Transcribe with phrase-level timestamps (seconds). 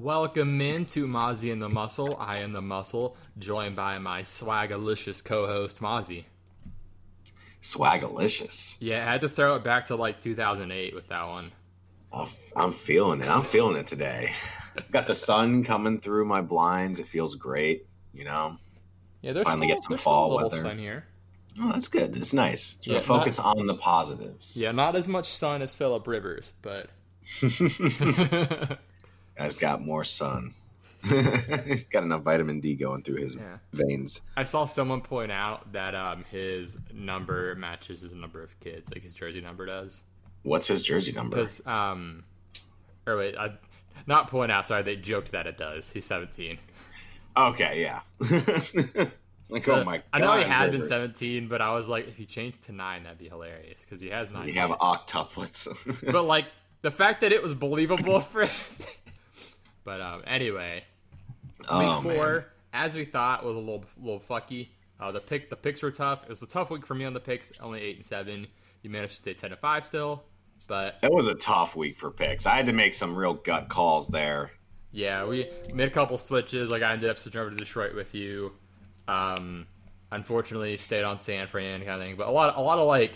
[0.00, 2.16] Welcome in to Mozzie and the Muscle.
[2.18, 6.24] I am the Muscle, joined by my swagalicious co-host Mozzie.
[7.60, 8.78] Swagalicious.
[8.80, 11.52] Yeah, I had to throw it back to like 2008 with that one.
[12.14, 13.28] Oh, I'm feeling it.
[13.28, 14.32] I'm feeling it today.
[14.90, 16.98] Got the sun coming through my blinds.
[16.98, 17.86] It feels great.
[18.14, 18.56] You know.
[19.20, 20.62] Yeah, there's Finally still, get some fall still a little weather.
[20.62, 21.04] sun here.
[21.60, 22.16] Oh, that's good.
[22.16, 22.78] It's nice.
[22.84, 24.56] Yeah, Yeah, focus on the positives.
[24.56, 26.88] Yeah, not as much sun as Philip Rivers, but
[29.40, 30.52] Guy's got more sun.
[31.64, 33.56] He's got enough vitamin D going through his Yeah.
[33.72, 34.20] veins.
[34.36, 39.02] I saw someone point out that um, his number matches his number of kids, like
[39.02, 40.02] his jersey number does.
[40.42, 41.36] What's his jersey number?
[41.36, 42.22] Because, um,
[43.06, 43.54] or wait, I,
[44.06, 44.66] not point out.
[44.66, 45.90] Sorry, they joked that it does.
[45.90, 46.58] He's 17.
[47.34, 48.00] Okay, yeah.
[49.48, 50.04] like, oh my god.
[50.12, 53.04] I know he had been 17, but I was like, if he changed to nine,
[53.04, 54.48] that'd be hilarious because he has nine.
[54.48, 55.66] You have octuplets.
[56.12, 56.44] but like
[56.82, 58.46] the fact that it was believable for.
[59.84, 60.84] But um, anyway,
[61.68, 62.44] oh, week four, man.
[62.72, 64.68] as we thought, was a little little fucky.
[64.98, 66.22] Uh, the pick the picks were tough.
[66.24, 67.52] It was a tough week for me on the picks.
[67.60, 68.46] Only eight and seven.
[68.82, 70.24] You managed to stay ten and five still,
[70.66, 72.46] but That was a tough week for picks.
[72.46, 74.50] I had to make some real gut calls there.
[74.92, 76.68] Yeah, we made a couple switches.
[76.68, 78.52] Like I ended up switching over to Detroit with you.
[79.06, 79.66] Um,
[80.10, 82.16] unfortunately, stayed on San Fran kind of thing.
[82.16, 83.12] But a lot, a lot of like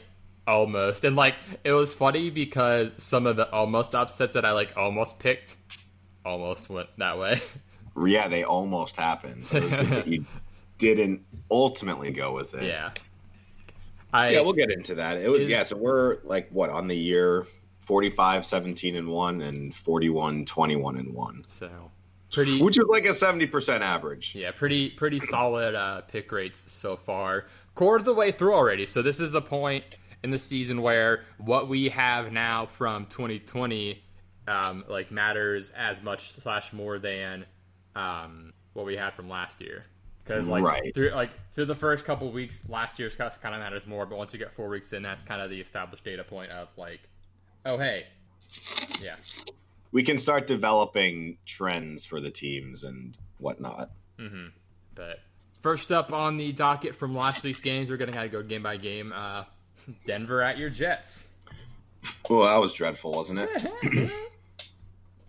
[0.46, 4.77] almost, and like it was funny because some of the almost upsets that I like
[4.77, 5.56] almost picked,
[6.25, 7.41] almost went that way.
[8.06, 9.44] Yeah, they almost happened.
[10.05, 10.25] You
[10.78, 12.64] didn't ultimately go with it.
[12.64, 12.91] yeah,
[14.12, 15.17] I Yeah, we'll get into that.
[15.19, 17.47] It was Is- yeah, so we're like what on the year
[17.78, 21.45] 45 17 and 1 and 41 21 and 1.
[21.48, 21.70] so
[22.33, 22.61] pretty.
[22.61, 24.34] Which is like a 70% average.
[24.34, 27.47] Yeah, pretty pretty solid uh, pick rates so far.
[27.77, 28.86] Quarter of the way through already.
[28.86, 29.84] So this is the point
[30.25, 34.02] in the season where what we have now from 2020
[34.47, 37.45] um, like matters as much slash more than
[37.97, 39.84] um, what we had from last year.
[40.25, 40.95] Because like Right.
[40.95, 44.06] through like through the first couple weeks, last year's kind of matters more.
[44.06, 46.68] But once you get four weeks in, that's kind of the established data point of
[46.79, 47.01] like,
[47.67, 48.07] oh hey,
[49.02, 49.17] yeah,
[49.92, 53.91] We can start developing trends for the teams and whatnot.
[54.18, 54.47] Mm hmm
[54.95, 55.20] But
[55.61, 58.63] first up on the docket from last week's games, we're gonna have of go game
[58.63, 59.13] by game.
[59.14, 59.45] Uh,
[60.07, 61.27] Denver at your Jets.
[62.30, 64.11] Well, that was dreadful, wasn't it?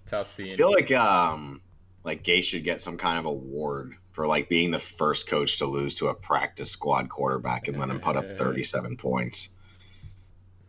[0.07, 0.53] Tough scene.
[0.53, 1.61] I feel like um
[2.03, 5.66] like Gase should get some kind of award for like being the first coach to
[5.66, 9.49] lose to a practice squad quarterback and let him put up 37 points.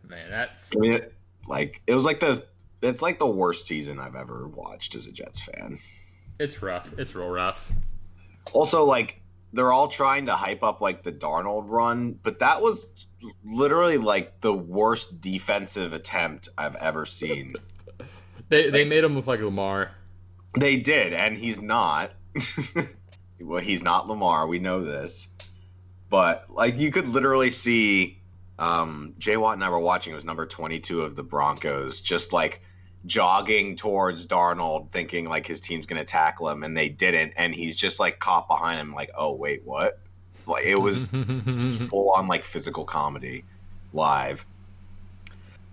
[0.07, 1.13] Man, that's I mean, it,
[1.47, 2.43] like it was like the
[2.81, 5.77] it's like the worst season I've ever watched as a Jets fan.
[6.39, 6.91] it's rough.
[6.97, 7.71] It's real rough.
[8.53, 9.21] Also, like
[9.53, 13.07] they're all trying to hype up like the Darnold run, but that was
[13.45, 17.55] literally like the worst defensive attempt I've ever seen.
[18.49, 19.91] They they made him look like Lamar.
[20.57, 22.11] They did, and he's not.
[23.41, 24.47] well, he's not Lamar.
[24.47, 25.27] We know this,
[26.09, 28.19] but like you could literally see
[28.59, 30.13] um, Jay Watt and I were watching.
[30.13, 32.61] It was number twenty-two of the Broncos, just like
[33.05, 37.75] jogging towards Darnold, thinking like his team's gonna tackle him, and they didn't, and he's
[37.75, 39.99] just like caught behind him, like, oh wait, what?
[40.45, 41.07] Like it was
[41.89, 43.43] full on like physical comedy
[43.93, 44.45] live.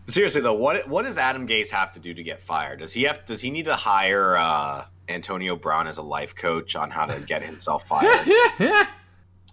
[0.07, 2.81] Seriously though, what what does Adam Gase have to do to get fired?
[2.81, 6.77] Does he have does he need to hire uh, Antonio Brown as a life coach
[6.77, 8.29] on how to get himself fired?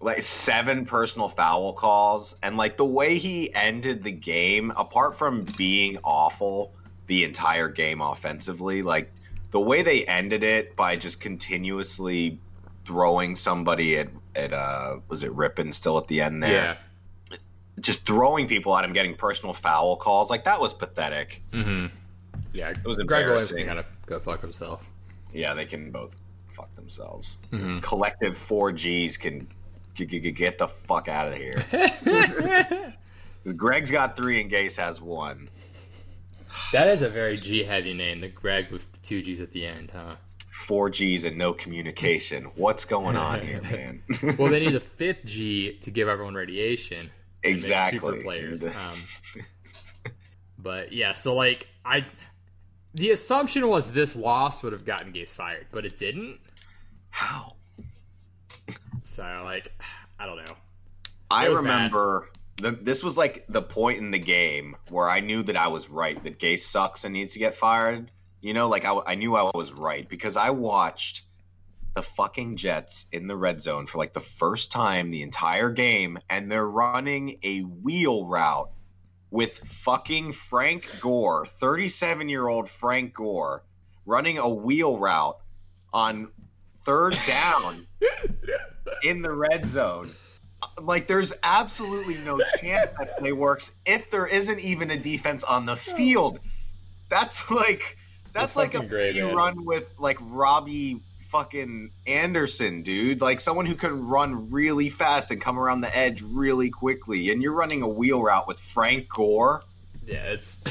[0.02, 5.46] like seven personal foul calls and like the way he ended the game, apart from
[5.58, 6.74] being awful
[7.08, 9.10] the entire game offensively, like
[9.52, 12.40] the way they ended it by just continuously
[12.84, 16.52] throwing somebody at at uh was it Rippin still at the end there?
[16.52, 16.78] yeah.
[17.82, 20.30] Just throwing people at him, getting personal foul calls.
[20.30, 21.42] Like that was pathetic.
[21.52, 21.88] hmm
[22.54, 22.70] Yeah.
[22.70, 23.58] It was Gregg embarrassing.
[23.58, 24.88] can kind of go fuck himself.
[25.34, 26.16] Yeah, they can both
[26.48, 27.38] fuck themselves.
[27.52, 27.82] Mhm.
[27.82, 29.48] Collective four Gs can
[29.96, 31.64] g- g- g- get the fuck out of here.
[33.56, 35.50] Gregg's got three and Gase has one.
[36.74, 38.22] that is a very G heavy name.
[38.22, 40.16] The Gregg with the two G's at the end, huh?
[40.52, 42.44] Four Gs and no communication.
[42.56, 44.04] What's going on here, man?
[44.38, 47.10] Well, they need a fifth G to give everyone radiation.
[47.44, 48.00] Exactly.
[48.00, 48.64] Super players.
[48.64, 48.98] Um,
[50.58, 52.06] but yeah, so like I,
[52.94, 56.40] the assumption was this loss would have gotten Gase fired, but it didn't.
[57.10, 57.56] How?
[59.04, 59.72] So like,
[60.20, 60.56] I don't know.
[61.30, 65.20] I It was remember the, this was like the point in the game where I
[65.20, 68.12] knew that I was right, that Gase sucks and needs to get fired.
[68.42, 71.24] You know, like I, I knew I was right because I watched
[71.94, 76.20] the fucking Jets in the red zone for like the first time the entire game,
[76.30, 78.70] and they're running a wheel route
[79.30, 83.64] with fucking Frank Gore, 37 year old Frank Gore,
[84.06, 85.38] running a wheel route
[85.94, 86.30] on
[86.86, 87.86] third down
[89.04, 90.12] in the red zone.
[90.80, 95.66] Like, there's absolutely no chance that play works if there isn't even a defense on
[95.66, 96.40] the field.
[97.10, 97.98] That's like
[98.34, 101.02] that's, That's like a great, run with like Robbie
[101.32, 103.22] fucking Anderson, dude.
[103.22, 107.32] Like someone who can run really fast and come around the edge really quickly.
[107.32, 109.64] And you're running a wheel route with Frank Gore.
[110.06, 110.62] Yeah, it's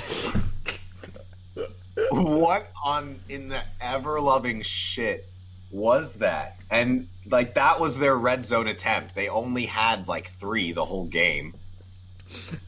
[2.10, 5.26] what on in the ever loving shit
[5.70, 6.56] was that?
[6.70, 9.14] And like that was their red zone attempt.
[9.14, 11.54] They only had like three the whole game.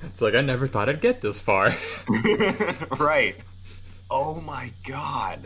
[0.02, 1.74] it's like I never thought I'd get this far.
[2.98, 3.36] right.
[4.10, 5.40] Oh my god.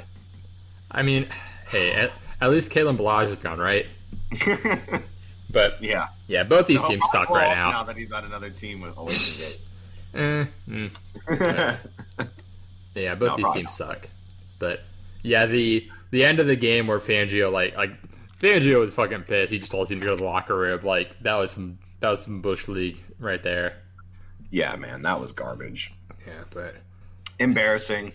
[0.91, 1.27] I mean,
[1.69, 3.87] hey, at, at least Kalen Ballage is gone, right?
[5.49, 6.09] But yeah.
[6.27, 7.83] yeah, both these No, teams suck right Now now.
[7.85, 9.07] that he's on another team with from
[10.21, 10.91] Eh, mm.
[11.29, 11.87] Gates.
[12.95, 14.09] Yeah, both No, these teams suck.
[14.59, 14.81] But
[15.23, 17.93] yeah, the the end of the game where Fangio like like
[18.41, 19.53] Fangio was fucking pissed.
[19.53, 20.83] He just told him to go to the locker room.
[20.85, 23.77] Like that was some that was some bush league right there.
[24.51, 25.95] yeah, man, that was garbage.
[26.27, 26.75] Yeah, but
[27.39, 28.13] Embarrassing.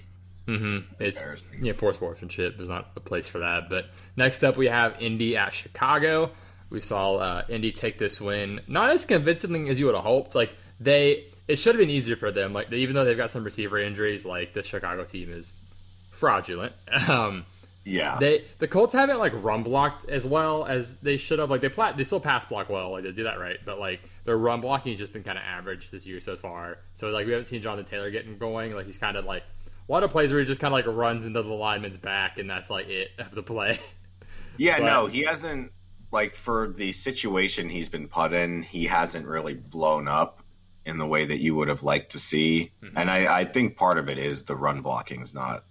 [0.48, 1.24] Hmm it's
[1.62, 2.58] yeah poor sportsmanship.
[2.58, 3.70] There's not a place for that.
[3.70, 3.86] But
[4.16, 6.32] next up we have Indy at Chicago.
[6.70, 10.36] We saw uh, Indy take this win, not as convincingly as you would have hoped.
[10.36, 12.54] Like they, it should have been easier for them.
[12.54, 15.54] Like even though they've got some receiver injuries, like the Chicago team is
[16.12, 16.74] fraudulent.
[17.10, 17.46] Um,
[17.84, 18.18] Yeah.
[18.20, 21.50] They the Colts haven't like run blocked as well as they should have.
[21.50, 24.02] Like they plat they still pass block well, like they do that right, but like
[24.24, 26.78] their run blocking has just been kind of average this year so far.
[26.94, 28.74] So like we haven't seen Jonathan Taylor getting going.
[28.76, 29.44] Like he's kind of like
[29.88, 32.38] a lot of plays where he just kind of like runs into the lineman's back,
[32.40, 33.80] and that's like it of the play.
[34.58, 35.72] Yeah, But- no, he hasn't
[36.12, 40.44] like for the situation he's been put in, he hasn't really blown up
[40.86, 42.70] in the way that you would have liked to see.
[42.84, 42.92] Mhm.
[42.98, 45.64] And I, I think part of it is the run blocking is not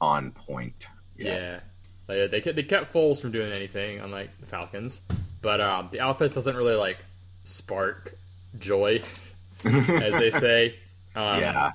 [0.00, 0.86] on point.
[1.16, 1.60] Yeah,
[2.06, 5.00] they kept, they kept Foles from doing anything, unlike the Falcons.
[5.42, 6.98] But um, the offense doesn't really like
[7.44, 8.14] spark
[8.58, 9.02] joy,
[9.64, 10.76] as they say.
[11.16, 11.70] Um, yeah.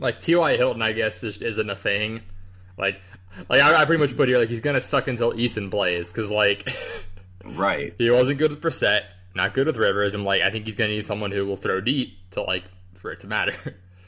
[0.00, 0.56] Like T.Y.
[0.56, 2.22] Hilton, I guess, is, isn't a thing.
[2.78, 3.00] Like,
[3.48, 6.30] like I, I pretty much put here like he's gonna suck until Eason plays because
[6.30, 6.68] like
[7.44, 7.94] Right.
[7.98, 9.02] he wasn't good with Brissett,
[9.34, 10.14] not good with Rivers.
[10.14, 12.64] I'm like I think he's gonna need someone who will throw deep to like
[12.94, 13.54] for it to matter.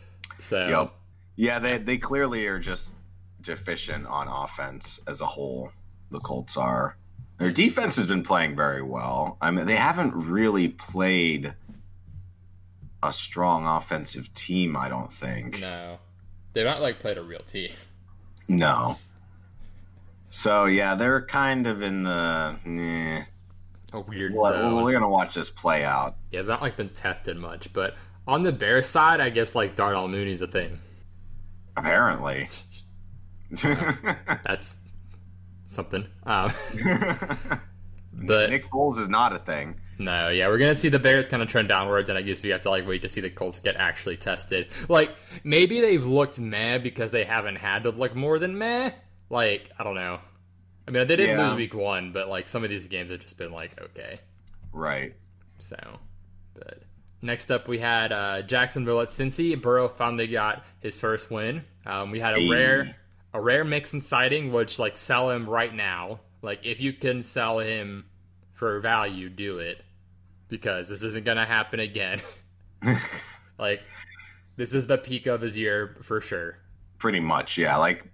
[0.39, 0.93] so Yep.
[1.37, 2.95] Yeah, they they clearly are just
[3.41, 5.71] deficient on offense as a whole.
[6.11, 6.97] The Colts are.
[7.39, 9.37] Their defense has been playing very well.
[9.41, 11.55] I mean, they haven't really played
[13.03, 14.77] a strong offensive team.
[14.77, 15.61] I don't think.
[15.61, 15.99] no,
[16.53, 17.71] they've not like played a real team.
[18.49, 18.99] No.
[20.29, 22.57] So yeah, they're kind of in the.
[22.67, 23.23] Eh.
[23.95, 24.83] A weird Well, zone.
[24.83, 26.17] we're gonna watch this play out.
[26.31, 27.95] Yeah, they've not like been tested much, but
[28.27, 30.79] on the Bears side, I guess like Darnell Mooney's a thing.
[31.77, 32.49] Apparently.
[33.63, 34.79] That's
[35.67, 36.07] something.
[36.25, 36.53] Um,
[38.15, 39.79] but Nick Foles is not a thing.
[39.99, 42.49] No, yeah, we're gonna see the Bears kind of trend downwards, and I guess we
[42.51, 44.69] have to like wait to see the Colts get actually tested.
[44.89, 45.11] Like
[45.45, 48.91] maybe they've looked meh because they haven't had to look more than meh.
[49.31, 50.19] Like I don't know.
[50.89, 51.47] I mean, they didn't Yeah.
[51.47, 54.19] lose week one, but like some of these games have just been like okay.
[54.73, 55.15] Right.
[55.59, 55.77] So,
[56.55, 56.83] but
[57.21, 59.61] next up we had uh, Jacksonville at Cincy.
[59.61, 61.65] Burrow finally got his first win.
[61.87, 62.51] Um, we had a Hey.
[62.51, 62.97] rare,
[63.35, 66.21] a rare Mixon sighting, which like sell him right now.
[66.41, 68.07] Like if you can sell him
[68.63, 69.83] for value, do it
[70.49, 72.21] because this isn't gonna happen again.
[73.59, 73.83] like
[74.57, 76.59] this is the peak of his year for sure.
[76.99, 77.77] Pretty much, yeah.
[77.77, 78.05] Like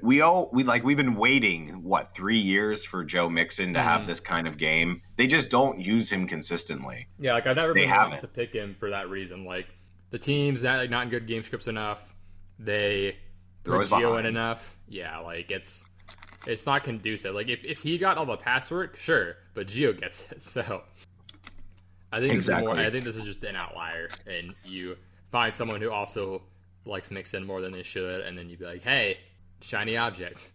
[0.00, 4.00] we all we like we've been waiting what three years for Joe Mixon to have
[4.00, 4.06] Mhm.
[4.06, 5.02] this kind of game.
[5.16, 7.06] They just don't use him consistently.
[7.18, 8.20] Yeah, like I've never They been haven't.
[8.20, 9.44] to pick him for that reason.
[9.44, 9.66] Like
[10.08, 12.14] the team's not like not in good game scripts enough.
[12.58, 13.18] They
[13.64, 14.78] put always in enough.
[14.88, 15.84] Yeah, like it's
[16.46, 17.34] it's not conducive.
[17.34, 20.42] Like if, if he got all the password, sure, but Gio gets it.
[20.42, 20.82] So
[22.12, 22.58] I think this is more.
[22.70, 22.86] Exactly.
[22.86, 24.96] I think this is just an outlier, and you
[25.30, 26.42] find someone who also
[26.84, 29.18] likes Mixon more than they should, and then you'd be like, hey,
[29.60, 30.50] shiny object,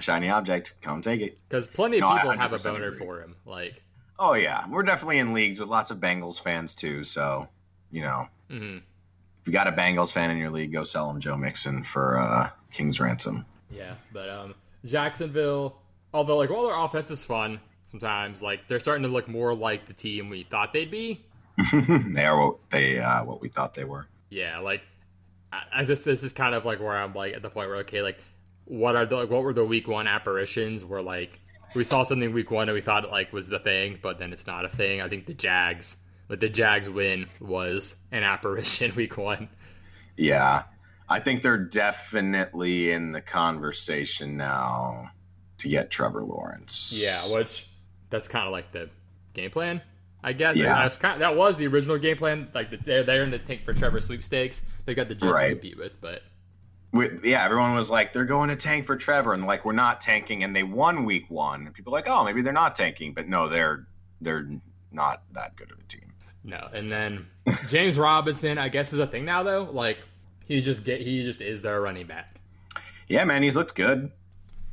[0.00, 1.38] Shiny object, come take it.
[1.48, 2.98] because plenty of No, people have a 100% boner agree.
[2.98, 3.34] for him.
[3.46, 3.82] Like,
[4.20, 7.04] Oh yeah, we're definitely in leagues with lots of Bengals fans too.
[7.04, 7.48] So
[7.92, 8.78] you know, mhm.
[8.78, 12.18] if you got a Bengals fan in your league, go sell him Joe Mixon for
[12.18, 13.44] uh, King's ransom.
[13.70, 14.54] Yeah, but um,
[14.84, 15.76] Jacksonville,
[16.12, 19.86] although like while their offense is fun sometimes, like they're starting to look more like
[19.86, 21.24] the team we thought they'd be.
[21.72, 24.06] they are what they uh, what we thought they were.
[24.30, 24.82] Yeah, like
[25.52, 27.78] I, I this this is kind of like where I'm like at the point where
[27.78, 28.18] okay, like
[28.64, 30.84] what are the like, what were the week one apparitions?
[30.84, 31.40] Where like
[31.74, 34.32] we saw something week one and we thought it like was the thing, but then
[34.32, 35.00] it's not a thing.
[35.00, 35.96] I think the Jags,
[36.28, 39.48] like the Jags win was an apparition week one.
[40.16, 40.64] Yeah,
[41.08, 45.10] I think they're definitely in the conversation now.
[45.58, 46.92] to get Trevor Lawrence.
[46.94, 47.68] Yeah, which
[48.10, 48.88] that's kind of like the
[49.34, 49.80] game plan,
[50.22, 50.54] I guess.
[50.56, 50.66] Yeah.
[50.66, 52.48] that was, kind of, that was the original game plan.
[52.54, 54.62] Like the, they're they're in the tank for Trevor sweepstakes.
[54.84, 55.50] They got the Jets to Right.
[55.50, 56.22] compete with, but
[56.92, 60.00] We, yeah, everyone was like, they're going to tank for Trevor, and like we're not
[60.00, 61.66] tanking, and they won week one.
[61.66, 63.86] And people like, oh, maybe they're not tanking, but no, they're
[64.20, 64.48] they're
[64.92, 66.12] not that good of a team.
[66.44, 66.68] no.
[66.72, 67.26] And then
[67.68, 69.64] James Robinson, I guess, is a thing now though.
[69.64, 69.98] Like
[70.48, 72.36] he's just get he just is their running back,
[73.08, 74.10] Yeah, man, he's looked good.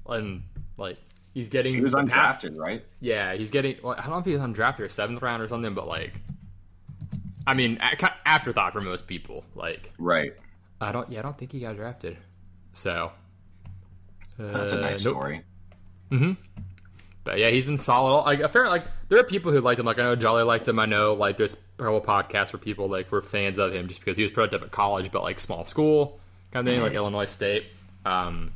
[0.08, 0.42] and
[0.78, 0.98] like
[1.34, 2.84] he's getting He was undrafted, right?
[3.00, 3.76] Yeah, he's getting.
[3.84, 6.14] Well, I don't know if he was undrafted or seventh round or something, but like,
[7.48, 7.78] I mean,
[8.26, 9.44] afterthought for most people.
[9.54, 10.34] Like, Right.
[10.82, 11.10] I don't.
[11.12, 12.18] Yeah, I don't think he got drafted.
[12.74, 13.12] So
[14.38, 15.14] That's a uh, nice nope.
[15.16, 15.42] story.
[17.26, 18.22] But yeah, he's been solid.
[18.22, 19.86] Like, apparently, like there are people who liked him.
[19.86, 20.80] Like I know Jolly liked him.
[20.80, 24.00] I know like there's a couple podcasts where people like were fans of him just
[24.00, 26.20] because he was productive at college, but like small school
[26.54, 27.66] kind of thing, like Illinois State.
[28.06, 28.54] Um,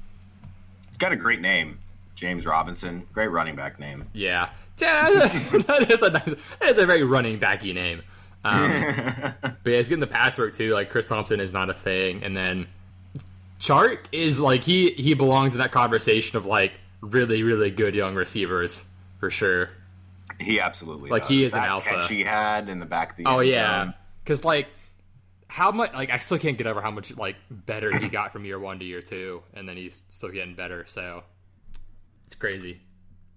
[0.87, 1.79] He's got a great name,
[2.15, 3.05] James Robinson.
[3.11, 4.05] Great running back name.
[4.13, 8.01] yeah, that is a nice, that is a very running backy name.
[8.45, 8.71] Um,
[9.41, 10.73] But yeah, he's getting the pass work too.
[10.73, 12.67] Like Chris Thompson is not a thing, and then
[13.59, 18.15] Chark is like he he belongs in that conversation of like really really good young
[18.15, 18.83] receivers
[19.19, 19.69] for sure.
[20.39, 21.29] he absolutely Like, does.
[21.29, 21.89] he is an That alpha.
[21.89, 23.91] catch he had in the back of the Oh yeah,
[24.23, 24.67] because like
[25.47, 28.45] how much like I still can't get over how much like better he got from
[28.45, 30.85] year one to year two, and then he's still getting better.
[30.87, 31.23] So
[32.27, 32.79] it's crazy.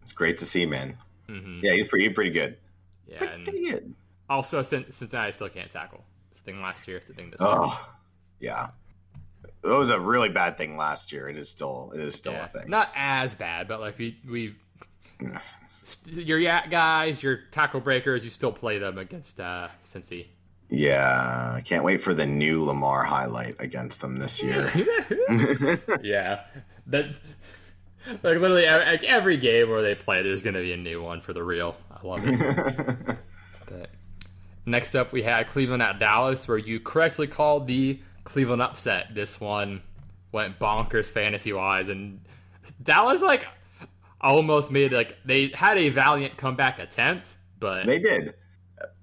[0.03, 0.97] it's great to see, man.
[1.27, 2.59] hmm Yeah, he's pretty, pretty good.
[3.09, 3.95] Yeah, Pretty good.
[4.31, 6.05] also Cincinnati still can't tackle.
[6.31, 6.97] It's a thing last year.
[6.99, 7.51] It's a thing this year.
[7.53, 7.91] Oh,
[8.41, 8.69] yeah.
[9.65, 11.29] It was a really bad thing last year.
[11.29, 12.45] It is still, it is still Yeah.
[12.45, 12.69] a thing.
[12.71, 14.55] Not as bad, but like we we
[16.07, 20.27] your guys, your tackle breakers, you still play them against uh Cincy.
[20.69, 24.71] Yeah, I can't wait for the new Lamar highlight against them this year.
[26.03, 26.45] yeah,
[26.87, 27.07] that
[28.07, 31.21] like literally every, like, every game where they play, there's gonna be a new one
[31.21, 31.77] for the real.
[31.91, 33.17] I love it.
[33.69, 33.91] but
[34.67, 39.15] next up, we had Cleveland at Dallas, where you correctly called the Cleveland upset.
[39.15, 39.83] This one
[40.33, 42.21] went bonkers fantasy wise, and
[42.83, 43.47] Dallas like
[44.21, 48.35] almost made like they had a valiant comeback attempt, but they did.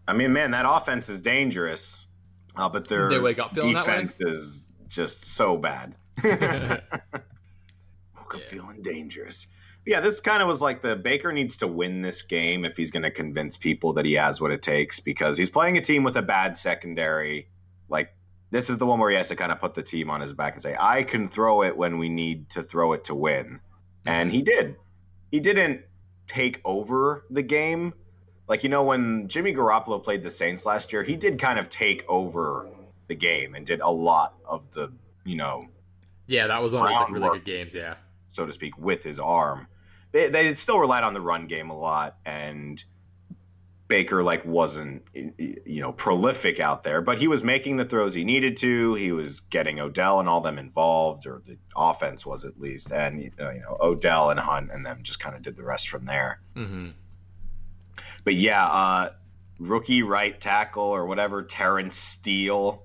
[0.08, 2.08] I mean, man, that offense is dangerous,
[2.56, 3.94] uh, but their They wake up feeling that way?
[3.94, 5.94] defense is just so bad.
[6.24, 6.34] Woke
[8.36, 8.48] up Yeah.
[8.48, 9.48] feeling dangerous.
[9.86, 12.92] Yeah, this kind of was like the Baker needs to win this game if he's
[12.92, 16.04] going to convince people that he has what it takes because he's playing a team
[16.04, 17.48] with a bad secondary.
[17.88, 18.14] Like
[18.51, 20.34] this is the one where he has to kind of put the team on his
[20.34, 23.60] back and say, "I can throw it when we need to throw it to win,"
[24.06, 24.75] and he did.
[25.32, 25.82] He didn't
[26.27, 27.94] take over the game.
[28.48, 31.70] Like you know when Jimmy Garoppolo played the Saints last year, he did kind of
[31.70, 32.68] take over
[33.08, 34.91] the game and did a lot of the
[35.25, 35.68] you know
[36.29, 37.74] yeah, that was one of those like, really good games.
[37.74, 37.96] Yeah,
[38.29, 39.68] so to speak, with his arm.
[40.12, 42.82] They, they still relied on the run game a lot, and
[43.89, 48.24] Baker like wasn't you know prolific out there, but he was making the throws he
[48.24, 48.93] needed to.
[48.93, 53.31] He was getting Odell and all them involved, or the offense was at least, and
[53.41, 56.05] uh, you know Odell and Hunt and them just kind of did the rest from
[56.05, 56.39] there.
[56.55, 56.89] Mm-hmm.
[58.24, 59.10] But yeah, uh,
[59.58, 62.84] rookie right tackle or whatever, Terence Steele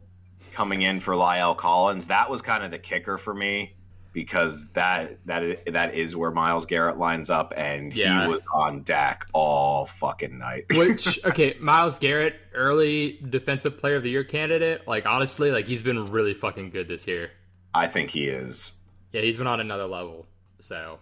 [0.53, 2.07] coming in for La'el Collins.
[2.07, 3.75] That was kind of the kicker for me
[4.15, 8.23] because that that is, that is where Myles Garrett lines up, and Yeah.
[8.23, 10.65] he was on Dak all fucking night.
[10.75, 14.89] Which okay, Myles Garrett, early defensive player of the year candidate.
[14.89, 17.31] Like honestly, like he's been really fucking good this year.
[17.75, 18.73] I think he is.
[19.13, 20.27] Yeah, he's been on another level.
[20.61, 20.99] So,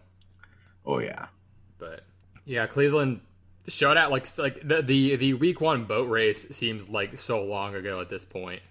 [0.84, 1.26] Oh yeah,
[1.78, 2.00] but
[2.44, 3.20] yeah, Cleveland
[3.68, 7.74] showed out like like the the the week one boat race seems like so long
[7.76, 8.62] ago at this point.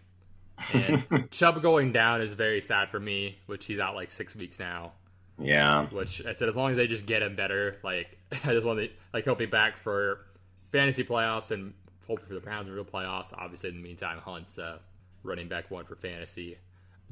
[0.74, 4.60] And Chubb going down is very sad for me, which he's out like six weeks
[4.60, 4.94] now.
[5.40, 5.88] yeah.
[5.88, 8.80] Which I said, as long as they just get him better, like I just want
[8.80, 10.26] to like he'll be back for
[10.72, 11.74] fantasy playoffs and
[12.08, 13.34] hopefully for the Browns in real playoffs.
[13.34, 14.78] Obviously, in the meantime, Hunt's uh,
[15.24, 16.58] running back one for fantasy.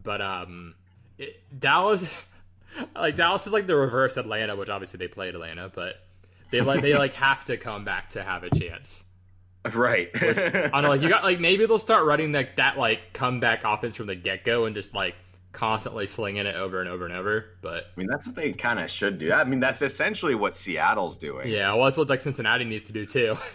[0.02, 0.76] But um,
[1.18, 2.10] it, Dallas,
[2.96, 5.96] like Dallas is like the reverse Atlanta, which obviously they played Atlanta, but
[6.52, 9.04] they like they like have to come back to have a chance.
[9.74, 10.10] Right.
[10.16, 13.64] I don't know, like you got like maybe they'll start running like that like comeback
[13.66, 15.16] offense from the get go and just like
[15.52, 17.46] constantly slinging it over and over and over.
[17.62, 19.34] But I mean, that's what they kind of should do.
[19.34, 21.50] I mean, that's essentially what Seattle's doing.
[21.50, 23.36] yeah, well, that's what like Cincinnati needs to do too.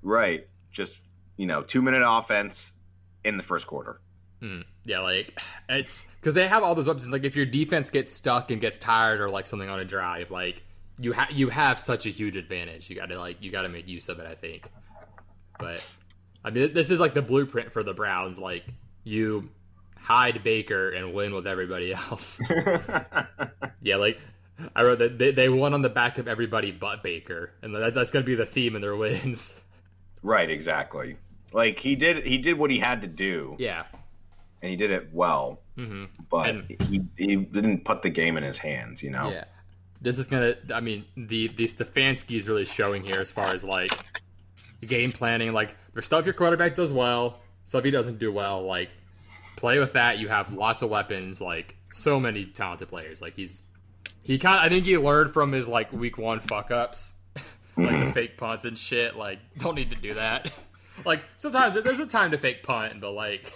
[0.00, 0.46] Right.
[0.70, 1.00] Just
[1.36, 2.74] you know, two minute offense
[3.24, 3.98] in the first quarter.
[4.40, 4.60] Hmm.
[4.84, 5.38] Yeah, like
[5.68, 7.08] it's because they have all those weapons.
[7.08, 10.30] Like if your defense gets stuck and gets tired or like something on a drive,
[10.30, 10.62] like
[11.00, 12.88] you have you have such a huge advantage.
[12.88, 14.26] You got to like you got to make use of it.
[14.26, 14.70] I think.
[15.58, 15.84] But
[16.44, 18.38] I mean, this is like the blueprint for the Browns.
[18.38, 18.64] Like
[19.04, 19.50] you
[19.98, 22.40] hide Baker and win with everybody else.
[23.82, 24.18] yeah, like
[24.74, 27.94] I wrote that they, they won on the back of everybody but Baker, and that,
[27.94, 29.60] that's going to be the theme in their wins.
[30.22, 31.16] Right, exactly.
[31.52, 33.84] Like he did, he did what he had to do, Yeah.
[34.62, 35.60] and he did it well.
[35.76, 39.30] hmm But And- he he didn't put the game in his hands, you know.
[39.30, 39.44] Yeah.
[40.00, 40.54] This is gonna.
[40.72, 43.92] I mean, the the Stefanski is really showing here as far as like
[44.86, 45.52] game planning.
[45.52, 48.64] Like, there's stuff your quarterback does well, stuff he doesn't do well.
[48.64, 48.90] Like,
[49.56, 50.18] play with that.
[50.18, 51.40] You have lots of weapons.
[51.40, 53.20] Like, so many talented players.
[53.20, 53.62] Like, he's
[54.22, 54.60] he kind.
[54.60, 57.44] I think he learned from his like week one fuck ups, like
[57.76, 58.10] the mm-hmm.
[58.10, 59.16] fake punts and shit.
[59.16, 60.52] Like, don't need to do that.
[61.04, 63.52] like, sometimes there's a time to fake punt, but like.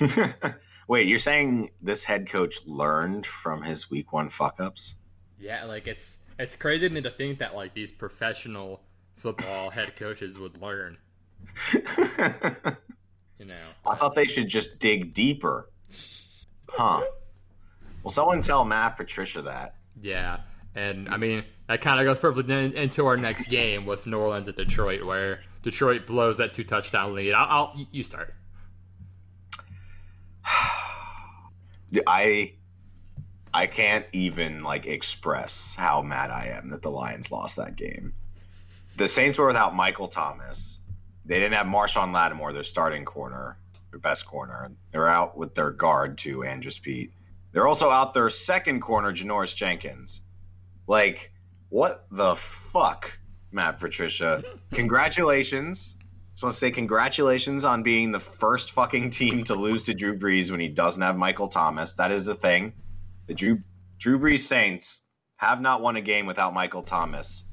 [0.88, 4.96] Wait, you're saying this head coach learned from his week one fuck ups?
[5.38, 8.82] Yeah, like it's it's crazy to me to think that like these professional
[9.24, 10.98] football head coaches would learn.
[13.38, 15.68] You know, I thought they should just dig deeper.
[16.68, 17.02] Huh.
[18.02, 19.74] Well, someone tell Matt Patricia that.
[20.00, 20.38] yeah,
[20.74, 24.18] and I mean that kind of goes perfectly in, into our next game with New
[24.18, 27.32] Orleans at Detroit, where Detroit blows that two touchdown lead.
[27.34, 28.34] I'll, I'll you start.
[32.06, 32.54] I
[33.52, 38.14] I can't even like express how mad I am that the Lions lost that game.
[38.96, 40.80] The Saints were without Michael Thomas.
[41.24, 43.58] They didn't have Marshon Lattimore, their starting corner,
[43.90, 44.70] their best corner.
[44.92, 47.12] They're out with their guard too, Andrus Peat.
[47.50, 50.20] They're also out their second corner, Janoris Jenkins.
[50.86, 51.32] Like,
[51.70, 53.18] what the fuck,
[53.50, 54.44] Matt Patricia?
[54.72, 55.96] Congratulations.
[56.32, 60.18] Just want to say congratulations on being the first fucking team to lose to Drew
[60.18, 61.94] Brees when he doesn't have Michael Thomas.
[61.94, 62.72] That is the thing.
[63.26, 63.60] The Drew
[63.98, 65.02] Drew Brees Saints
[65.36, 67.43] have not won a game without Michael Thomas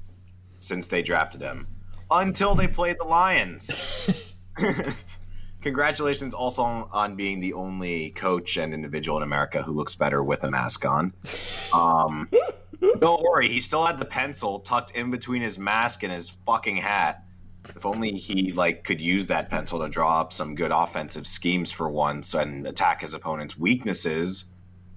[0.62, 1.66] since they drafted him
[2.10, 3.70] until they played the Lions.
[5.62, 10.44] Congratulations also on being the only coach and individual in America who looks better with
[10.44, 11.14] a mask on.
[11.72, 12.28] Um,
[12.98, 16.76] don't worry, he still had the pencil tucked in between his mask and his fucking
[16.76, 17.24] hat.
[17.76, 21.70] If only he like could use that pencil to draw up some good offensive schemes
[21.70, 24.46] for once and attack his opponent's weaknesses,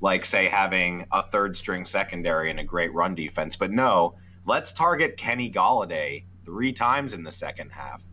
[0.02, 3.56] like say having a third string secondary and a great run defense.
[3.56, 8.04] But no, let's target Kenny Golladay three times in the second half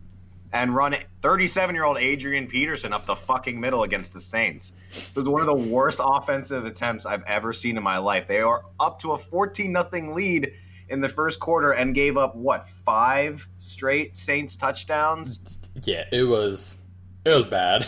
[0.51, 4.73] and run 37 year old Adrian Peterson up the fucking middle against the Saints.
[4.91, 8.27] It was one of the worst offensive attempts I've ever seen in my life.
[8.27, 10.53] They are up to a 14 nothing lead
[10.89, 15.39] in the first quarter and gave up what five straight Saints touchdowns.
[15.83, 16.77] Yeah, it was
[17.25, 17.87] it was bad.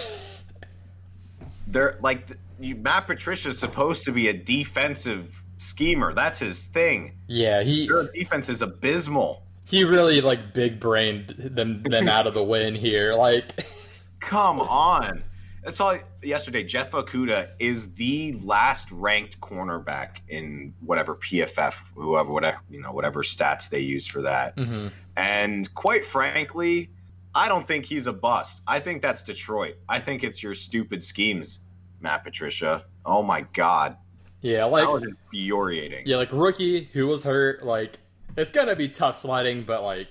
[1.68, 2.30] They're like
[2.60, 6.14] you, Matt Patricia is supposed to be a defensive schemer.
[6.14, 7.14] That's his thing.
[7.28, 9.44] yeah, he Their defense is abysmal.
[9.66, 13.14] he really like big brained them them out of the win here.
[13.14, 13.66] Like,
[14.20, 15.24] Come on.
[15.68, 22.60] I saw yesterday Jeff Okudah is the last ranked cornerback in whatever PFF, whoever, whatever,
[22.70, 24.56] you know, whatever stats they use for that.
[24.58, 24.92] mhm.
[25.18, 26.90] And quite frankly,
[27.34, 28.62] I don't think he's a bust.
[28.68, 29.76] I think that's Detroit.
[29.90, 31.60] I think it's your stupid schemes,
[32.00, 32.86] Matt Patricia.
[33.06, 33.98] Oh my God.
[34.46, 36.04] Yeah, like that was infuriating.
[36.06, 37.66] yeah, like rookie who was hurt.
[37.66, 37.98] Like,
[38.38, 40.08] it's gonna be tough sliding, but like,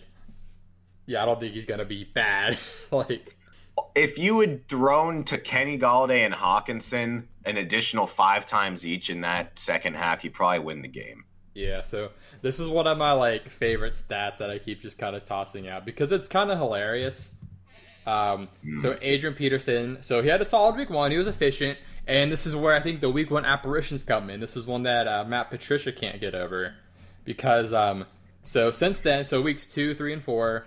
[1.07, 2.59] yeah, I don't think he's gonna be bad.
[2.91, 3.37] like,
[3.95, 9.21] If you had thrown to Kenny Golladay and Hockenson an additional five times each in
[9.21, 11.25] that second half, you probably win the game.
[11.55, 12.11] Yeah, so
[12.43, 15.69] this is one of my like favorite stats that I keep just kind of tossing
[15.69, 17.31] out because it's kind of hilarious.
[18.05, 18.49] Um,
[18.83, 21.13] So Adrian Peterson, so he had a solid week one.
[21.13, 24.41] He was efficient, and this is where I think the week one apparitions come in.
[24.41, 26.75] This is one that uh, Matt Patricia can't get over
[27.25, 28.07] because um,
[28.45, 30.67] so since then, so weeks two, three, and four,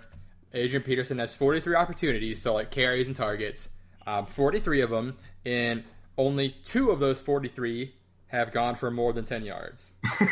[0.54, 3.68] Adrian Peterson has 43 opportunities, so like carries and targets,
[4.06, 5.84] um, 43 of them, and
[6.16, 7.94] only two of those 43
[8.28, 9.92] have gone for more than 10 yards.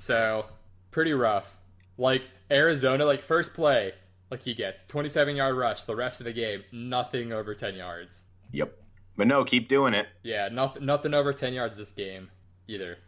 [0.00, 0.46] So
[0.90, 1.58] pretty rough.
[1.98, 3.92] Like Arizona, like first play,
[4.30, 5.84] like he gets 27 yard rush.
[5.84, 8.24] The rest of the game, nothing over 10 yards.
[8.52, 8.76] Yep.
[9.16, 10.06] But no, keep doing it.
[10.22, 12.30] Yeah, nothing, nothing over 10 yards this game
[12.68, 12.98] either.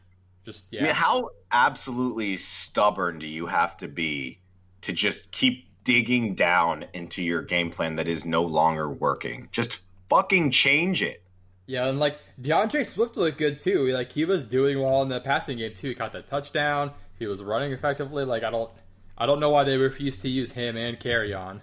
[0.45, 0.81] Just yeah.
[0.81, 4.41] I mean, yeah, how absolutely stubborn do you have to be
[4.83, 9.49] to just keep digging down into your game plan that is no longer working?
[9.53, 11.23] Just fucking change it.
[11.67, 13.87] yeah, and like D'Andre Swift looked good too.
[13.89, 15.89] Like he was doing well in the passing game too.
[15.91, 16.91] He caught that touchdown.
[17.19, 18.25] He was running effectively.
[18.25, 18.71] Like I don't,
[19.19, 21.63] I don't know why they refuse to use him and carry on.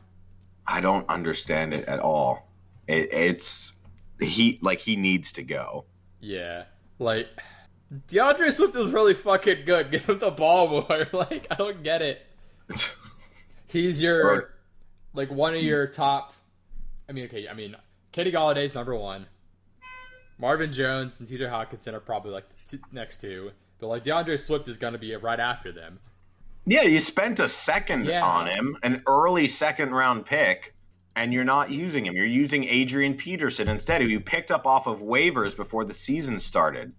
[0.67, 2.47] I don't understand it at all.
[2.87, 3.73] It, it's
[4.19, 5.85] he like he needs to go.
[6.19, 6.65] Yeah,
[6.99, 7.27] like
[8.07, 9.91] D'Andre Swift is really fucking good.
[9.91, 11.07] Give him the ball more.
[11.13, 12.25] Like I don't get it.
[13.67, 14.53] He's your
[15.13, 16.33] like one of your top.
[17.07, 17.47] I mean, okay.
[17.47, 17.75] I mean,
[18.11, 19.25] Kenny Golladay's number one.
[20.37, 21.45] Marvin Jones and T.J.
[21.45, 24.99] Hockenson are probably like the two, next two, but like D'Andre Swift is going to
[24.99, 25.99] be right after them.
[26.69, 28.23] Yeah, you spent a second Yeah.
[28.23, 30.75] on him, an early second round pick,
[31.15, 32.15] and you're not using him.
[32.15, 36.37] You're using Adrian Peterson instead, who you picked up off of waivers before the season
[36.37, 36.93] started.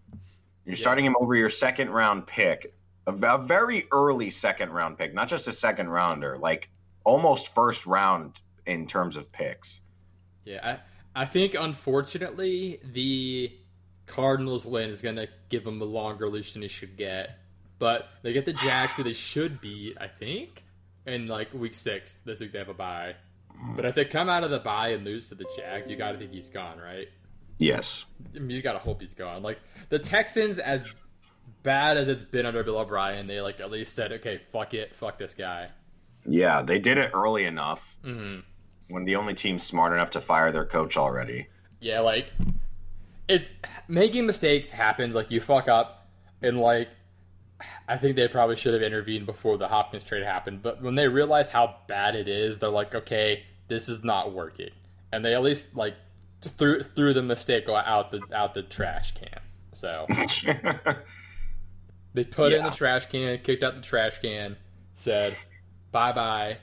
[0.65, 0.81] You're Yeah.
[0.81, 2.75] starting him over your second round pick,
[3.07, 6.69] a, a very early second round pick, not just a second rounder, like
[7.05, 9.83] almost first round in terms of picks.
[10.45, 10.79] Yeah,
[11.15, 13.57] I, I think unfortunately the
[14.07, 17.37] Cardinals win is going to give him a longer leash than he should get.
[17.81, 20.63] But they get the Jags, who they should beat, I think,
[21.07, 22.21] in like week six.
[22.21, 23.17] This week they have a bye.
[23.75, 26.13] But if they come out of the bye and lose to the Jags, you got
[26.13, 27.09] to think he's gone, right?
[27.59, 28.07] Yes.
[28.35, 29.43] I mean, you got to hope he's gone.
[29.43, 30.95] Like the Texans, as
[31.63, 34.95] bad as it's been under Bill O'Brien, they like at least said, okay, fuck it,
[34.95, 35.69] fuck this guy.
[36.27, 38.41] Yeah, they did it early enough hmm
[38.89, 41.47] when the only team smart enough to fire their coach already.
[41.81, 42.33] Yeah, like
[43.29, 43.53] it's
[43.89, 45.15] making mistakes happens.
[45.15, 46.09] Like you fuck up,
[46.43, 46.89] and like
[47.89, 50.63] I think they probably should have intervened before the Hopkins trade happened.
[50.63, 54.71] But when they realize how bad it is, they're like, okay, this is not working,
[55.13, 55.95] and they at least like
[56.43, 59.41] threw threw the mistake out the out the trash can.
[59.73, 60.07] So
[62.15, 64.57] they put it in the trash can, kicked out the trash can,
[64.95, 65.35] said,
[65.93, 66.59] "Bye bye,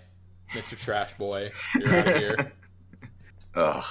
[0.54, 2.54] Mister Trash Boy, you're out of here."
[3.56, 3.84] Ugh.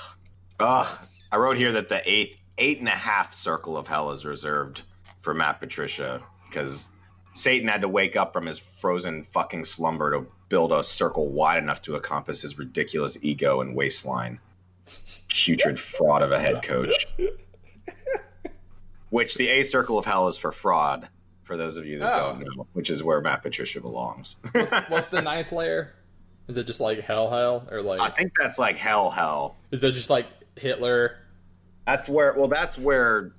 [0.60, 0.98] Ugh.
[1.32, 4.82] I wrote here that the eighth, eight and a half circle of hell is reserved
[5.20, 6.88] for Matt Patricia because
[7.36, 11.58] Satan had to wake up from his frozen fucking slumber to build a circle wide
[11.62, 14.38] enough to encompass his ridiculous ego and waistline.
[15.28, 17.06] Putrid fraud of a head coach.
[19.10, 21.08] Which the A circle of hell is for fraud,
[21.42, 22.32] for those of you that Oh.
[22.32, 24.36] don't know, which is where Matt Patricia belongs.
[24.52, 25.92] What's, what's the ninth layer?
[26.48, 29.56] Is it just like hell, hell, or like I think that's like hell, hell.
[29.72, 31.18] is it just like Hitler?
[31.86, 32.34] That's where.
[32.36, 33.32] Well, that's where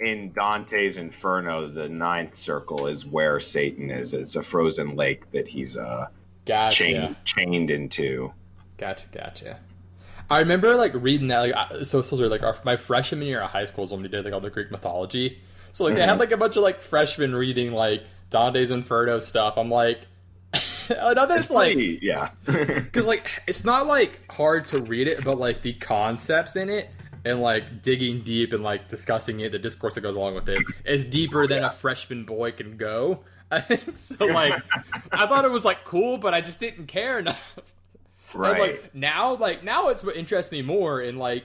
[0.00, 4.14] in Dante's Inferno, the ninth circle is where Satan is.
[4.14, 6.08] It's a frozen lake that he's uh
[6.46, 8.32] Gotcha, chained chained into.
[8.78, 9.60] gotcha, gotcha.
[10.30, 11.50] I remember like reading that.
[11.50, 14.24] Like, so, so like our, my freshman year of high school is when we did
[14.24, 15.40] like all the Greek mythology.
[15.72, 19.54] So like they had like a bunch of like freshmen reading like Dante's Inferno stuff.
[19.56, 20.00] I'm like,
[20.54, 22.30] I know that's like Pretty- yeah.
[22.46, 26.88] because like it's not like hard to read it, but like the concepts in it
[27.24, 30.62] and like digging deep and like discussing it, the discourse that goes along with it
[30.84, 33.24] is deeper than a freshman boy can go.
[33.50, 34.26] I think so.
[34.26, 34.62] Like,
[35.12, 37.58] I thought it was like cool, but I just didn't care enough.
[38.32, 38.60] And, right.
[38.60, 41.00] like now, like now, it's what interests me more.
[41.00, 41.44] In like,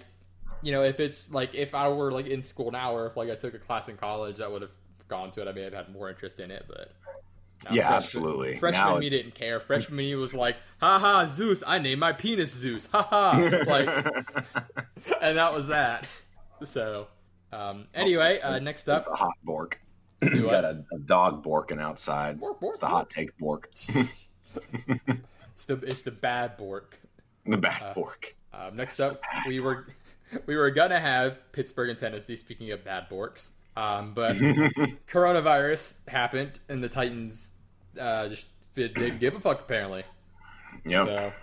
[0.61, 3.29] you know, if it's like if I were like in school now, or if like
[3.29, 4.75] I took a class in college, I would have
[5.07, 5.47] gone to it.
[5.47, 6.91] I may have had more interest in it, but.
[7.71, 8.57] Yeah, freshman- absolutely.
[8.57, 9.59] Freshman Now me didn't care.
[9.59, 11.63] Freshman me was like, "Ha ha, Zeus!
[11.65, 13.33] I named my penis Zeus." Ha ha!
[13.67, 13.87] Like,
[15.21, 16.07] and that was that.
[16.63, 17.07] So,
[17.51, 19.79] um, anyway, uh, next the up, hot bork.
[20.21, 22.39] You got a, a dog borking outside.
[22.39, 23.69] Bork, bork, it's the hot take bork.
[24.55, 26.97] it's the it's the bad Bork.
[27.45, 28.35] the bad Uh, bork.
[28.53, 29.87] Um, next up, we were
[30.45, 32.35] we were gonna have Pittsburgh and Tennessee.
[32.35, 34.35] Speaking of bad Borks, um, but
[35.07, 37.52] coronavirus happened, and the Titans
[37.99, 40.03] uh, just didn't give a fuck apparently.
[40.85, 41.05] Yeah.
[41.05, 41.33] So,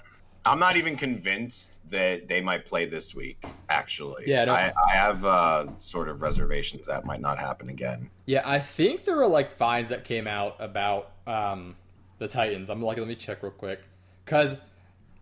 [0.46, 3.44] I'm not even convinced that they might play this week.
[3.68, 4.54] Actually, Yeah, no.
[4.54, 8.08] I, I have uh, sort of reservations that might not happen again.
[8.24, 11.74] yeah, I think there were like fines that came out about um,
[12.18, 12.70] the Titans.
[12.70, 13.80] I'm like, let me check real quick,
[14.24, 14.56] because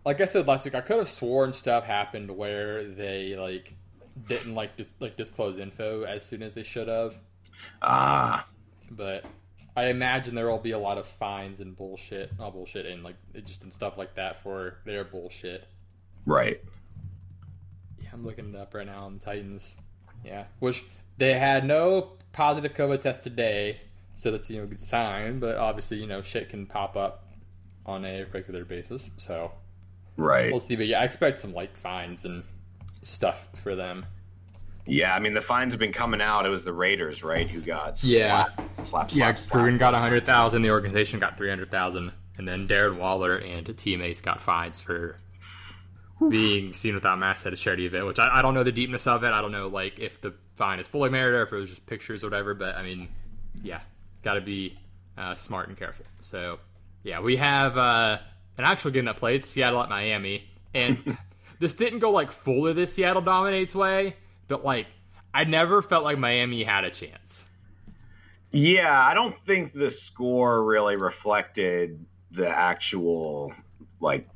[0.05, 3.73] like I said last week, I could have sworn stuff happened where they like
[4.25, 7.15] didn't like dis- like disclose info as soon as they should have.
[7.81, 8.47] Ah,
[8.89, 9.25] but
[9.79, 13.15] I imagine there will be a lot of fines and bullshit, not bullshit, and like
[13.33, 15.67] it just and stuff like that for their bullshit.
[16.25, 16.61] right.
[18.01, 19.75] Yeah, I'm looking it up right now on the Titans.
[20.25, 20.83] Yeah, which
[21.17, 23.79] they had no positive COVID test today,
[24.15, 25.39] so that's you know a good sign.
[25.39, 27.25] But obviously, you know, shit can pop up
[27.85, 29.51] on a regular basis, so
[30.17, 30.51] Right.
[30.51, 30.75] we'll see.
[30.75, 32.43] But yeah, I expect some like fines and
[33.01, 34.05] stuff for them.
[34.89, 36.45] Yeah, I mean the fines have been coming out.
[36.45, 37.47] It was the Raiders, right?
[37.49, 38.45] Who got Yeah.
[38.45, 39.63] slap, slap, Yeah, slap, slap.
[39.63, 40.61] Gruden got a hundred thousand.
[40.63, 45.17] The organization got three hundred thousand, and then Darren Waller and teammates got fines for
[46.29, 48.05] being seen without masks at a charity event.
[48.05, 49.31] Which I, I don't know the deepness of it.
[49.31, 51.85] I don't know like if the fine is fully merited or if it was just
[51.85, 52.53] pictures or whatever.
[52.53, 53.07] But I mean,
[53.63, 53.79] yeah,
[54.23, 54.77] got to be
[55.17, 56.05] uh, smart and careful.
[56.21, 56.59] So
[57.03, 58.17] yeah, we have uh,
[58.57, 61.17] an actual game that played Seattle at Miami, and
[61.59, 64.15] this didn't go like fully the Seattle dominates way,
[64.49, 64.87] but like
[65.33, 67.45] I never felt like Miami had a chance.
[68.51, 73.53] Yeah, I don't think the score really reflected the actual
[74.01, 74.27] like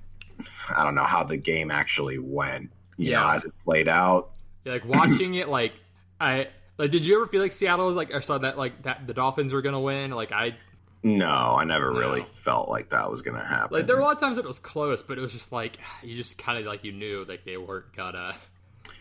[0.74, 2.70] I don't know how the game actually went.
[2.98, 3.34] You know, Yeah.
[3.36, 4.32] as it played out.
[4.66, 5.74] Yeah, like watching it, like
[6.22, 6.48] I
[6.78, 6.92] like.
[6.92, 9.52] Did you ever feel like Seattle was like, or saw that like that the Dolphins
[9.52, 10.12] were gonna win?
[10.12, 10.56] Like I
[11.02, 11.28] No,
[11.60, 12.00] I never No.
[12.00, 13.76] really felt like that was gonna happen.
[13.76, 15.78] like there were a lot of times it was close, but it was just like
[16.04, 18.36] you just kind of like you knew like they weren't gonna.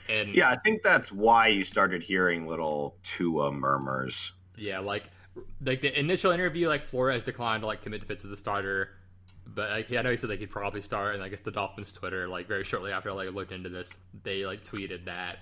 [0.08, 4.32] And yeah, I think that's why you started hearing little Tua murmurs.
[4.56, 5.04] yeah, like
[5.64, 8.90] like the initial interview, like Flores declined to like commit to Fitz as the starter.
[9.46, 11.90] But like, I know he said they could probably start, and I guess the Dolphins
[11.92, 15.38] Twitter, like very shortly after I like looked into this, they like tweeted that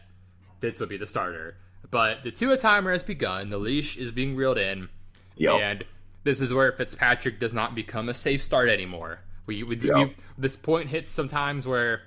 [0.61, 1.57] Fitz would be the starter.
[1.91, 3.51] But the Tua timer has begun.
[3.51, 4.89] The leash is being reeled in,
[5.37, 5.61] Yep.
[5.61, 5.87] and
[6.25, 9.21] this is where Fitzpatrick does not become a safe start anymore.
[9.47, 9.95] We, we, Yep.
[9.97, 12.03] we this point hits sometimes where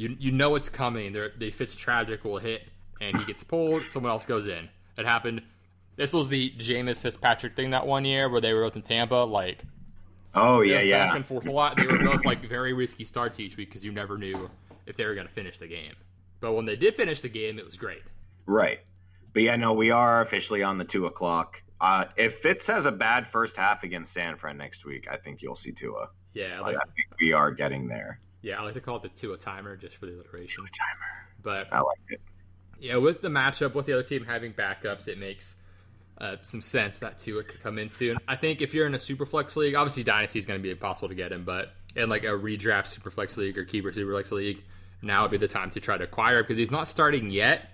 [0.00, 1.12] you you know it's coming.
[1.12, 2.62] There, the Fitztragic will hit,
[3.00, 3.82] and he gets pulled.
[3.90, 4.68] Someone else goes in.
[4.96, 5.42] It happened.
[5.96, 9.14] This was the Jameis Fitzpatrick thing that one year where they were both in Tampa.
[9.14, 9.62] Like
[10.34, 11.06] oh yeah, yeah.
[11.06, 11.76] back and forth a lot.
[11.76, 14.50] They were both like very risky starts each week because you never knew
[14.86, 15.94] if they were going to finish the game.
[16.40, 18.02] But when they did finish the game, it was great.
[18.46, 18.80] Right.
[19.34, 21.62] But yeah, no, we are officially on the Tua clock.
[21.80, 25.42] Uh, if Fitz has a bad first half against San Fran next week, I think
[25.42, 26.08] you'll see Tua.
[26.32, 28.20] Yeah, Like, like I think we are getting there.
[28.42, 30.64] Yeah, I like to call it the two Tua timer just for the alliteration.
[30.64, 31.28] Timer.
[31.42, 32.20] But I like it.
[32.78, 35.56] yeah, with the matchup with the other team having backups, it makes
[36.20, 38.18] uh, some sense that Tua could come in soon.
[38.28, 41.08] I think if you're in a superflex league, obviously Dynasty is going to be impossible
[41.08, 44.62] to get him, but in like a redraft superflex league or keeper superflex league,
[45.02, 47.70] now would be the time to try to acquire because he's not starting yet.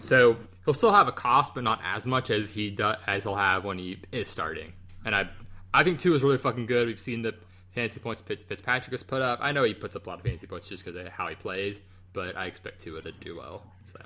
[0.00, 3.34] So he'll still have a cost, but not as much as he do, as he'll
[3.34, 4.72] have when he is starting.
[5.04, 5.28] And I,
[5.72, 6.86] I think Tua is really fucking good.
[6.86, 7.34] We've seen the
[7.78, 9.38] fantasy points Fitzpatrick has put up.
[9.40, 11.36] I know he puts up a lot of fantasy points just because of how he
[11.36, 11.80] plays,
[12.12, 13.62] but I expect Tua to do well.
[13.86, 14.00] So.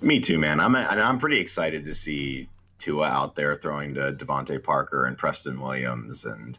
[0.00, 0.60] Me too, man.
[0.60, 2.48] I'm I'm pretty excited to see
[2.78, 6.58] Tua out there throwing to DeVante Parker and Preston Williams and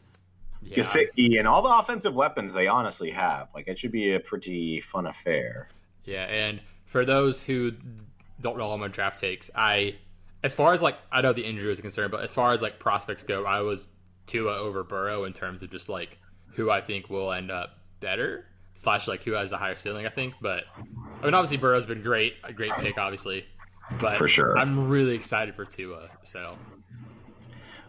[0.61, 0.77] Yeah.
[0.77, 3.49] Gesicki and all the offensive weapons they honestly have.
[3.55, 5.67] Like it should be a pretty fun affair.
[6.05, 7.71] Yeah, and for those who
[8.41, 9.95] don't know all my draft takes, I,
[10.43, 12.77] as far as like I know the injury is concerned, but as far as like
[12.77, 13.87] prospects go, I was
[14.27, 16.19] Tua over Burrow in terms of just like
[16.55, 20.05] who I think will end up better slash like who has the higher ceiling.
[20.05, 20.63] I think, but
[21.21, 23.45] I mean obviously Burrow's been great, a great pick, obviously,
[23.99, 24.57] but For sure.
[24.57, 26.09] I'm really excited for Tua.
[26.23, 26.57] So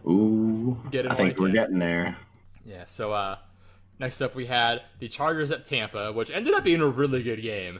[0.07, 2.15] Ooh, Get I think we're getting there.
[2.65, 3.37] yeah, so uh,
[3.99, 7.41] next up we had the Chargers at Tampa, which ended up being a really good
[7.41, 7.79] game.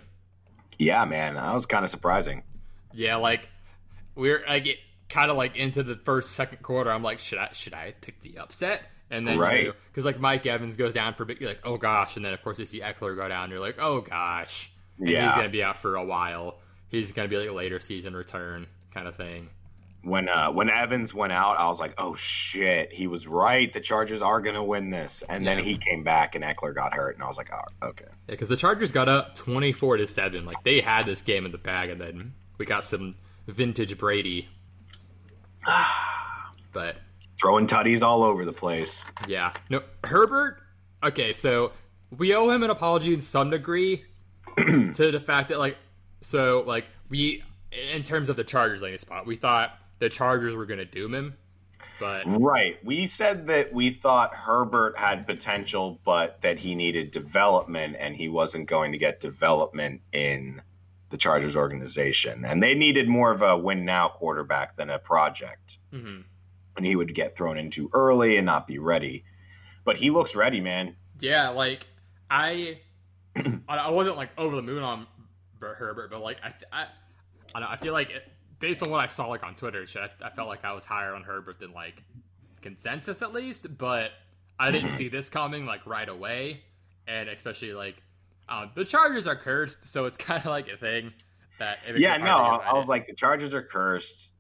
[0.80, 2.43] Yeah, man, that was kind of surprising.
[2.93, 3.50] Yeah, like
[4.15, 6.91] we're I get kind of like into the first second quarter.
[6.91, 8.82] I'm like, should I should I pick the upset?
[9.12, 9.72] And then Right.
[9.91, 12.34] because like Mike Evans goes down for a bit, you're like, oh gosh, and then
[12.34, 15.26] of course you see Ekeler go down, you're like, oh gosh, and Yeah.
[15.28, 16.60] he's gonna be out for a while.
[16.89, 19.50] He's gonna be like a later season return kind of thing.
[20.02, 23.74] When uh, when Evans went out, I was like, "Oh shit, he was right.
[23.74, 25.63] The Chargers are gonna win this." And then Yeah.
[25.63, 28.50] he came back, and Ekeler got hurt, and I was like, "Oh, okay." Yeah, because
[28.50, 30.46] the Chargers got up 24 to seven.
[30.46, 33.15] Like they had this game in the bag, and then we got some
[33.48, 34.48] vintage Brady.
[36.72, 36.98] but
[37.39, 39.04] Throwing tutties all over the place.
[39.28, 39.54] Yeah.
[39.69, 40.60] No, Herbert.
[41.04, 41.71] Okay, so
[42.17, 44.06] we owe him an apology in some degree
[44.58, 45.78] to the fact that, like,
[46.21, 47.43] so like we,
[47.93, 51.13] in terms of the Chargers landing spot, we thought the Chargers were going to doom
[51.13, 51.36] him,
[52.00, 52.84] but Right.
[52.84, 58.30] We said that we thought Herbert had potential, but that he needed development, and he
[58.30, 60.62] wasn't going to get development in
[61.10, 62.45] the Chargers organization.
[62.45, 65.78] And they needed more of a win now quarterback than a project.
[65.93, 66.24] mhm.
[66.78, 69.24] And he would get thrown into early and not be ready.
[69.84, 70.96] But he looks ready, man.
[71.20, 71.86] yeah, like
[72.30, 72.80] I,
[73.68, 75.08] I wasn't like over the moon on
[75.60, 76.88] Bert Herbert, but like I, I,
[77.54, 78.24] I, know, I feel like it,
[78.60, 80.86] based on what I saw like on Twitter, shit, I, I felt like I was
[80.86, 82.04] higher on Herbert than like
[82.62, 84.12] consensus at least, but
[84.60, 86.64] I didn't see this coming like right away,
[87.08, 87.96] and especially like
[88.50, 91.14] um, the Chargers are cursed, so it's kind of like a thing
[91.60, 92.74] that it Yeah, no, I, get I right.
[92.74, 94.32] was like, the Chargers are cursed.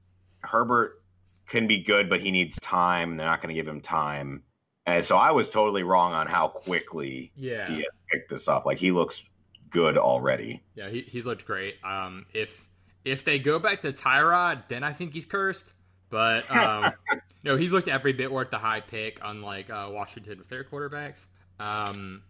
[0.41, 1.01] Herbert
[1.47, 3.11] can be good, but he needs time.
[3.11, 4.43] and They're not going to give him time.
[4.85, 8.65] And so I was totally wrong on how quickly yeah, he has picked this up.
[8.65, 9.27] Like he looks
[9.69, 10.61] good already.
[10.75, 11.75] yeah, he, he's looked great.
[11.83, 12.63] Um, if
[13.03, 15.73] if they go back to Tyrod, then I think he's cursed.
[16.09, 16.91] But um,
[17.43, 21.25] no, he's looked every bit worth the high pick, unlike uh, Washington with their quarterbacks.
[21.59, 22.21] Um,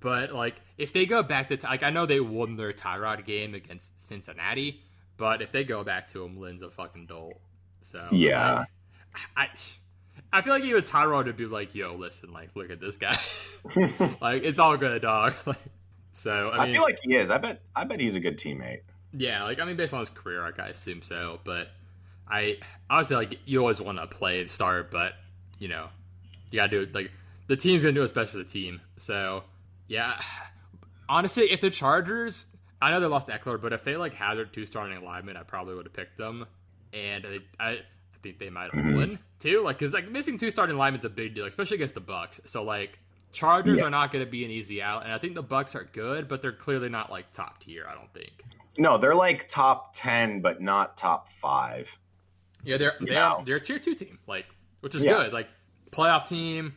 [0.00, 3.54] but like, if they go back to like, I know they won their Tyrod game
[3.54, 4.82] against Cincinnati,
[5.16, 7.40] but if they go back to him, Lynn's a fucking dolt.
[7.82, 8.58] So Yeah.
[8.58, 8.66] like,
[9.36, 9.48] I.
[10.34, 13.18] I feel like even Tyrod would be like, "Yo, listen, like, look at this guy.
[14.22, 15.58] like, it's all good, dog." Like,
[16.12, 17.30] so I I, feel like he is.
[17.30, 17.60] I bet.
[17.76, 18.80] I bet he's a good teammate.
[19.12, 21.40] yeah, like I mean, based on his career arc, I assume so.
[21.44, 21.68] But
[22.28, 25.12] I obviously like you always want to play and start, but
[25.58, 25.88] you know,
[26.50, 26.94] you gotta do it.
[26.94, 27.10] Like
[27.48, 28.80] the team's gonna do what's best for the team.
[28.96, 29.42] So
[29.88, 30.18] yeah,
[31.08, 32.46] honestly, if the Chargers,
[32.80, 35.42] I know they lost Ekeler, but if they like had their two starting alignment, I
[35.42, 36.46] probably would have picked them,
[36.92, 37.78] and I, I, I
[38.22, 38.94] think they might have Mhm.
[38.94, 39.62] won too.
[39.62, 42.40] Like, cause like missing two starting alignment's a big deal, especially against the Bucs.
[42.48, 42.98] So like,
[43.32, 43.86] Chargers Yeah.
[43.86, 46.28] are not going to be an easy out, and I think the Bucs are good,
[46.28, 47.86] but they're clearly not like top tier.
[47.90, 48.30] I don't think.
[48.76, 51.98] No, they're like top ten, but not top five.
[52.62, 53.42] Yeah, they're You they're, know.
[53.44, 54.44] they're a tier two team, like
[54.80, 55.14] which is Yeah.
[55.14, 55.32] good.
[55.32, 55.48] Like
[55.90, 56.76] playoff team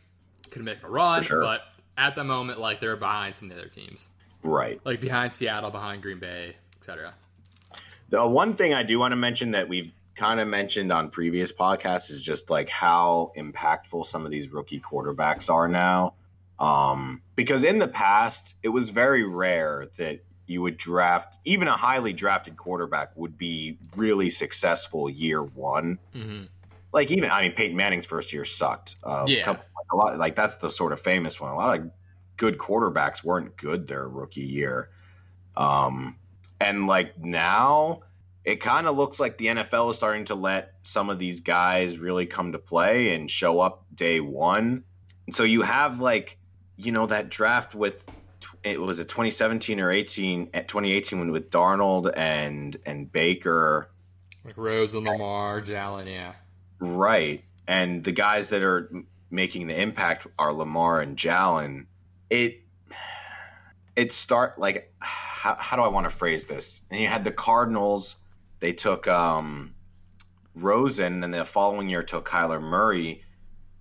[0.50, 1.42] could make a run, sure.
[1.42, 1.60] but
[1.98, 4.08] at the moment, like they're behind some of the other teams,
[4.42, 4.80] Right.
[4.86, 7.12] like behind Seattle, behind Green Bay, etc.
[8.08, 11.52] The one thing I do want to mention that we've kind of mentioned on previous
[11.52, 16.14] podcasts is just like how impactful some of these rookie quarterbacks are now.
[16.58, 21.76] Um, because in the past, it was very rare that you would draft even a
[21.76, 25.98] highly drafted quarterback would be really successful year one.
[26.14, 26.44] Mm-hmm.
[26.92, 28.96] Like even I mean Peyton Manning's first year sucked.
[29.04, 29.40] Uh, Yeah.
[29.40, 31.50] a, couple, like a lot like that's the sort of famous one.
[31.50, 31.90] A lot of
[32.36, 34.88] good quarterbacks weren't good their rookie year.
[35.56, 36.16] Um,
[36.60, 38.00] and like now,
[38.46, 41.98] it kind of looks like the NFL is starting to let some of these guys
[41.98, 44.84] really come to play and show up day one.
[45.26, 46.38] And so you have like,
[46.76, 48.08] you know, that draft with
[48.62, 53.90] it was a 2017 or 18 eh, at 2018 when with Darnold and and Baker,
[54.44, 56.32] Like Rose and Lamar, Jalen, yeah.
[56.78, 57.42] right?
[57.66, 58.92] And the guys that are
[59.28, 61.86] making the impact are Lamar and Jalen.
[62.30, 62.62] It
[63.96, 66.82] it start like how, how do I want to phrase this?
[66.92, 68.16] And you had the Cardinals.
[68.66, 69.76] They took um,
[70.56, 73.22] Rosen, and then the following year took Kyler Murray,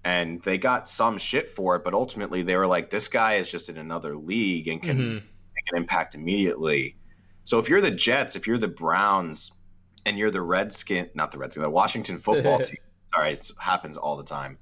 [0.04, 1.84] and they got some shit for it.
[1.84, 5.14] But ultimately, they were like, "This guy is just in another league and can Mhm.
[5.16, 6.98] make an impact immediately."
[7.46, 9.52] So if you're the Jets, if you're the Browns,
[10.06, 12.78] and you're the Redskin, not the Redskin, the Washington football team.
[13.12, 14.60] Sorry, it happens all the time.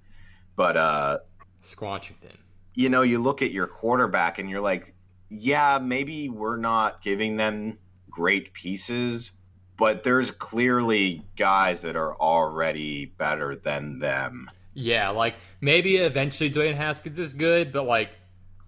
[0.55, 1.19] But uh,
[1.65, 2.38] Squanchington.
[2.75, 4.95] you know, you look at your quarterback and you're like,
[5.27, 7.77] yeah, maybe we're not giving them
[8.09, 9.38] great pieces,
[9.77, 14.49] but there's clearly guys that are already better than them.
[14.73, 18.12] Yeah, like maybe eventually Dwayne Haskins is good, but like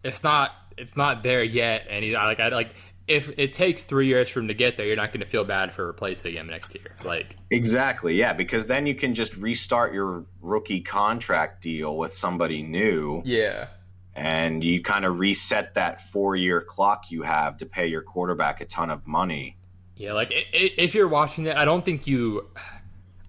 [0.04, 1.88] it's not it's not there yet.
[1.90, 2.74] And he's like I like
[3.08, 5.44] if it takes three years for him to get there, you're not going to feel
[5.44, 6.96] bad for replacing him next year.
[7.04, 12.64] Like Exactly, yeah, because then you can just restart your rookie contract deal with somebody
[12.64, 13.68] new yeah,
[14.16, 18.62] and you kind of reset that four year clock you have to pay your quarterback
[18.62, 19.58] a ton of money.
[19.96, 20.14] Yeah.
[20.14, 22.48] Like if you're watching it, I don't think you,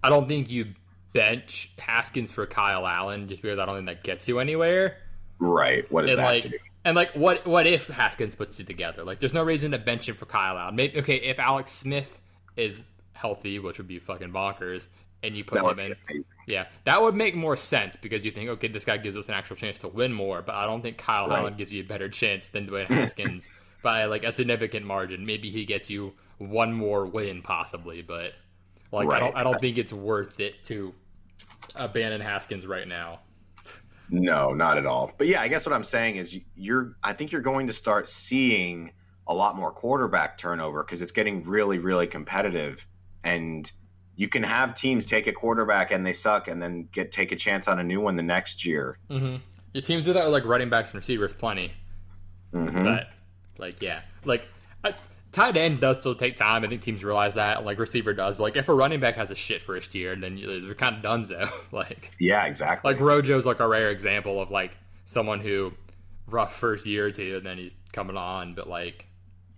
[0.02, 0.66] I don't think you
[1.12, 4.98] bench Haskins for Kyle Allen just because I don't think that gets you anywhere.
[5.38, 5.90] Right.
[5.90, 6.50] What is and that like do?
[6.84, 9.04] and like what what if Haskins puts it together?
[9.04, 10.76] Like there's no reason to bench him for Kyle Allen.
[10.76, 12.20] Maybe okay if Alex Smith
[12.56, 14.86] is healthy, which would be fucking bonkers,
[15.22, 15.94] and you put That him in.
[16.08, 16.24] amazing.
[16.46, 19.34] Yeah, that would make more sense because you think, okay, this guy gives us an
[19.34, 21.40] actual chance to win more, but I don't think Kyle Right.
[21.40, 23.48] Allen gives you a better chance than Dwayne Haskins
[23.82, 25.26] by like a significant margin.
[25.26, 28.32] Maybe he gets you one more win possibly, but
[28.92, 30.94] like I don't I don't think it's worth it to
[31.74, 33.20] abandon Haskins right now.
[34.08, 35.12] No, not at all.
[35.18, 36.96] But yeah, I guess what I'm saying is you- you're.
[37.02, 38.92] I think you're going to start seeing
[39.26, 42.86] a lot more quarterback turnover because it's getting really, really competitive,
[43.24, 43.70] and
[44.14, 47.36] you can have teams take a quarterback and they suck, and then get take a
[47.36, 48.98] chance on a new one the next year.
[49.10, 49.36] Mm-hmm.
[49.72, 51.72] Your teams do that with like running backs and receivers plenty.
[52.52, 52.84] Mhm.
[52.84, 53.08] But
[53.58, 54.44] like, yeah, like
[54.84, 54.92] uh,
[55.36, 56.64] tight end does still take time.
[56.64, 57.64] I think teams realize that.
[57.64, 60.36] Like receiver does, but like if a running back has a shit first year, then
[60.64, 61.50] they're kind of donezo.
[61.72, 62.92] like, Yeah, exactly.
[62.92, 65.72] like Rojo's like a rare example of like someone who
[66.26, 68.54] rough first year or two, and then he's coming on.
[68.54, 69.06] But like,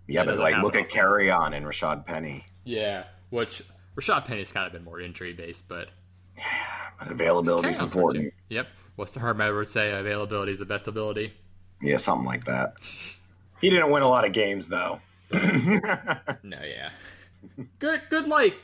[0.07, 0.91] yeah, but like look at.
[0.91, 2.45] Kerryon and Rashad Penny.
[2.65, 3.63] yeah, which
[3.97, 5.89] Rashad Penny's kind of been more injury based, but
[6.37, 6.45] yeah,
[7.01, 8.35] Availability is important.
[8.49, 8.67] Yep.
[8.97, 9.93] What's the Herm Edwards say?
[9.93, 11.33] Availability is the best ability.
[11.81, 12.73] Yeah, something like that.
[13.61, 15.01] He didn't win a lot of games though.
[16.43, 16.91] No, yeah.
[17.79, 18.55] good, good, like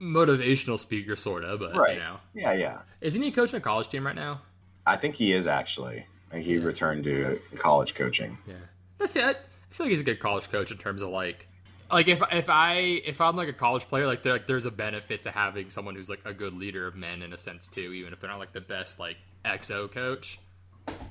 [0.00, 1.60] motivational speaker, sort of.
[1.60, 1.94] But Right.
[1.94, 2.78] you know, yeah, yeah.
[3.00, 4.40] isn't he coaching a college team right now?
[4.86, 6.04] I think he is actually.
[6.30, 6.64] I think he Yeah.
[6.64, 8.38] returned to college coaching.
[8.46, 8.54] Yeah,
[8.98, 9.36] that's it.
[9.36, 11.46] I feel like he's a good college coach in terms of like,
[11.90, 15.22] like if if I if I'm like a college player, like like there's a benefit
[15.24, 18.12] to having someone who's like a good leader of men in a sense too, even
[18.12, 20.38] if they're not like the best like XO coach.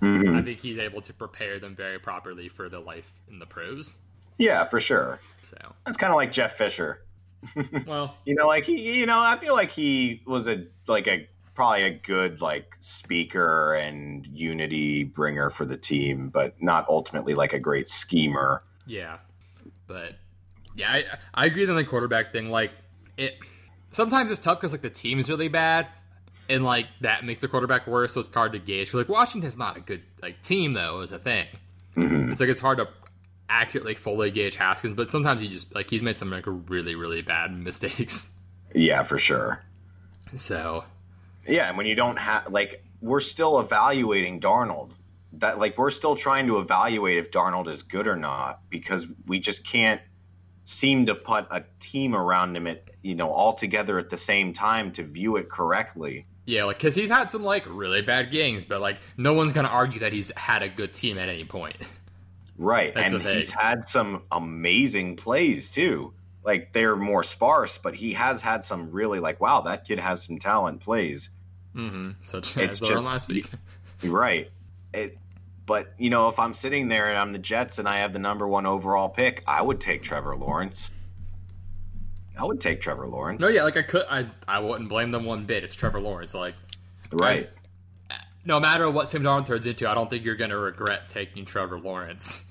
[0.01, 0.35] Mhm.
[0.37, 3.95] I think he's able to prepare them very properly for the life in the pros.
[4.37, 5.19] Yeah, for sure.
[5.49, 7.03] So, That's kind of like Jeff Fisher.
[7.87, 11.27] well, You know, like he, you know, I feel like he was a like a
[11.53, 17.53] probably a good like speaker and unity bringer for the team, but not ultimately like
[17.53, 18.63] a great schemer.
[18.85, 19.17] Yeah,
[19.87, 20.13] but
[20.75, 21.03] yeah, I,
[21.33, 22.49] I agree on the quarterback thing.
[22.49, 22.71] Like
[23.17, 23.35] it,
[23.91, 25.87] sometimes it's tough because like the team is really bad,
[26.47, 28.13] and like that makes the quarterback worse.
[28.13, 28.93] So it's hard to gauge.
[28.93, 31.47] Like Washington's not a good like team though, is a thing.
[31.95, 32.31] Mhm.
[32.31, 32.87] It's like it's hard to
[33.51, 37.21] accurately fully gauge Haskins, but sometimes he just like he's made some like really really
[37.21, 38.33] bad mistakes.
[38.73, 39.63] Yeah, for sure.
[40.35, 40.85] So
[41.47, 44.91] yeah, and when you don't have like we're still evaluating Darnold.
[45.33, 49.39] That like we're still trying to evaluate if Darnold is good or not because we
[49.39, 50.01] just can't
[50.63, 54.53] seem to put a team around him at you know all together at the same
[54.53, 56.25] time to view it correctly.
[56.45, 59.69] Yeah, like because he's had some like really bad games, but like no one's gonna
[59.69, 61.77] argue that he's had a good team at any point.
[62.61, 66.13] Right, That's and he's had some amazing plays too.
[66.43, 70.21] Like they're more sparse, but he has had some really like wow, that kid has
[70.21, 71.31] some talent plays.
[71.75, 72.11] Mm-hmm.
[72.19, 73.49] Such it's as just, last week.
[74.03, 74.51] right.
[74.93, 75.17] It,
[75.65, 78.19] but you know, if I'm sitting there and I'm the Jets and I have the
[78.19, 80.91] number one overall pick, I would take Trevor Lawrence.
[82.37, 83.41] I would take Trevor Lawrence.
[83.41, 85.63] No, yeah, like I could, I, I wouldn't blame them one bit.
[85.63, 86.53] It's Trevor Lawrence, like,
[87.11, 87.49] right.
[88.09, 91.09] I, no matter what Sam Darnold turns into, I don't think you're going to regret
[91.09, 92.45] taking Trevor Lawrence.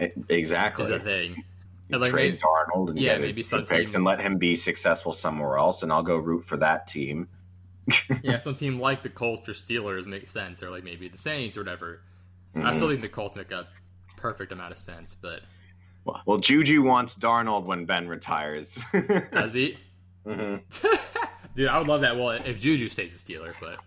[0.00, 1.44] Exactly, is the thing.
[1.90, 4.56] And like trade maybe, Darnold and yeah, maybe some picks team, and let him be
[4.56, 7.28] successful somewhere else, and I'll go root for that team.
[8.22, 11.56] yeah, some team like the Colts or Steelers makes sense, or like maybe the Saints
[11.56, 12.00] or whatever.
[12.54, 12.66] Mm-hmm.
[12.66, 13.68] I still think the Colts make a
[14.16, 15.42] perfect amount of sense, but
[16.26, 18.84] well, Juju wants Darnold when Ben retires.
[19.32, 19.78] Does he?
[20.26, 20.56] Mm-hmm.
[21.56, 22.16] Dude, I would love that.
[22.16, 23.78] Well, if Juju stays a Steeler, but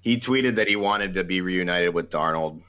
[0.00, 2.60] he tweeted that he wanted to be reunited with Darnold,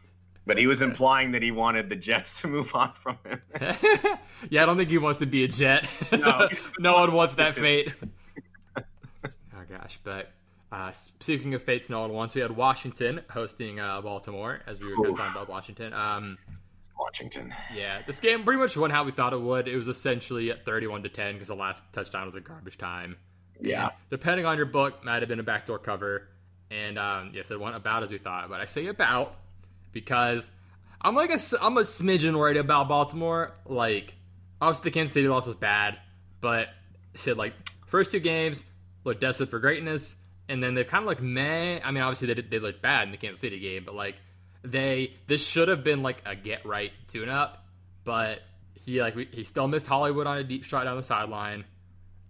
[0.49, 3.39] but he was implying that he wanted the Jets to move on from him.
[4.49, 5.87] yeah, I don't think he wants to be a Jet.
[6.11, 7.93] No, no one wants that fate.
[8.75, 10.31] oh gosh, but
[10.71, 12.33] uh, speaking of fates, no one wants.
[12.33, 15.93] We had Washington hosting uh, Baltimore, as we were talking about Washington.
[15.93, 16.39] Um,
[16.99, 17.53] Washington.
[17.71, 19.67] Yeah, this game pretty much went how we thought it would.
[19.67, 23.17] It was essentially at 31 to 10 because the last touchdown was a garbage time.
[23.61, 23.83] Yeah.
[23.83, 26.29] And depending on your book, might have been a backdoor cover.
[26.71, 28.49] And um, yes, it went about as we thought.
[28.49, 29.35] But I say about
[29.91, 30.49] because
[31.01, 33.53] I'm like a I'm a smidgen worried about Baltimore.
[33.65, 34.15] Like,
[34.61, 35.97] obviously the Kansas City loss was bad,
[36.41, 36.67] but
[37.15, 37.53] said like
[37.87, 38.63] first two games
[39.03, 40.15] look desperate for greatness,
[40.47, 41.79] and then they're kind of like meh.
[41.83, 44.15] I mean, obviously they they look bad in the Kansas City game, but like
[44.63, 47.65] they this should have been like a get right tune up,
[48.03, 48.39] but
[48.73, 51.65] he like he still missed Hollywood on a deep shot down the sideline.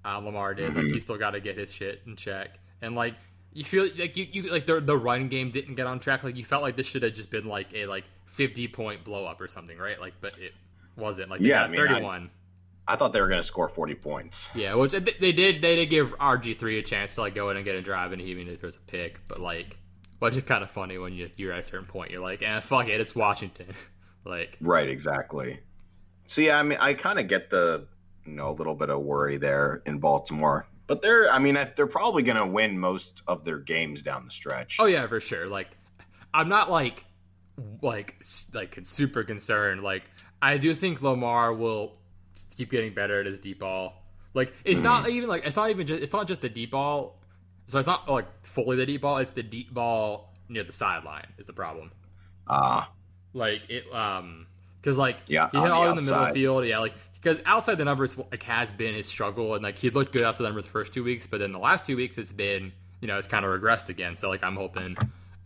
[0.05, 0.75] Uh, Lamar did.
[0.75, 0.99] Like he mm-hmm.
[0.99, 3.15] still got to get his shit in check, and like
[3.53, 6.23] you feel like you, you like the the run game didn't get on track.
[6.23, 9.25] Like you felt like this should have just been like a like fifty point blow
[9.25, 9.99] up or something, right?
[9.99, 10.53] Like, but it
[10.95, 11.29] wasn't.
[11.29, 12.29] Like yeah, I mean, thirty one.
[12.87, 14.49] I, I, thought they were going to score forty points.
[14.55, 15.61] Yeah, which they did.
[15.61, 18.11] They did give RG three a chance to like go in and get a drive,
[18.11, 19.77] and he even if there's a pick, but like
[20.19, 22.11] which is kind of funny when you, you're at a certain point.
[22.11, 23.67] You're like, eh, fuck it, it's Washington.
[24.25, 25.59] like, right, exactly.
[26.25, 27.87] So yeah, I mean, I kind of get the
[28.25, 31.87] you know a little bit of worry there in Baltimore, but they're, I mean, they're
[31.87, 34.77] probably going to win most of their games down the stretch.
[34.81, 35.47] Oh yeah, for sure.
[35.47, 35.69] Like,
[36.33, 37.05] I'm not like
[37.81, 38.21] like
[38.53, 39.83] like super concerned.
[39.83, 40.03] Like,
[40.41, 41.93] I do think Lamar will
[42.57, 43.93] keep getting better at his deep ball.
[44.33, 44.83] Like, it's mm.
[44.83, 47.19] not even like it's not even just it's not just the deep ball
[47.69, 51.27] so it's not like fully the deep ball; it's the deep ball near the sideline
[51.37, 51.91] is the problem.
[52.47, 52.91] Ah, uh,
[53.33, 54.47] like it, um,
[54.81, 57.39] because like yeah, he hit all in the middle of the field, yeah, like because
[57.45, 60.49] outside the numbers like has been his struggle, and like he looked good outside the
[60.49, 63.17] numbers the first two weeks, but then the last two weeks it's been you know
[63.17, 64.17] it's kind of regressed again.
[64.17, 64.97] So like I'm hoping,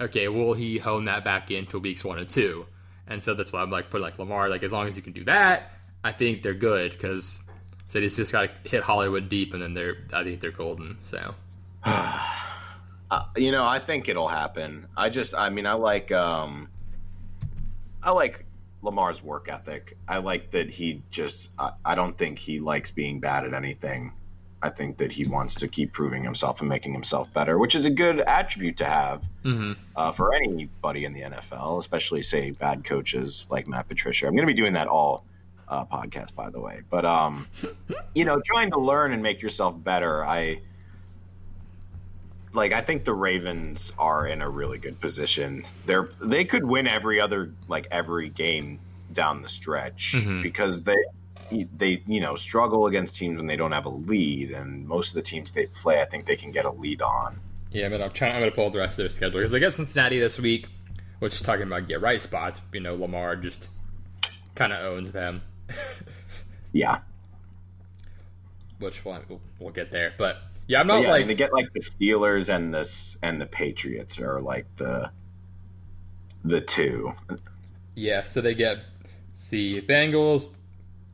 [0.01, 2.65] okay, will he hone that back into weeks one and two?
[3.07, 5.13] And so that's why I'm like putting like Lamar, like as long as you can
[5.13, 5.71] do that,
[6.03, 7.39] I think they're good because
[7.89, 10.97] so he's just got to hit Hollywood deep, and then they're I think they're golden.
[11.03, 11.35] So
[11.85, 14.87] uh, you know, I think it'll happen.
[14.95, 16.69] I just, I mean, I like, um,
[18.01, 18.45] I like
[18.83, 19.97] Lamar's work ethic.
[20.07, 24.11] I like that he just, I, I don't think he likes being bad at anything.
[24.61, 27.85] I think that he wants to keep proving himself and making himself better, which is
[27.85, 29.73] a good attribute to have mm-hmm.
[29.95, 34.25] uh, for anybody in the NFL, especially say bad coaches like Matt Patricia.
[34.25, 35.25] I'm going to be doing that all
[35.67, 36.81] uh, podcast, by the way.
[36.89, 37.47] But um,
[38.15, 40.23] you know, trying to learn and make yourself better.
[40.25, 40.61] I
[42.53, 45.63] like I think the Ravens are in a really good position.
[45.85, 48.79] They're they could win every other like every game
[49.11, 50.41] down the stretch mm-hmm.
[50.41, 50.97] because they
[51.77, 55.15] they you know struggle against teams when they don't have a lead, and most of
[55.15, 57.39] the teams they play, I think they can get a lead on.
[57.71, 58.33] Yeah, but I'm trying.
[58.33, 60.67] I'm going to pull the rest of their schedule because they get Cincinnati this week,
[61.19, 62.61] which is talking about get right spots.
[62.71, 63.67] You know, Lamar just
[64.53, 65.41] kind of owns them.
[66.71, 66.99] yeah.
[68.79, 71.35] Which one we'll, we'll get there, but yeah, I'm not yeah, like I mean, they
[71.35, 75.11] get like the Steelers and this and the Patriots are like the
[76.43, 77.13] the two.
[77.95, 78.79] Yeah, so they get
[79.33, 80.47] see Bengals,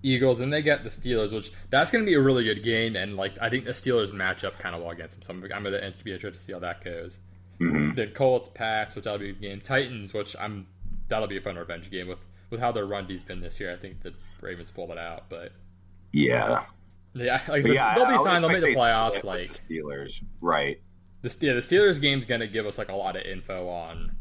[0.04, 2.96] Eagles, and they get the Steelers, which that's going to be a really good game.
[2.96, 5.24] And like I think the Steelers match up kind of well against them.
[5.24, 7.20] So I'm, I'm going to be interested to see how that goes.
[7.60, 7.96] Mm-hmm.
[7.96, 9.62] Then Colts, Pats, which that'll be a game.
[9.62, 10.68] Titans, which I'm
[11.10, 12.20] that'll be a fun revenge game with
[12.50, 15.26] with how their run D's been this year, I think the Ravens pull it out.
[15.30, 15.52] But
[16.12, 16.66] Yeah.
[17.20, 18.42] Yeah, like yeah, they'll be fine.
[18.42, 19.24] They'll make the playoffs.
[19.24, 20.80] Like the Steelers, right?
[21.22, 24.12] the yeah, the Steelers game's gonna give us like a lot of info on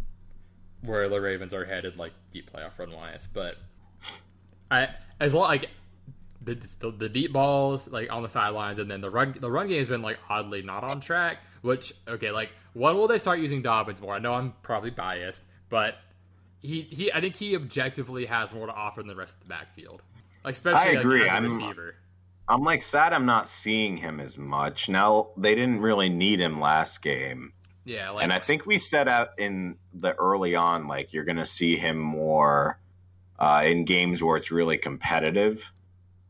[0.83, 3.29] where the Ravens are headed, like deep playoff run wise.
[3.33, 3.57] But
[4.71, 4.89] I
[5.21, 5.69] as long like
[6.43, 9.69] the, the the deep balls like on the sidelines, and then the run the run
[9.69, 11.39] game has been like oddly not on track.
[11.63, 14.15] Which okay, like when will they start using Dobbins more?
[14.15, 15.95] I know I'm probably biased, but
[16.61, 19.49] he he I think he objectively has more to offer than the rest of the
[19.49, 20.03] backfield.
[20.45, 21.23] Like, especially I like, agree.
[21.23, 21.95] as a I'm- receiver.
[22.49, 24.89] I'm like sad I'm not seeing him as much.
[24.89, 27.53] Now they didn't really need him last game.
[27.85, 31.47] Yeah, like and I think we set out in the early on, like you're gonna
[31.47, 32.79] see him more
[33.39, 35.71] uh, in games where it's really competitive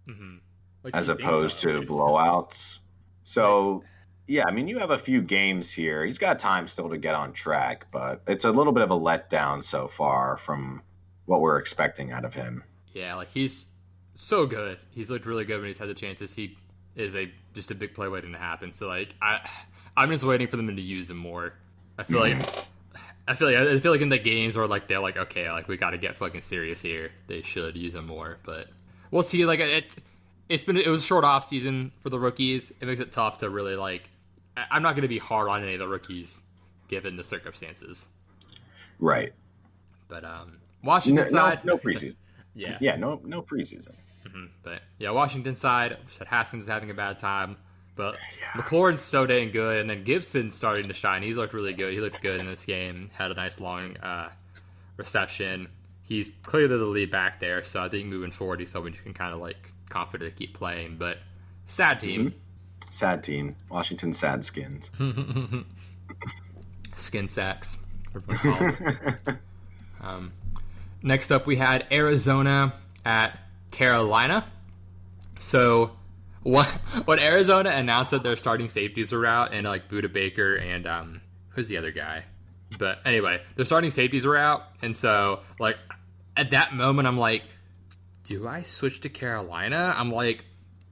[0.08, 0.40] mhm.
[0.84, 2.80] Like, as opposed so, to blowouts.
[3.22, 3.84] So
[4.26, 6.04] yeah, I mean you have a few games here.
[6.04, 8.98] He's got time still to get on track, but it's a little bit of a
[8.98, 10.82] letdown so far from
[11.26, 12.62] what we're expecting out of him.
[12.92, 13.67] Yeah, like he's
[14.18, 14.78] so good.
[14.90, 16.34] He's looked really good when he's had the chances.
[16.34, 16.56] He
[16.96, 18.72] is a just a big play waiting to happen.
[18.72, 19.48] So like I,
[19.96, 21.54] I'm just waiting for them to use him more.
[21.96, 22.42] I feel like
[23.28, 25.68] I feel like I feel like in the games where like they're like okay, like
[25.68, 27.12] we got to get fucking serious here.
[27.28, 28.66] They should use him more, but
[29.12, 29.46] we'll see.
[29.46, 29.96] Like it,
[30.48, 32.72] it's been it was a short off season for the rookies.
[32.80, 34.10] It makes it tough to really like.
[34.56, 36.42] I'm not going to be hard on any of the rookies
[36.88, 38.08] given the circumstances.
[38.98, 39.32] Right.
[40.08, 42.16] But um, No, Washington no, side, no preseason.
[42.56, 43.94] yeah, Yeah, no no preseason.
[44.28, 44.48] Mhm.
[44.62, 47.56] But yeah, Washington side said Haskins is having a bad time,
[47.96, 48.16] but
[48.54, 51.22] McLaurin's so dang good, and then Gibson's starting to shine.
[51.22, 51.92] He's looked really good.
[51.92, 53.10] He looked good in this game.
[53.14, 54.30] Had a nice long uh,
[54.96, 55.68] reception.
[56.02, 59.14] He's clearly the lead back there, so I think moving forward, he's someone you can
[59.14, 60.96] kind of like confident to keep playing.
[60.98, 61.18] But
[61.66, 62.34] sad team,
[62.90, 63.54] Sad team.
[63.68, 64.90] Washington sad skins.
[66.96, 67.76] skin sacks.
[68.14, 69.38] everyone call them.
[70.00, 70.30] Um,
[71.02, 72.72] next up, we had Arizona
[73.04, 73.36] at
[73.70, 74.50] Carolina.
[75.38, 75.92] So,
[76.42, 76.66] what,
[77.04, 81.20] when Arizona announced that their starting safeties were out, and like Budda Baker and um,
[81.50, 82.24] who's the other guy?
[82.78, 85.76] But anyway, their starting safeties were out, and so like
[86.36, 87.42] at that moment, I'm like,
[88.24, 89.92] do I switch to Carolina?
[89.96, 90.44] I'm like,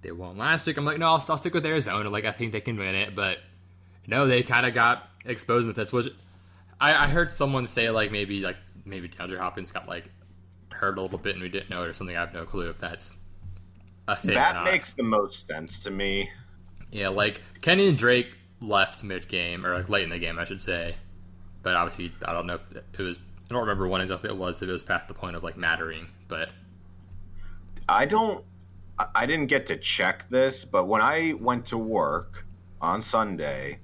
[0.03, 0.77] they won last week.
[0.77, 2.09] I'm like, no, I'll, I'll stick with Arizona.
[2.11, 3.39] Like, I think they can win it, but
[4.07, 5.93] no, they kind of got exposed with this.
[5.93, 6.09] Which
[6.81, 10.05] I, I heard someone say like maybe like maybe DeAndre Hopkins got like
[10.77, 12.17] hurt a little bit and we didn't know it or something.
[12.17, 13.17] I have no clue if that's
[14.09, 14.35] a thing.
[14.35, 16.31] that makes the most sense to me.
[16.93, 18.29] yeah, like Kenyan Drake
[18.61, 20.97] left mid game or like late in the game, I should say.
[21.63, 23.19] But obviously, I don't know if it was.
[23.19, 24.63] I don't remember when exactly it was.
[24.63, 26.51] If it was past the point of like mattering, but
[27.89, 28.45] I don't.
[28.99, 32.47] I- I didn't get to check this, but when I went to work
[32.81, 33.79] on Sunday,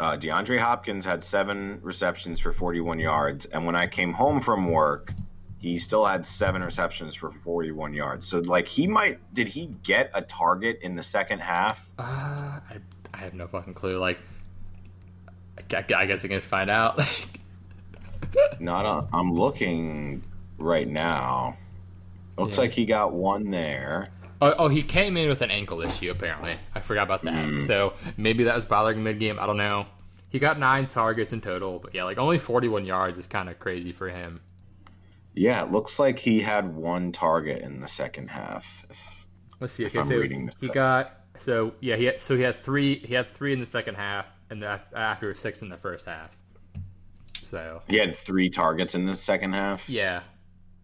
[0.00, 4.70] uh, DeAndre Hopkins had seven receptions for 41 yards, and when I came home from
[4.70, 5.12] work,
[5.66, 8.26] he still had seven receptions for 41 yards.
[8.26, 9.18] So, like, he might.
[9.34, 11.92] Did he get a target in the second half?
[11.98, 12.78] uh, I
[13.14, 13.98] I have no fucking clue.
[13.98, 14.18] Like,
[15.72, 17.00] I I guess I can find out.
[18.60, 18.84] Not.
[18.86, 20.22] On, I'm looking
[20.58, 21.56] right now.
[22.38, 22.62] Looks Yeah.
[22.62, 24.08] like he got one there.
[24.42, 26.10] Oh, oh, he came in with an ankle issue.
[26.10, 27.32] Apparently, I forgot about that.
[27.46, 27.60] Mm.
[27.66, 29.38] So maybe that was bothering him mid game.
[29.40, 29.86] I don't know.
[30.28, 33.58] He got nine targets in total, but yeah, like only forty-one yards is kind of
[33.58, 34.40] crazy for him.
[35.36, 38.84] Yeah, it looks like he had one target in the second half.
[38.90, 39.26] If-
[39.60, 39.84] Let's see.
[39.84, 42.56] If Okay, I'm so reading this he got so yeah he had, so he had
[42.56, 46.36] three he had three in the second half and after six in the first half.
[47.42, 49.88] So He had three targets in the second half.
[49.88, 50.22] yeah,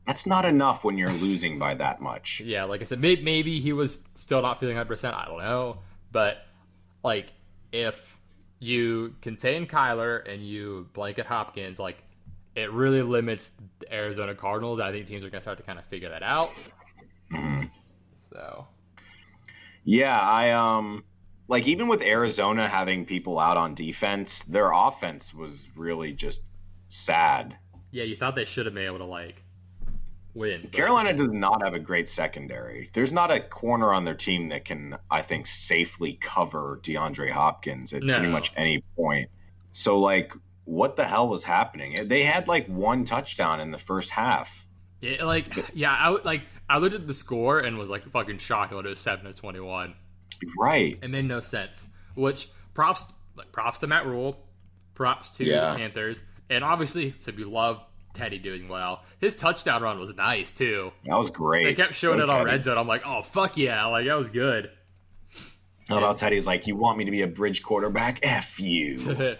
[0.06, 2.40] That's not enough when you're losing by that much.
[2.44, 2.64] yeah.
[2.64, 5.14] Like I said, maybe, maybe he was still not feeling hundred percent.
[5.16, 5.78] I don't know,
[6.12, 6.38] but
[7.02, 7.26] like
[7.72, 8.16] if
[8.58, 12.02] you contain Kyler and you blanket Hopkins, like
[12.54, 14.80] it really limits the Arizona Cardinals.
[14.80, 16.50] I think teams are gonna start to kind of figure that out.
[17.32, 17.70] Mhm.
[18.30, 18.66] So
[19.84, 21.04] Yeah, I um
[21.48, 26.42] like even with Arizona having people out on defense, their offense was really just
[26.88, 27.56] sad.
[27.90, 29.42] yeah, you thought they should have been able to like
[30.34, 30.62] win.
[30.62, 32.88] but- Carolina does not have a great secondary.
[32.94, 37.92] There's not a corner on their team that can, I think, safely cover DeAndre Hopkins
[37.92, 38.16] at No.
[38.16, 39.28] pretty much any point.
[39.72, 40.32] So like
[40.64, 42.06] what the hell was happening?
[42.08, 44.66] They had like one touchdown in the first half.
[45.00, 48.72] Yeah, like yeah, I like I looked at the score and was like fucking shocked
[48.72, 49.94] when it was seven to twenty one.
[50.58, 50.98] Right.
[51.02, 51.86] It made no sense.
[52.14, 53.04] Which props
[53.36, 54.36] like props to Matt Rhule,
[54.94, 55.72] props to Yeah.
[55.72, 57.80] the Panthers, and obviously so we love
[58.14, 59.02] Teddy doing well.
[59.20, 60.92] His touchdown run was nice too.
[61.06, 61.64] That was great.
[61.64, 62.44] They kept showing it on Teddy.
[62.50, 62.78] red zone.
[62.78, 64.70] I'm like, oh fuck yeah, like that was good.
[65.88, 68.20] How about Teddy's like, you want me to be a bridge quarterback?
[68.22, 68.96] F you.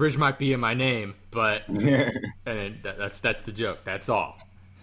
[0.00, 1.78] Bridge might be in my name, but and
[2.82, 3.80] that, that's that's the joke.
[3.84, 4.38] That's all.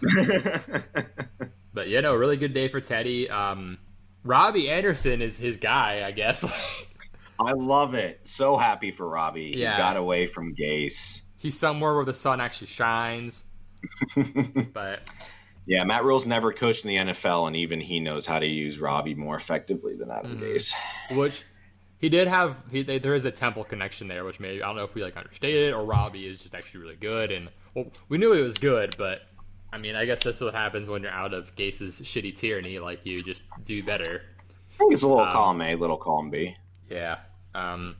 [1.74, 3.28] but yeah, no, really good day for Teddy.
[3.28, 3.78] Um,
[4.22, 6.84] Robbie Anderson is his guy, I guess.
[7.40, 8.20] I love it.
[8.22, 9.52] So happy for Robbie.
[9.56, 9.72] Yeah.
[9.72, 11.22] He got away from Gase.
[11.36, 13.44] He's somewhere where the sun actually shines.
[14.72, 15.00] but
[15.66, 18.78] Yeah, Matt Rhule's never coached in the NFL, and even he knows how to use
[18.78, 20.42] Robbie more effectively than Adam Mhm.
[20.54, 20.74] Gase.
[21.16, 21.42] which
[21.98, 24.84] he did have, he, there is a Temple connection there, which maybe I don't know
[24.84, 27.30] if we like understated it or Robbie is just actually really good.
[27.32, 29.22] And well, we knew he was good, but
[29.72, 32.78] I mean, I guess that's what happens when you're out of Gase's shitty tyranny.
[32.78, 34.22] Like you just do better.
[34.74, 36.54] I think it's a little Um, column A, little column B.
[36.88, 37.18] Yeah.
[37.54, 37.96] Um,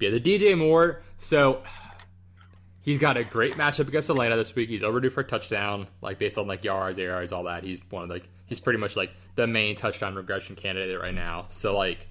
[0.00, 1.02] yeah, the DJ Moore.
[1.18, 1.62] So
[2.82, 4.68] he's got a great matchup against Atlanta this week.
[4.68, 7.64] He's overdue for a touchdown, like based on like yards, air yards, all that.
[7.64, 11.46] He's one of like he's pretty much like the main touchdown regression candidate right now.
[11.48, 12.06] So like,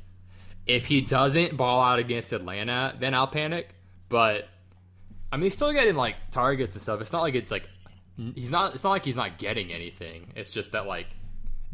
[0.68, 3.70] if he doesn't ball out against Atlanta, then I'll panic.
[4.09, 4.47] But
[5.32, 7.01] I mean, he's still getting like targets and stuff.
[7.01, 7.68] It's not like it's like
[8.36, 8.74] he's not.
[8.74, 10.34] It's not like he's not getting anything.
[10.36, 11.07] It's just that like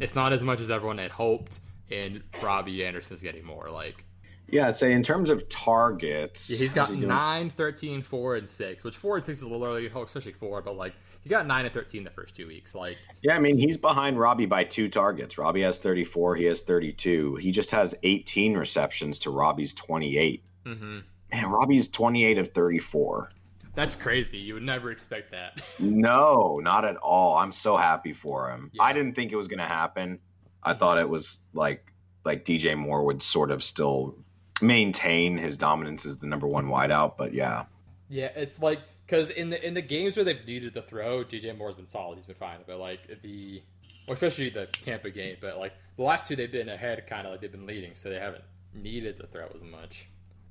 [0.00, 1.60] it's not as much as everyone had hoped.
[1.90, 4.04] And Robbie Anderson's getting more like.
[4.48, 8.48] Yeah, I'd say in terms of targets, Yeah, he's got he 9, 13, 4, and
[8.48, 10.92] 6, which 4 and 6 is a little early, especially 4, but like,
[11.22, 12.74] he got 9 and 13 the first two weeks.
[12.74, 15.38] Like, Yeah, I mean, he's behind Robbie by two targets.
[15.38, 17.36] Robbie has 34, he has 32.
[17.36, 20.44] He just has 18 receptions to Robbie's 28.
[20.66, 20.98] hmm
[21.32, 23.30] Man, Robbie's 28 of 34.
[23.74, 24.38] that's crazy.
[24.38, 25.62] You would never expect that.
[25.80, 27.36] No, not at all.
[27.38, 28.70] I'm so happy for him.
[28.72, 28.84] Yeah.
[28.84, 30.20] I didn't think it was going to happen.
[30.62, 31.92] I thought it was like
[32.24, 34.16] like DJ Moore would sort of still
[34.60, 37.64] maintain his dominance as the number one wideout, but yeah.
[38.08, 41.56] yeah, it's like, because in the in the games where they've needed to throw, DJ
[41.56, 42.16] Moore's been solid.
[42.16, 42.60] He's been fine.
[42.66, 43.62] But like, the,
[44.06, 47.32] well, especially the Tampa game, but like, the last two they've been ahead, kind of
[47.32, 50.06] like they've been leading, so they haven't needed to throw as much.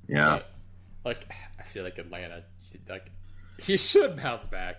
[0.08, 0.36] Yeah.
[0.36, 0.50] But,
[1.04, 2.44] like I feel like Atlanta,
[2.88, 3.10] like
[3.58, 4.76] he should bounce back,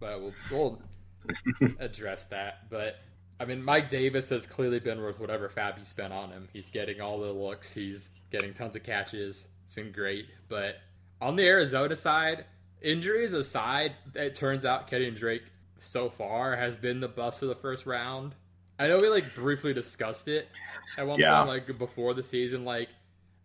[0.00, 0.82] but we'll, we'll
[1.80, 2.70] address that.
[2.70, 2.96] But
[3.40, 6.48] I mean, Mike Davis has clearly been worth whatever fab you spent on him.
[6.52, 7.72] He's getting all the looks.
[7.72, 9.48] He's getting tons of catches.
[9.64, 10.26] It's been great.
[10.48, 10.76] But
[11.20, 12.44] on the Arizona side,
[12.80, 15.42] injuries aside, it turns out Kenyan Drake
[15.80, 18.34] so far has been the bust of the first round.
[18.78, 20.48] I know we like briefly discussed it
[20.96, 21.44] at one Yeah.
[21.44, 22.88] point, like before the season, like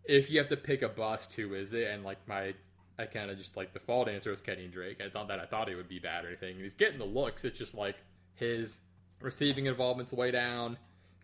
[0.04, 1.88] if you have to pick a bust, who is it?
[1.88, 2.54] And like my,
[2.98, 5.00] I kind of just like the default answer was Kenyan Drake.
[5.04, 6.56] I thought that I thought he would be bad or anything.
[6.58, 7.44] He's getting the looks.
[7.44, 7.96] It's just like
[8.34, 8.78] his
[9.20, 10.76] receiving involvement's way down.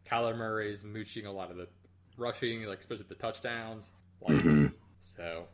[0.08, 1.66] Kyler Murray's mooching a lot of the
[2.16, 3.92] rushing, like especially the touchdowns.
[4.20, 4.74] Like Mhm.
[5.00, 5.46] so,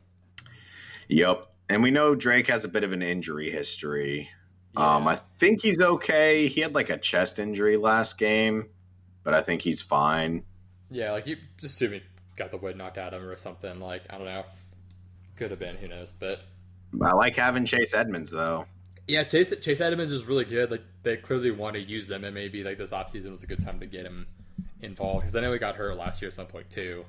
[1.08, 1.48] Yep.
[1.68, 4.28] And we know Drake has a bit of an injury history.
[4.76, 4.94] yeah.
[4.96, 6.46] Um, I think he's okay.
[6.48, 8.68] He had like a chest injury last game,
[9.24, 10.44] but I think he's fine.
[10.90, 12.02] yeah, like you just assume he
[12.36, 13.80] got the wood knocked out of him or something.
[13.80, 14.44] Like I don't know,
[15.36, 15.76] could have been.
[15.76, 16.12] Who knows?
[16.12, 16.40] But
[17.00, 18.66] I like having Chase Edmonds though.
[19.08, 20.70] Yeah, Chase Chase Edmonds is really good.
[20.70, 23.60] Like they clearly want to use them, and maybe like this offseason was a good
[23.60, 24.26] time to get him
[24.80, 27.04] involved because I know he got hurt last year at some point too.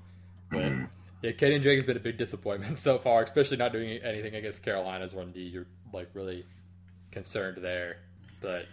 [0.52, 0.90] But Mhm.
[1.22, 4.64] yeah, Kenyan Drake has been a big disappointment so far, especially not doing anything against
[4.64, 5.42] Carolina's one D.
[5.42, 6.46] You're like really
[7.12, 7.98] concerned there,
[8.42, 8.66] but.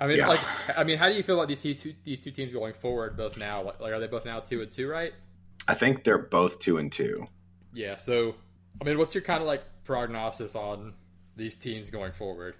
[0.00, 0.26] I mean, Yeah.
[0.26, 0.40] like,
[0.76, 3.16] I mean, how do you feel about these two these two teams going forward?
[3.16, 5.12] Both now, like, are they both now two and two, right?
[5.68, 7.26] I think they're both two and two.
[7.72, 7.96] Yeah.
[7.96, 8.34] So,
[8.80, 10.94] I mean, what's your kind of like prognosis on
[11.36, 12.54] these teams going forward?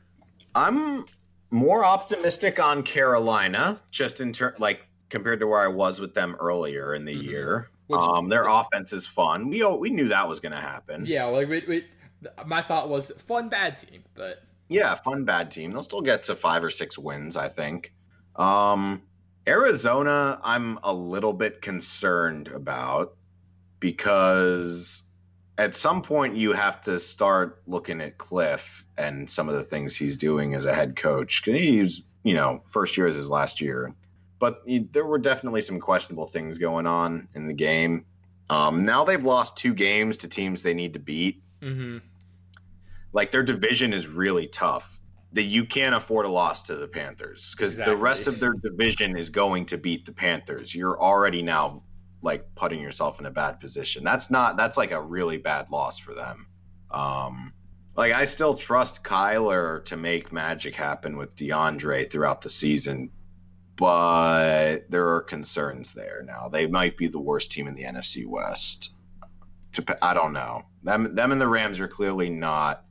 [0.55, 1.05] I'm
[1.51, 6.37] more optimistic on Carolina, just in turn, like compared to where I was with them
[6.41, 7.23] earlier in the Mhm.
[7.25, 7.71] year.
[7.87, 9.49] Which- um, their offense is fun.
[9.51, 11.05] We we knew that was going to happen.
[11.07, 11.85] Yeah, like we, we,
[12.47, 15.73] my thought was fun bad team, but Yeah, fun bad team.
[15.73, 17.93] They'll still get to five or six wins, I think.
[18.37, 19.03] Um,
[19.47, 23.15] Arizona, I'm a little bit concerned about
[23.79, 25.03] because
[25.59, 29.97] at some point you have to start looking at Kliff and some of the things
[29.97, 31.43] he's doing as a head coach.
[31.45, 33.95] He's, you know, first year is his last year,
[34.39, 38.05] but he- there were definitely some questionable things going on in the game.
[38.51, 41.99] Um, now they've lost two games to teams they need to beat mm-hmm.
[43.13, 44.99] like their division is really tough.
[45.33, 49.17] That you can't afford a loss to the Panthers because the rest of their division
[49.17, 50.73] is going to beat the Panthers.
[50.73, 51.83] You're already now
[52.25, 54.03] like putting yourself in a bad position.
[54.03, 56.47] That's not that's like a really bad loss for them.
[56.91, 57.53] Um
[57.97, 63.11] like I still trust Kyler to make magic happen with DeAndre throughout the season,
[63.77, 66.49] but there are concerns there now.
[66.49, 68.95] They might be the worst team in the NFC West.
[69.75, 70.63] To, I don't know.
[70.83, 72.85] Them them and the Rams are clearly not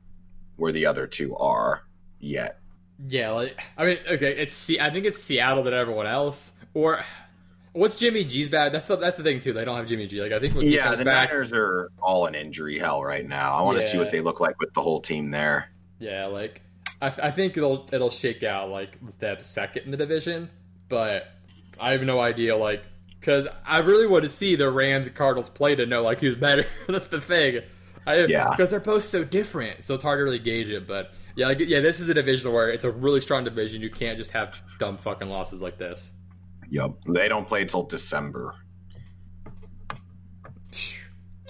[0.56, 1.82] where the other two are
[2.18, 2.60] yet.
[3.06, 6.52] Yeah, like I mean, okay, it's I think it's Seattle than everyone else.
[6.74, 7.04] Or
[7.74, 8.72] what's Jimmy G's bad?
[8.72, 9.52] That's the that's the thing too.
[9.52, 10.20] They don't have Jimmy G.
[10.22, 13.54] Like I think Yeah, the back, Niners are all in injury hell right now.
[13.54, 15.70] I want to see what they look like with the whole team there.
[15.98, 16.62] yeah, like
[17.02, 20.48] I, I think it'll it'll shake out like with them second in the division,
[20.88, 21.28] but
[21.78, 22.82] I have no idea like
[23.20, 26.36] because I really want to see the Rams and Cardinals play to know like who's
[26.36, 26.64] better.
[26.88, 27.60] That's the thing.
[28.06, 28.50] I, Yeah.
[28.50, 30.86] because they're both so different, so it's hard to really gauge it.
[30.86, 33.80] But yeah, like, yeah, this is a division where it's a really strong division.
[33.80, 36.12] You can't just have dumb fucking losses like this.
[36.74, 36.90] Yep.
[37.06, 38.52] They don't play till December.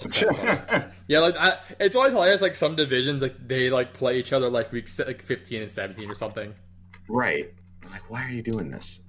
[0.03, 0.85] It's so funny.
[1.07, 2.41] Yeah, like I, it's always hilarious.
[2.41, 6.11] Like some divisions, like they like play each other like week like fifteen and seventeen
[6.11, 6.53] or something.
[7.09, 7.51] right.
[7.81, 9.01] It's like, why are you doing this?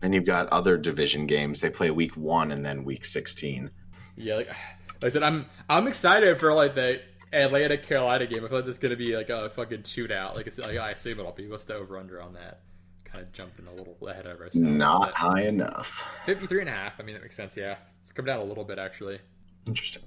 [0.00, 1.60] Then you've got other division games.
[1.60, 3.70] They play week one and then week 16.
[4.16, 4.56] Yeah, like, like
[5.02, 7.02] I said, I'm I'm excited for like the
[7.34, 8.46] Atlanta Carolina game.
[8.46, 10.36] I feel like this is gonna be like a fucking shootout.
[10.36, 11.48] Like, it's, like I assume it'll be.
[11.48, 12.60] What's the over under on that?
[13.14, 14.60] Kind of jumping a little ahead of ourselves.
[14.60, 16.12] Not but high enough.
[16.26, 16.98] 53 and a half.
[16.98, 17.56] I mean, that makes sense.
[17.56, 19.20] Yeah, it's come down a little bit actually.
[19.66, 20.02] Interesting.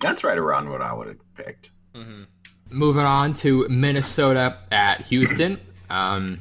[0.00, 1.70] That's right around what I would have picked.
[2.70, 5.60] Moving on to Minnesota at Houston.
[5.90, 6.38] Um,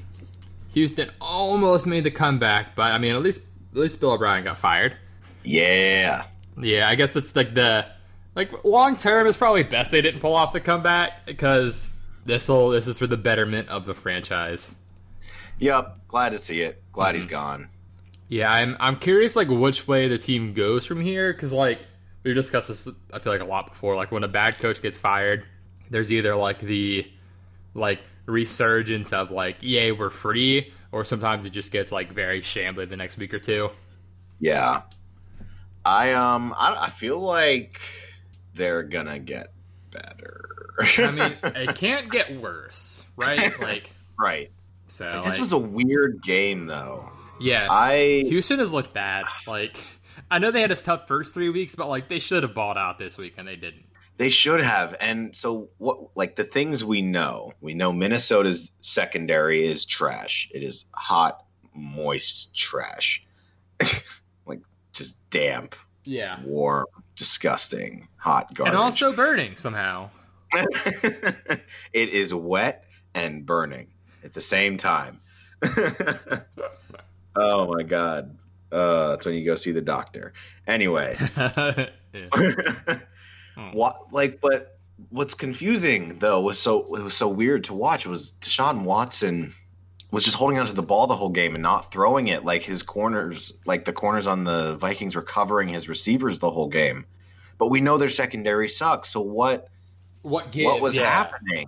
[0.74, 4.60] Houston almost made the comeback, but I mean, at least at least Bill O'Brien got
[4.60, 4.96] fired.
[5.44, 6.26] Yeah.
[6.62, 7.88] Yeah, I guess it's like the
[8.36, 11.92] like long term is probably best they didn't pull off the comeback because
[12.26, 14.72] this will this is for the betterment of the franchise.
[15.60, 16.08] Yep.
[16.08, 16.82] Glad to see it.
[16.92, 17.70] Glad he's gone.
[18.28, 21.80] Yeah, I'm I'm curious like which way the team goes from here because like
[22.24, 23.96] we discussed this I feel like a lot before.
[23.96, 25.46] Like when a bad coach gets fired,
[25.90, 27.08] there's either like the
[27.74, 32.88] like resurgence of like yay we're free, or sometimes it just gets like very shambly
[32.88, 33.70] the next week or two.
[34.40, 34.84] Yeah.
[35.84, 37.80] I um I, I feel like
[38.54, 39.52] they're gonna get
[39.92, 40.76] better.
[40.98, 43.60] I mean, it can't get worse, right?
[43.60, 44.52] Like right.
[44.90, 45.22] So.
[45.24, 47.10] This like- was a weird game though.
[47.40, 47.68] yeah.
[47.70, 49.26] I Houston has looked bad.
[49.48, 49.78] Like
[50.32, 52.78] I know they had a tough first three weeks, but like they should have bought
[52.78, 53.86] out this week and they didn't.
[54.18, 54.96] they should have.
[55.00, 57.54] And so what like the things we know.
[57.62, 60.50] We know Minnesota's secondary is trash.
[60.54, 63.26] It is hot, moist trash.
[64.46, 64.60] like
[64.92, 66.40] just damp, Yeah.
[66.44, 66.86] warm,
[67.16, 68.74] disgusting, hot garbage.
[68.74, 70.10] And also burning somehow.
[70.54, 71.62] it
[71.94, 73.88] is wet and burning
[74.24, 75.20] at the same time.
[77.36, 78.36] oh my god.
[78.72, 80.34] Uh, that's when you go see the doctor.
[80.68, 81.18] Anyway,
[83.74, 84.78] what like but
[85.10, 89.54] what's confusing though was so it was so weird to watch was Deshaun Watson
[90.12, 92.84] was just holding onto the ball the whole game and not throwing it like his
[92.84, 97.06] corners like the corners on the Vikings were covering his receivers the whole game.
[97.58, 99.10] But we know their secondary sucks.
[99.10, 99.70] So what
[100.22, 100.66] What gives?
[100.66, 101.10] what was yeah.
[101.10, 101.68] happening?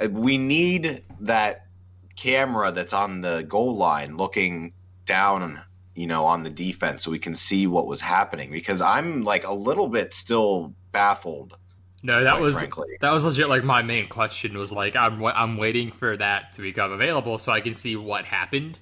[0.00, 1.66] Uh, We need that
[2.18, 4.72] camera that's on the goal line looking
[5.04, 5.60] down,
[5.94, 9.46] you know, on the defense so we can see what was happening because I'm like
[9.46, 11.56] a little bit still baffled.
[12.02, 12.96] No, that was frankly.
[13.00, 13.48] that was legit.
[13.48, 17.52] Like my main question was like, I'm I'm waiting for that to become available so
[17.52, 18.78] I can see what happened.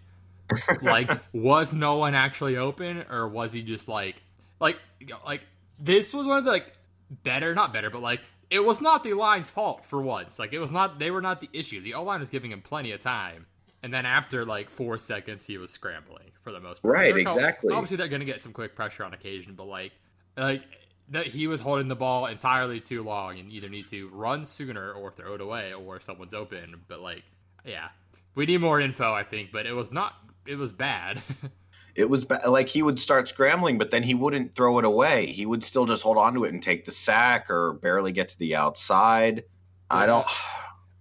[0.83, 4.23] like, was no one actually open, or was he just like,
[4.61, 4.77] like,
[5.25, 5.43] like
[5.79, 6.73] this was one of the like
[7.11, 8.21] better, not better, but like
[8.51, 10.39] it was not the line's fault for once.
[10.39, 11.81] Like it was not they were not the issue.
[11.81, 13.47] The O line was giving him plenty of time.
[13.83, 16.95] And then after like four seconds, he was scrambling for the most part.
[16.95, 17.73] Right, They're exactly.
[17.73, 19.93] Obviously, they're going to get some quick pressure on occasion, but like,
[20.37, 20.63] like
[21.11, 24.93] that he was holding the ball entirely too long, and either need to run sooner
[24.93, 26.75] or throw it away, or someone's open.
[26.89, 27.23] But like,
[27.65, 27.89] yeah,
[28.35, 29.53] we need more info, I think.
[29.53, 30.15] But it was not.
[30.47, 31.23] It was bad.
[31.97, 35.27] It was ba- like he would start scrambling, but then he wouldn't throw it away.
[35.27, 38.29] He would still just hold on to it and take the sack or barely get
[38.29, 39.45] to the outside.
[39.91, 40.27] I don't.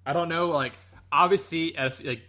[0.05, 0.49] I don't know.
[0.49, 0.73] Like,
[1.11, 2.21] obviously, as like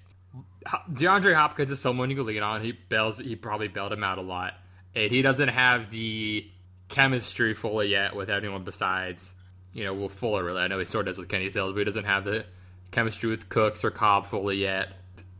[0.92, 2.60] DeAndre Hopkins is someone you can lean on.
[2.60, 3.18] He bails.
[3.18, 4.54] He probably bailed him out a lot,
[4.94, 6.50] and he doesn't have the
[6.88, 9.32] chemistry fully yet with anyone besides
[9.72, 10.42] you know Will Fuller.
[10.42, 12.44] Really, I know he sort of does with Kenny Stills, but he doesn't have the
[12.90, 14.88] chemistry with Cooks or Cobb fully yet.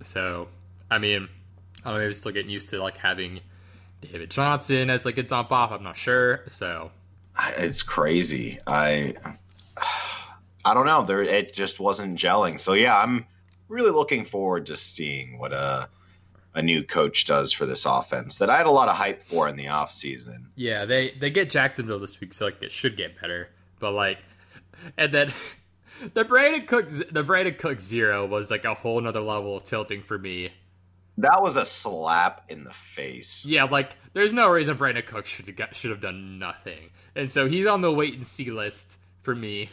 [0.02, 0.48] So,
[0.90, 1.28] I mean,
[1.86, 2.04] I don't know.
[2.04, 3.40] Maybe still getting used to like having
[4.00, 5.70] David Johnson as like a dump off.
[5.70, 6.42] I'm not sure.
[6.50, 6.90] So,
[7.56, 8.58] It's crazy.
[8.66, 9.14] I
[10.64, 11.04] I don't know.
[11.04, 12.58] There it just wasn't gelling.
[12.58, 13.24] So yeah, I'm
[13.68, 15.88] really looking forward to seeing what a
[16.54, 19.46] a new coach does for this offense that I had a lot of hype for
[19.46, 20.46] in the offseason.
[20.56, 23.50] Yeah, they they get Jacksonville this week, so like it should get better.
[23.78, 24.18] But like,
[24.96, 25.32] and then
[26.14, 30.02] the Brandin Cooks the Brandin Cooks zero was like a whole nother level of tilting
[30.02, 30.50] for me.
[31.18, 33.44] That was a slap in the face.
[33.44, 37.46] Yeah, like there's no reason Brandin Cooks should have should have done nothing, and so
[37.48, 39.70] he's on the wait and see list for me.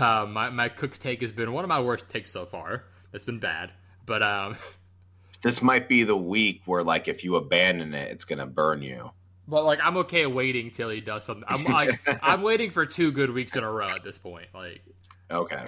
[0.00, 2.84] Um, my my Cook's take has been one of my worst takes so far.
[3.12, 3.72] It's been bad,
[4.06, 4.56] but um,
[5.42, 9.10] This might be the week where like if you abandon it, it's gonna burn you.
[9.46, 11.44] but like I'm okay waiting till he does something.
[11.46, 14.48] I'm like I'm waiting for two good weeks in a row at this point.
[14.54, 14.82] Like
[15.30, 15.64] Okay.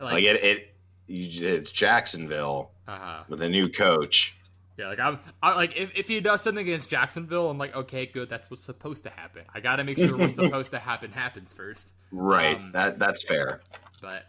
[0.00, 0.74] like, Like it, it
[1.06, 3.24] you, it's Jacksonville Uh-huh.
[3.28, 4.34] with a new coach.
[4.78, 8.06] Yeah, like I'm, I, like if, if he does something against Jacksonville, I'm like, okay,
[8.06, 9.42] good, that's what's supposed to happen.
[9.54, 11.92] I got to make sure what's supposed to happen happens first.
[12.10, 12.56] Right.
[12.56, 13.60] Um, that that's fair.
[14.00, 14.24] But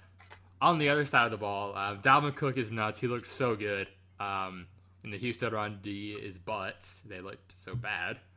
[0.61, 2.99] on the other side of the ball, uh, Dalvin Cook is nuts.
[2.99, 3.87] He looked so good.
[4.19, 4.67] Um,
[5.03, 7.01] and the Houston run D is butts.
[7.01, 8.17] They looked so bad.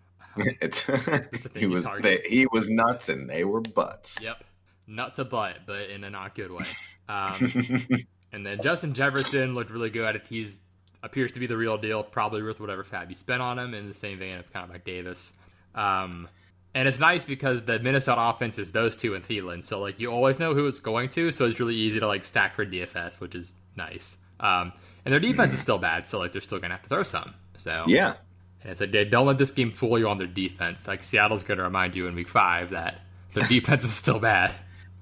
[0.61, 4.21] It's, a thing he was they, he was nuts and they were butts.
[4.21, 4.45] Yep,
[4.87, 6.67] nut to butt, but in a not good way.
[7.09, 7.87] Um,
[8.33, 10.21] and then Justin Jefferson looked really good.
[10.29, 10.59] He's
[11.07, 12.03] appears to be the real deal.
[12.03, 13.73] Probably worth whatever fab you spent on him.
[13.73, 15.33] In the same vein of kind of like Davis.
[15.75, 16.29] Um,
[16.77, 20.13] and it's nice because the Minnesota offense is those two and Thielen, so like you
[20.13, 21.33] always know who it's going to.
[21.33, 24.19] So it's really easy to like stack for DFS, which is nice.
[24.41, 24.75] Um,
[25.07, 27.33] and their defense is still bad, so like they're still gonna have to throw some.
[27.57, 28.17] So yeah.
[28.63, 30.87] and it's like don't let this game fool you on their defense.
[30.87, 33.01] Like Seattle's gonna remind you in week five that
[33.33, 34.53] their defense is still bad.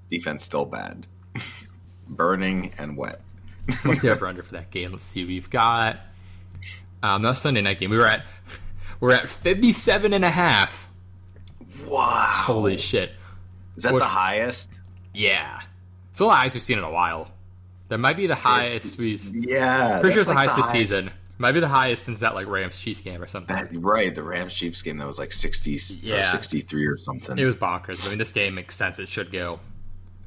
[0.09, 1.09] Defense still bad.
[2.09, 3.21] Burning and wet.
[3.85, 4.93] What's the over under for that game?
[4.93, 5.25] Let's see.
[5.25, 5.99] We've got
[7.03, 7.91] um that Sunday night game.
[7.91, 8.25] We were at
[9.01, 10.89] we're at 57 and a half.
[11.87, 12.43] Wow.
[12.47, 13.13] Holy shit.
[13.77, 14.69] Is that What- the highest?
[15.13, 15.61] Yeah.
[16.11, 17.31] It's the highest we've seen in a while.
[17.89, 19.99] That might be the highest we've Yeah.
[20.01, 21.11] pretty sure it's the like highest this highest- season.
[21.37, 23.57] Might be the highest since that like Rams Chiefs game or something.
[23.57, 26.23] That, right, the Rams Chiefs game that was like 60 Yeah.
[26.29, 27.37] or 63 or something.
[27.37, 28.05] It was bonkers.
[28.07, 29.01] I mean, this game makes sense.
[29.01, 29.59] It should go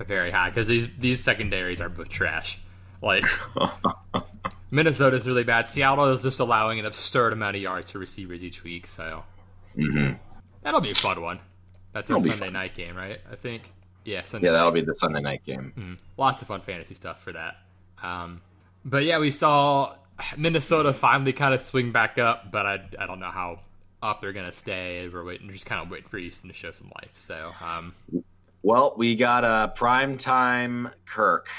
[0.06, 2.60] very high because these these secondaries are both trash.
[3.02, 3.26] Like
[4.72, 5.68] Minnesota's really bad.
[5.68, 8.88] Seattle is just allowing an absurd amount of yards to receivers each week.
[8.88, 9.24] So
[9.76, 10.14] hmm
[10.64, 11.40] that'll be a fun one.
[11.94, 12.54] That's our It'll be Sunday fun.
[12.54, 13.20] night game, right?
[13.32, 13.74] I think.
[14.06, 14.48] Yeah, Sunday.
[14.48, 15.74] Yeah, that'll be the Sunday night game.
[15.78, 17.58] Mm, lots of fun fantasy stuff for that.
[18.02, 18.42] Um,
[18.86, 19.96] but yeah, we saw
[20.38, 23.62] Minnesota finally kind of swing back up, but I, I don't know how
[24.02, 25.10] up they're gonna stay.
[25.10, 27.12] We're waiting, just kind of waiting for Houston to show some life.
[27.16, 27.96] So um,
[28.64, 31.50] Well, we got a prime time Kirk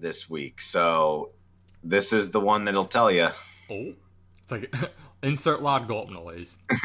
[0.00, 1.32] this week, so
[1.82, 3.28] this is the one that'll tell you.
[3.70, 3.94] oh,
[4.42, 4.74] it's like
[5.22, 6.56] insert loud gulp noise.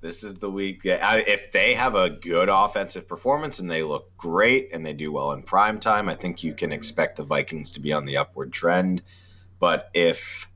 [0.00, 3.82] this is the week that I, if they have a good offensive performance and they
[3.82, 7.24] look great and they do well in prime time, I think you can expect the
[7.24, 9.02] Vikings to be on the upward trend.
[9.58, 10.48] But if,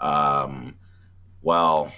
[0.00, 0.76] um,
[1.42, 1.92] well,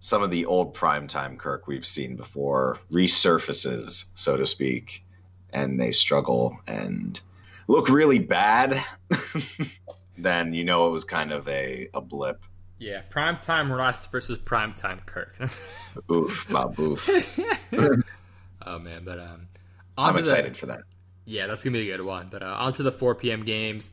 [0.00, 5.04] some of the old primetime Kirk we've seen before resurfaces, so to speak,
[5.52, 7.20] and they struggle and
[7.68, 8.82] look really bad,
[10.18, 12.42] then you know it was kind of a, a blip.
[12.78, 15.34] Yeah, primetime Russ versus primetime Kirk.
[16.10, 17.08] Oof, Bob, oof.
[18.66, 19.48] oh man, but um,
[19.96, 20.80] I'm onto the- excited for that.
[21.24, 22.28] Yeah, that's gonna be a good one.
[22.30, 23.44] But uh, on to the 4 p.m.
[23.44, 23.90] games.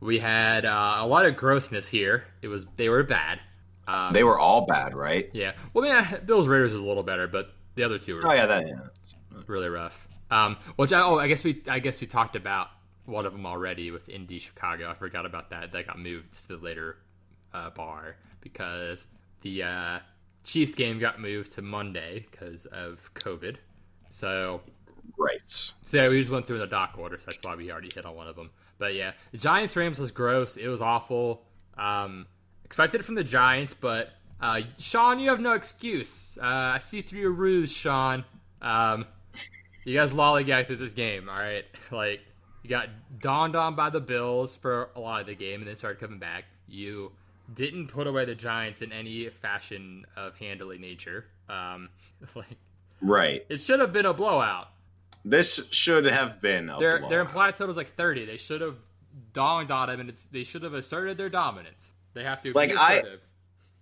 [0.00, 2.24] We had uh, a lot of grossness here.
[2.40, 3.40] It was they were bad.
[3.88, 5.28] Um, They were all bad, right?
[5.32, 5.52] yeah.
[5.74, 8.46] Well, yeah, Bills Raiders was a little better, but the other two were Oh yeah,
[8.46, 8.74] that yeah.
[9.46, 10.06] really rough.
[10.30, 12.68] Um, which I, oh, I guess we I guess we talked about
[13.06, 14.90] one of them already with Indy Chicago.
[14.90, 15.72] I forgot about that.
[15.72, 16.98] That got moved to the later
[17.54, 19.06] uh, bar because
[19.40, 19.98] the uh,
[20.44, 23.56] Chiefs game got moved to Monday because of COVID.
[24.10, 24.60] So
[25.16, 25.40] Right.
[25.46, 28.04] so yeah, we just went through the dock order, so that's why we already hit
[28.04, 28.50] on one of them.
[28.78, 30.56] But yeah, the Giants Rams was gross.
[30.56, 31.44] It was awful.
[31.76, 32.26] Um,
[32.64, 34.10] expected it from the Giants, but
[34.40, 36.38] uh, Sean, you have no excuse.
[36.40, 38.24] Uh, I see through your ruse, Sean.
[38.60, 39.06] Um,
[39.88, 41.64] you guys lollygag through this game, all right?
[41.90, 42.20] Like
[42.62, 42.88] you got
[43.20, 46.18] dawned on by the Bills for a lot of the game, and then started coming
[46.18, 46.44] back.
[46.68, 47.12] You
[47.54, 51.24] didn't put away the Giants in any fashion of handily nature.
[51.48, 51.88] Um,
[52.34, 52.56] like
[53.00, 53.46] Right.
[53.48, 54.68] it should have been a blowout.
[55.24, 57.10] This should have been a Their blowout.
[57.10, 58.24] their implied total is like thirty.
[58.26, 58.76] They should have
[59.32, 61.92] dawned on him, and it's they should have asserted their dominance.
[62.14, 63.20] They have to Like, I- assertive.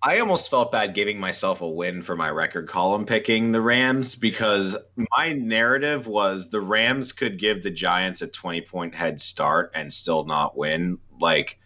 [0.02, 4.14] I almost felt bad giving myself a win for my record column picking the Rams
[4.14, 4.76] because
[5.16, 9.92] my narrative was the Rams could give the Giants a 20 point head start and
[9.92, 10.98] still not win.
[11.20, 11.58] Like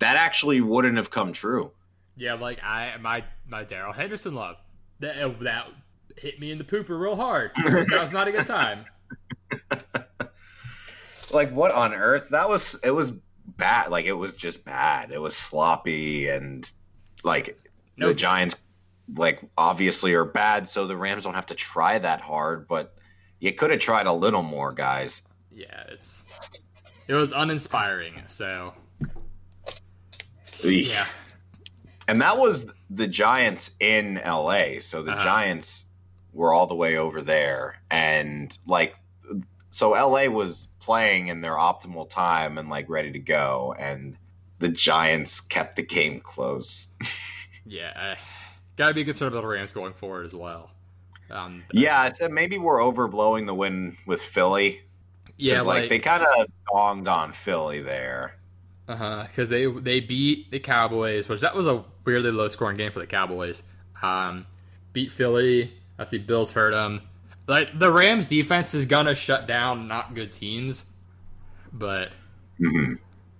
[0.00, 1.70] that actually wouldn't have come true.
[2.16, 4.56] yeah, like I my my Darrell Henderson love
[5.00, 5.66] that uh, that
[6.16, 7.50] hit me in the pooper real hard.
[7.56, 8.84] that was not a good time.
[11.32, 12.28] Like what on earth?
[12.30, 13.12] That was it was
[13.56, 13.90] bad.
[13.90, 15.10] Like it was just bad.
[15.10, 16.70] It was sloppy and
[17.24, 17.58] like
[17.96, 18.56] No the Giants
[19.14, 22.94] like obviously are bad, so the Rams don't have to try that hard, but
[23.38, 25.22] you could have tried a little more, guys.
[25.52, 26.24] Yeah, it's
[27.08, 28.22] it was uninspiring.
[28.26, 28.74] So
[30.52, 30.90] Eesh.
[30.90, 31.06] yeah,
[32.08, 34.80] And that was the Giants in LA.
[34.80, 35.24] So the Uh-huh.
[35.24, 35.86] Giants
[36.32, 37.80] were all the way over there.
[37.90, 38.96] And like,
[39.70, 43.74] so LA was playing in their optimal time and like ready to go.
[43.78, 44.16] And
[44.58, 46.88] the Giants kept the game close.
[47.66, 48.20] yeah, uh,
[48.76, 50.70] got to be concerned about the Rams going forward as well.
[51.30, 54.82] Um, yeah, I said maybe we're overblowing the win with Philly.
[55.38, 58.36] Yeah, like, like, they kind of donged on Philly there.
[58.88, 62.76] uh huh, because they they beat the Cowboys, which that was a weirdly low scoring
[62.76, 63.62] game for the Cowboys.
[64.02, 64.46] Um,
[64.92, 65.72] beat Philly.
[65.98, 67.02] I see Bills hurt them.
[67.48, 70.84] Like the Rams defense is gonna shut down not good teams,
[71.72, 72.10] but
[72.58, 72.94] hmm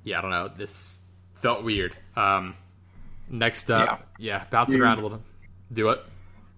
[0.04, 0.48] yeah, I don't know.
[0.48, 1.00] This
[1.34, 1.96] felt weird.
[2.16, 2.54] Um,
[3.28, 5.22] next up, yeah, bounce it around a little.
[5.72, 6.04] Do it.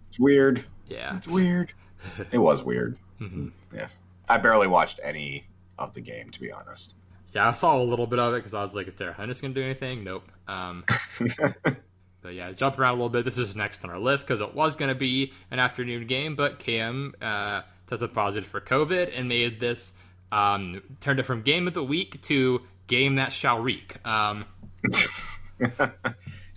[0.09, 0.65] It's weird.
[0.89, 1.73] Yeah, It's weird.
[2.33, 2.99] it was weird.
[3.21, 3.49] Mm-hmm.
[3.75, 3.89] Yeah,
[4.29, 5.45] I barely watched any
[5.79, 6.95] of the game to be honest.
[7.35, 9.43] Yeah, I saw a little bit of it because I was like, "Is Derek Hennis
[9.43, 10.25] gonna do anything?" Nope.
[10.47, 10.85] Um,
[12.23, 13.25] but yeah, jump around a little bit.
[13.25, 16.59] This is next on our list because it was gonna be an afternoon game, but
[16.59, 19.93] Cam uh, tested positive for COVID and made this
[20.33, 23.97] um, turned it from game of the week to game that shall reek.
[24.07, 24.45] Um,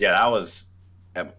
[0.02, 0.68] yeah, that was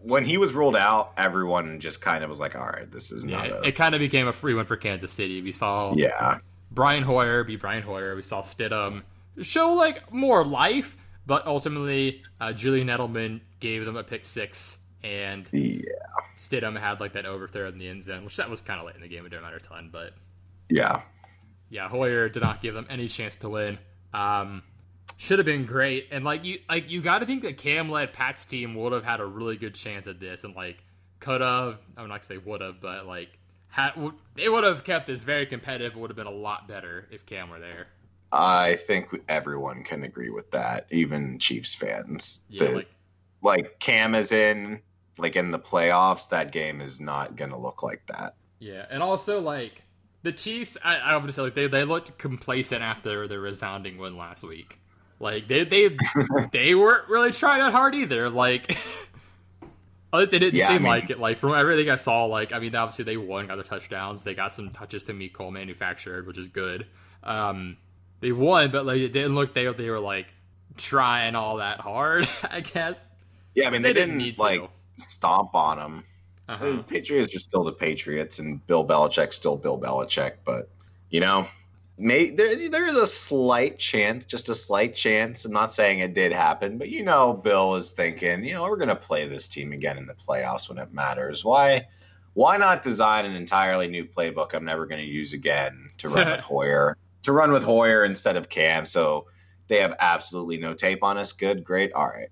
[0.03, 1.13] when he was ruled out.
[1.17, 3.73] Everyone just kind of was like, "All right, this is yeah, not it, a it
[3.73, 5.43] kind of became a free one for Kansas City.
[5.43, 6.39] We saw yeah."
[6.71, 8.15] Brian Hoyer be Brian Hoyer.
[8.15, 9.03] We saw Stidham
[9.43, 10.97] show like more life,
[11.27, 15.83] but ultimately uh, Julian Edelman gave them a pick six, and Yeah,
[16.37, 18.95] Stidham had like that overthrow in the end zone, which that was kind of late
[18.95, 19.27] in the game.
[19.27, 20.15] It didn't matter a ton, but
[20.71, 21.03] yeah,
[21.69, 23.79] yeah, Hoyer did not give them any chance to win.
[24.15, 24.63] Um,
[25.17, 28.13] should have been great, and like you, like you got to think that Cam led
[28.13, 30.83] Pat's team would have had a really good chance at this, and like
[31.21, 31.79] could have.
[31.97, 33.39] I'm not gonna say would have, but like
[33.69, 33.93] had
[34.35, 35.93] they would have kept this very competitive.
[35.97, 37.87] It would have been a lot better if Cam were there.
[38.33, 42.41] I think everyone can agree with that, even Chiefs fans.
[42.49, 42.89] Yeah, The- like
[43.43, 44.81] like Cam is in
[45.19, 48.35] like in the playoffs, that game is not gonna look like that.
[48.59, 49.83] Yeah, and also like
[50.23, 54.17] the Chiefs, I, I would say like they, they looked complacent after their resounding win
[54.17, 54.79] last week.
[55.23, 55.97] Like they they
[56.53, 58.29] they weren't really trying that hard either.
[58.29, 58.70] Like
[60.12, 61.18] it didn't Yeah, I seem mean- like it.
[61.18, 64.35] Like from everything I saw, like I mean obviously they won, got their touchdowns, they
[64.35, 66.87] got some touches to Mecole manufactured, which is good.
[67.23, 67.77] Um,
[68.20, 70.27] they won, but like it didn't look they they were like
[70.77, 72.29] trying all that hard.
[72.51, 73.09] I guess
[73.55, 74.43] Yeah, I mean They they, didn't didn't, need to.
[74.43, 76.05] like stomp on them.
[76.49, 76.73] uh-huh.
[76.79, 80.33] The Patriots are still the Patriots, and Bill Belichick's still Bill Belichick.
[80.45, 80.68] But
[81.11, 81.47] you know,
[81.99, 85.45] may there there is a slight chance, just a slight chance.
[85.45, 88.76] I'm not saying it did happen, but you know, Bill is thinking, you know, we're
[88.76, 91.45] gonna play this team again in the playoffs when it matters.
[91.45, 91.86] Why?
[92.34, 96.30] Why not design an entirely new playbook I'm never going to use again to run
[96.30, 96.97] with Hoyer?
[97.24, 99.26] To run with Hoyer instead of Cam, so
[99.68, 101.32] they have absolutely no tape on us.
[101.32, 102.30] Good, great, all right.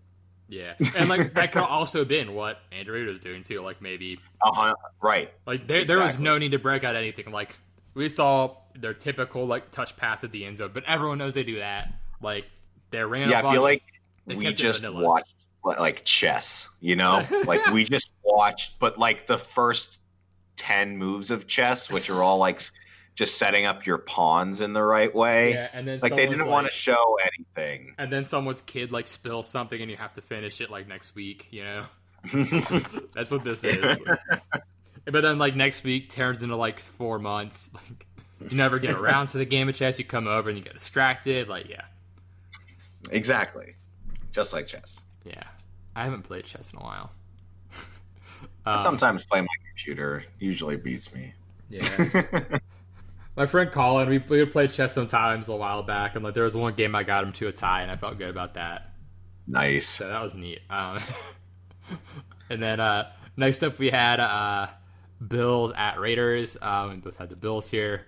[0.48, 3.61] Yeah, and like that could also been what Andrew was doing too.
[3.61, 5.32] Like maybe Uh-huh, right.
[5.46, 7.30] Like there, there was no need to break out anything.
[7.30, 7.56] Like
[7.94, 11.45] we saw their typical like touch pass at the end zone, but everyone knows they
[11.45, 11.93] do that.
[12.23, 12.47] Like
[12.91, 13.29] they ran.
[13.29, 13.83] yeah, I feel like
[14.27, 17.27] we just watched like chess, you know?
[17.47, 20.01] like we just watched, but like the first
[20.57, 22.61] 10 moves of chess, which are all like
[23.14, 25.55] just setting up your pawns in the right way.
[25.55, 27.95] yeah, and then Like they didn't want to show anything.
[27.99, 31.14] And then someone's kid like spills something, and you have to finish it like next
[31.14, 31.49] week.
[31.51, 31.85] You know,
[33.14, 34.01] that's what this is.
[35.05, 37.71] but then like next week turns into like four months.
[37.89, 38.07] Like
[38.49, 39.99] you never get around to the game of chess.
[39.99, 41.49] You come over and you get distracted.
[41.49, 41.82] Like yeah,
[43.11, 43.74] exactly.
[44.32, 45.01] Just like chess.
[45.24, 45.43] yeah.
[45.97, 47.11] I haven't played chess in a while.
[48.66, 51.34] I Um, sometimes play my computer, usually beats me.
[51.68, 51.82] yeah.
[53.36, 56.45] My friend Colin, we, we would play chess sometimes a while back, and like there
[56.45, 58.93] was one game I got him to a tie, and I felt good about that.
[59.47, 59.86] nice.
[59.86, 60.61] So that was neat.
[60.68, 60.99] Um,
[62.51, 64.66] and then uh, next up, we had uh,
[65.26, 66.57] Bills at Raiders.
[66.61, 68.07] Um, we both had the Bills here.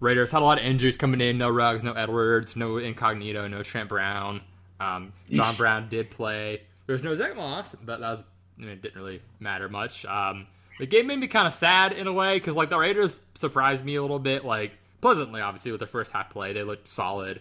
[0.00, 1.38] Raiders had a lot of injuries coming in.
[1.38, 4.40] No Ruggs, no Edwards, no Incognito, no Trent Brown.
[4.80, 6.62] Um, John Brown did play.
[6.86, 8.24] There was no Zach Moss, but that was
[8.60, 10.04] I mean, it didn't really matter much.
[10.04, 10.46] Um,
[10.78, 13.84] the game made me kind of sad in a way because like the Raiders surprised
[13.84, 16.52] me a little bit, like pleasantly, obviously with their first half play.
[16.52, 17.40] They looked solid,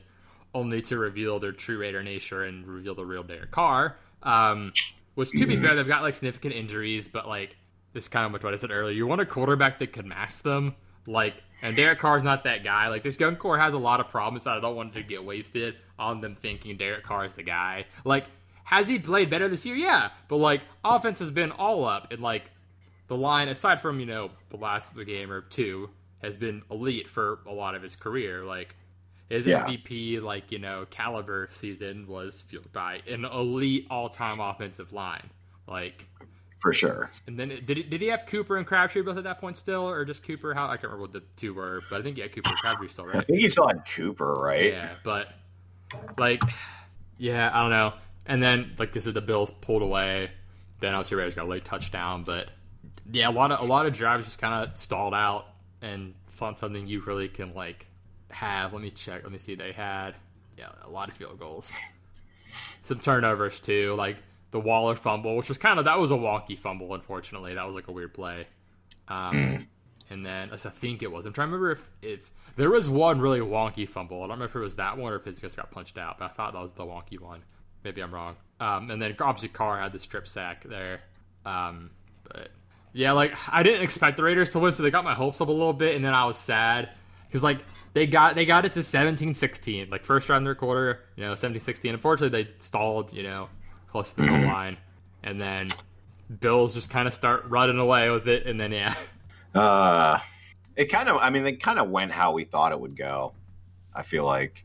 [0.54, 3.98] only to reveal their true Raider nature and reveal the real Derek Carr.
[4.24, 4.74] Um,
[5.16, 7.56] which to be fair, they've got like significant injuries, but like
[7.94, 8.94] this is kind of what I said earlier.
[8.94, 10.76] You want a quarterback that could mask them,
[11.08, 11.36] like.
[11.62, 12.88] And Derek Carr's not that guy.
[12.88, 15.24] Like this young core has a lot of problems that I don't want to get
[15.24, 17.86] wasted on them thinking Derek Carr is the guy.
[18.06, 18.28] Like,
[18.64, 19.76] has he played better this year?
[19.76, 22.50] Yeah, but like offense has been all up, and like
[23.08, 25.90] the line, aside from you know the last game or two,
[26.22, 28.46] has been elite for a lot of his career.
[28.46, 28.76] Like
[29.28, 29.64] his Yeah.
[29.66, 35.30] MVP, like you know caliber season was fueled by an elite all-time offensive line.
[35.68, 36.08] Like,
[36.60, 37.10] For sure.
[37.26, 39.88] and then did he, did he have Cooper and Crabtree both at that point still,
[39.88, 40.54] or just Cooper?
[40.54, 42.90] How I can't remember what the two were, but I think yeah, Cooper and Crabtree
[42.90, 44.74] still, I think he still had Cooper, right?
[44.74, 45.30] Yeah, but
[46.18, 46.42] like,
[47.18, 47.94] yeah, I don't know.
[48.26, 50.32] And then like this is the Bills pulled away.
[50.82, 52.50] Then obviously Raiders got a late touchdown, but
[53.12, 55.48] yeah, a lot of a lot of drives just kind of stalled out,
[55.82, 57.88] and it's not something you really can like
[58.30, 58.74] have?
[58.74, 59.24] Let me check.
[59.24, 59.56] Let me see.
[59.56, 60.16] They had
[60.58, 61.72] yeah a lot of field goals,
[62.84, 63.96] some turnovers too.
[63.96, 64.18] Like
[64.52, 66.94] the Waller fumble, which was kind of that was a wonky fumble.
[66.94, 68.48] Unfortunately, that was like a weird play.
[69.08, 69.68] Um, mm.
[70.12, 71.26] And then I think it was.
[71.26, 74.18] I'm trying to remember if if there was one really wonky fumble.
[74.18, 76.18] I don't remember if it was that one or if it just got punched out.
[76.18, 77.44] But I thought that was the wonky one.
[77.84, 78.36] Maybe I'm wrong.
[78.60, 81.02] Um, and then obviously Carr had the strip sack there.
[81.46, 81.92] Um,
[82.24, 82.50] but
[82.92, 85.48] yeah, like I didn't expect the Raiders to win, so they got my hopes up
[85.48, 86.90] a little bit, and then I was sad
[87.28, 87.60] because like
[87.94, 91.94] they got they got it to 17-16, like first round their quarter, you know, 17-16.
[91.94, 93.50] Unfortunately, they stalled, you know,
[93.92, 94.48] close to the goal mm-hmm.
[94.48, 94.78] line,
[95.24, 95.68] and then
[96.40, 98.94] Bills just kind of start running away with it, and then yeah.
[99.54, 100.20] Uh,
[100.76, 103.34] it kind of, I mean, it kind of went how we thought it would go.
[103.94, 104.64] I feel like,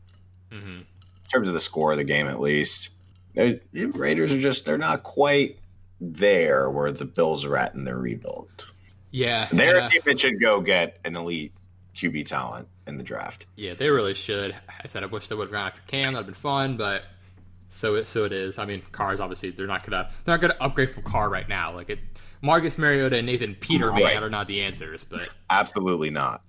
[0.51, 0.67] mm-hmm.
[0.67, 0.85] in
[1.27, 2.91] terms of the score of the game, at least,
[3.33, 5.57] the Raiders are just they're not quite
[5.99, 8.47] there where the Bills are at in their rebuild.
[9.11, 11.53] Yeah, they're a team that should go get an elite
[11.95, 13.45] QB talent in the draft.
[13.55, 14.55] Yeah, they really should.
[14.83, 16.13] I said I wish they would have gone after Cam.
[16.13, 17.03] That'd been fun, but
[17.69, 18.57] so it so it is.
[18.57, 21.73] I mean, Carr's obviously they're not gonna they're not gonna upgrade from Carr right now.
[21.73, 21.99] Like it,
[22.41, 24.21] Marcus Mariota and Nathan Peterman right.
[24.21, 26.41] are not the answers, but absolutely not.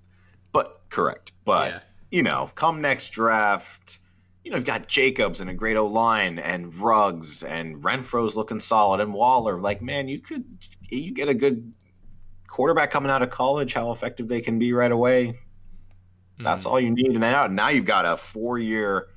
[0.53, 1.33] But correct.
[1.45, 1.81] But yeah.
[2.11, 3.99] you know, come next draft
[4.47, 8.61] you know, you've got Jacobs and a great O line and Ruggs and Renfrow's looking
[8.61, 9.59] solid and Waller.
[9.59, 10.45] Like, man, you could
[10.89, 11.73] you get a good
[12.47, 15.37] quarterback coming out of college, how effective they can be right away.
[16.39, 17.09] That's mm all you need.
[17.09, 19.09] And then now you've got a four year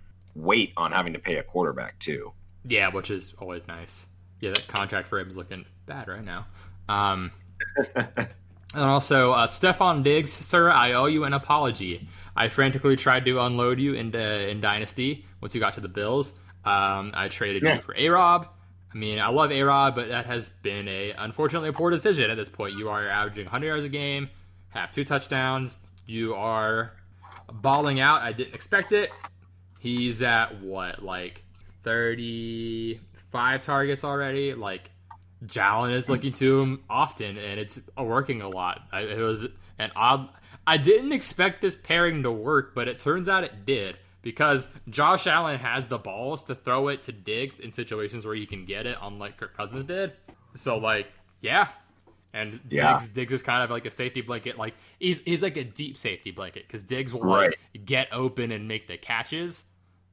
[0.42, 2.32] wait on having to pay a quarterback too.
[2.66, 4.06] Yeah, which is always nice.
[4.42, 6.48] Yeah, that contract for him is looking bad right now.
[6.88, 7.32] Um,
[7.96, 8.28] and
[8.76, 12.08] also, uh, Stefon Diggs, sir, I owe you an apology.
[12.36, 16.34] I frantically tried to unload you in in Dynasty once you got to the Bills.
[16.66, 17.76] Um, I traded yeah.
[17.76, 18.48] you for A Rob.
[18.94, 22.30] I mean, I love A Rob, but that has been a unfortunately a poor decision
[22.30, 22.78] at this point.
[22.78, 24.30] You are averaging 100 yards a game,
[24.70, 25.78] have two touchdowns.
[26.06, 26.94] You are
[27.52, 28.22] balling out.
[28.22, 29.10] I didn't expect it.
[29.80, 31.44] He's at what, like
[31.84, 34.54] 35 targets already?
[34.54, 34.92] Like,
[35.46, 38.82] Jalen is looking to him often, and it's working a lot.
[38.94, 39.46] it was
[39.78, 40.30] an odd.
[40.68, 45.28] I didn't expect this pairing to work, but it turns out it did because Josh
[45.28, 48.86] Allen has the balls to throw it to Diggs in situations where he can get
[48.86, 50.14] it, unlike Kirk Cousins did.
[50.56, 51.08] So, like,
[51.42, 51.70] yeah.
[52.34, 52.94] And yeah.
[52.94, 54.58] Diggs, Diggs is kind of like a safety blanket.
[54.58, 57.56] Like he's he's like a deep safety blanket because Diggs will right.
[57.74, 59.64] like get open and make the catches.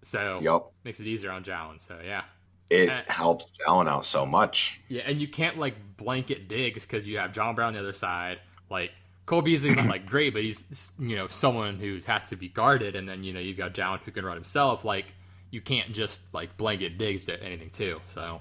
[0.02, 0.66] So yep.
[0.84, 1.80] makes it easier on Jalen.
[1.80, 2.22] So yeah.
[2.70, 4.80] It and, helps Jalen out so much.
[4.88, 7.92] Yeah, and you can't like blanket Diggs because you have John Brown on the other
[7.92, 8.40] side.
[8.70, 8.90] Like
[9.26, 12.96] Cole Beasley's not like great, but he's you know someone who has to be guarded,
[12.96, 14.84] and then you know you've got Jalen who can run himself.
[14.84, 15.06] Like
[15.50, 18.00] you can't just like blanket Diggs to anything too.
[18.08, 18.40] So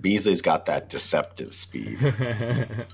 [0.00, 1.98] Beasley's got that deceptive speed.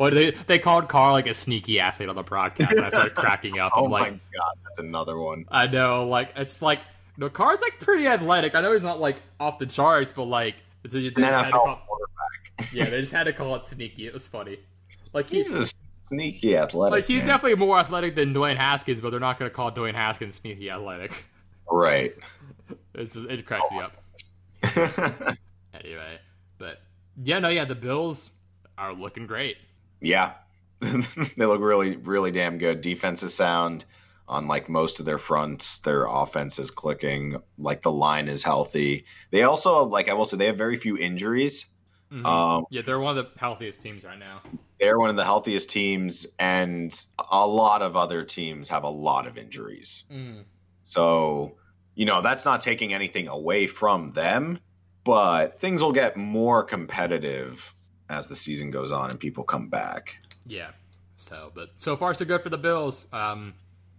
[0.00, 3.14] What they they called Carr like a sneaky athlete on the broadcast, and I started
[3.16, 3.72] cracking up.
[3.76, 5.44] oh like, my god, that's another one.
[5.50, 6.80] I know, like it's like
[7.18, 8.54] no Carr's like pretty athletic.
[8.54, 11.82] I know he's not like off the charts, but like it's a, they NFL call,
[11.86, 12.72] quarterback.
[12.72, 14.06] yeah, they just had to call it sneaky.
[14.06, 14.60] It was funny.
[15.12, 15.74] Like he's Jesus
[16.06, 16.92] sneaky athletic.
[16.92, 17.34] Like he's man.
[17.34, 20.70] definitely more athletic than Dwayne Haskins, but they're not going to call Dwayne Haskins sneaky
[20.70, 21.26] athletic.
[21.70, 22.14] Right.
[22.94, 23.74] It's just, it cracks oh.
[23.74, 23.92] me up.
[24.64, 25.34] Oh
[25.84, 26.29] anyway, but
[27.22, 28.30] yeah, no, yeah, the Bills
[28.78, 29.56] are looking great.
[30.00, 30.32] Yeah,
[30.80, 32.80] they look really, really damn good.
[32.80, 33.84] Defense is sound
[34.28, 35.80] on like most of their fronts.
[35.80, 37.36] Their offense is clicking.
[37.58, 39.04] Like the line is healthy.
[39.30, 41.66] They also like I will say they have very few injuries.
[42.12, 42.26] Mm-hmm.
[42.26, 44.42] Um, yeah, they're one of the healthiest teams right now.
[44.80, 49.26] They're one of the healthiest teams, and a lot of other teams have a lot
[49.26, 50.04] of injuries.
[50.10, 50.44] Mm.
[50.82, 51.56] So,
[51.94, 54.58] you know, that's not taking anything away from them,
[55.04, 57.74] but things will get more competitive
[58.08, 60.18] as the season goes on and people come back.
[60.46, 60.70] Yeah.
[61.16, 63.06] So, but so far so good for the Bills.
[63.12, 63.54] Um,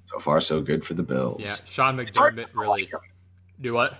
[0.05, 1.41] so far so good for the Bills.
[1.41, 2.89] Yeah, Sean McDermott really.
[2.91, 3.01] Like
[3.61, 3.97] do what?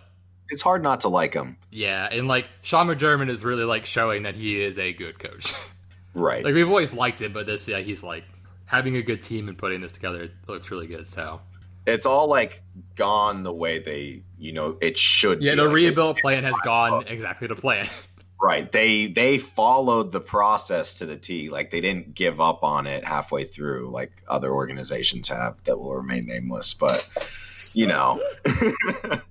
[0.51, 1.57] it's hard not to like him.
[1.71, 5.53] Yeah, and like Sean McDermott is really like showing that he is a good coach.
[6.13, 6.43] right.
[6.43, 8.25] Like we've always liked him, but this yeah, he's like
[8.65, 11.07] having a good team and putting this together it looks really good.
[11.07, 11.41] So
[11.85, 12.63] it's all like
[12.95, 15.41] gone the way they you know it should.
[15.41, 17.87] Yeah, the like rebuild plan has gone exactly to plan.
[18.43, 18.71] Right.
[18.71, 21.51] They they followed the process to the T.
[21.51, 25.93] Like they didn't give up on it halfway through like other organizations have that will
[25.93, 26.73] remain nameless.
[26.73, 27.07] But
[27.73, 28.19] you know.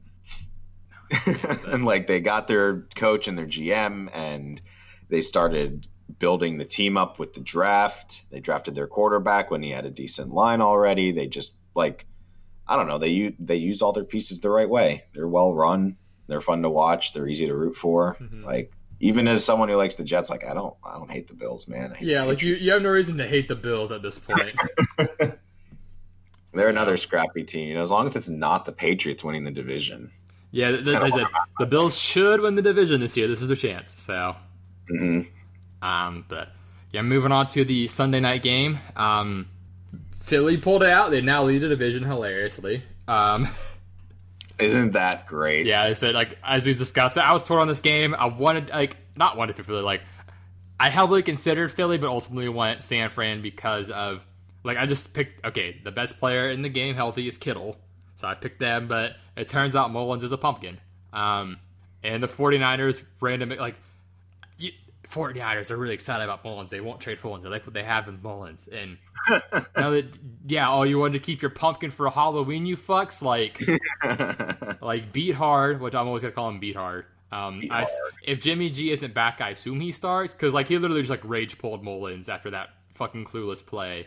[1.66, 4.62] and like they got their coach and their GM and
[5.08, 5.88] they started
[6.20, 8.22] building the team up with the draft.
[8.30, 11.10] They drafted their quarterback when he had a decent line already.
[11.10, 12.06] They just like
[12.70, 15.04] I don't know, they they use all their pieces the right way.
[15.14, 15.96] They're well run.
[16.28, 17.12] They're fun to watch.
[17.12, 18.16] They're easy to root for.
[18.20, 18.44] Mm-hmm.
[18.44, 21.34] Like even as someone who likes the Jets, like I don't I don't hate the
[21.34, 21.96] Bills, man.
[22.00, 24.54] Yeah, like you, you have no reason to hate the Bills at this point.
[26.52, 27.68] They're So- another scrappy team.
[27.68, 30.10] You know, as long as it's not the Patriots winning the division.
[30.52, 31.26] Yeah, th- th- kinda they said
[31.60, 33.28] the Bills should win the division this year.
[33.28, 33.90] This is their chance.
[34.00, 34.34] So,
[34.88, 35.20] hmm
[35.82, 36.48] um, but
[36.92, 38.78] yeah, moving on to the Sunday night game.
[38.96, 39.46] Um,
[40.30, 41.10] Philly pulled it out.
[41.10, 42.84] They now lead the division hilariously.
[43.08, 43.48] Um,
[44.60, 45.66] Isn't that great?
[45.66, 48.14] yeah, I said like as we discussed, I was torn on this game.
[48.14, 50.02] I wanted like not wanted to Philly like
[50.78, 54.24] I heavily considered Philly, but ultimately went San Fran because of
[54.62, 57.76] like I just picked okay the best player in the game healthy is Kittle,
[58.14, 58.86] so I picked them.
[58.86, 60.78] But it turns out Mullens is a pumpkin.
[61.12, 61.58] Um,
[62.04, 63.74] and the 49ers random like
[65.10, 66.70] 49ers are really excited about Mullens.
[66.70, 67.42] They won't trade Mullens.
[67.42, 68.68] They like what they have in Mullens.
[68.72, 68.96] And
[69.76, 70.06] now that
[70.46, 73.60] yeah, oh, you wanted to keep your pumpkin for Halloween, you fucks like
[74.82, 77.06] like beat hard, which I'm always gonna call him beat hard.
[77.32, 77.88] Um, Beat I- hard.
[78.24, 81.22] if Jimmy G isn't back, I assume he starts because like he literally just like
[81.24, 84.06] rage pulled Mullens after that fucking clueless play.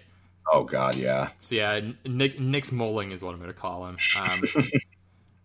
[0.51, 1.29] oh God, yeah.
[1.39, 3.97] So yeah, Nick Nick's mulling is what I'm gonna call him.
[4.19, 4.41] Um,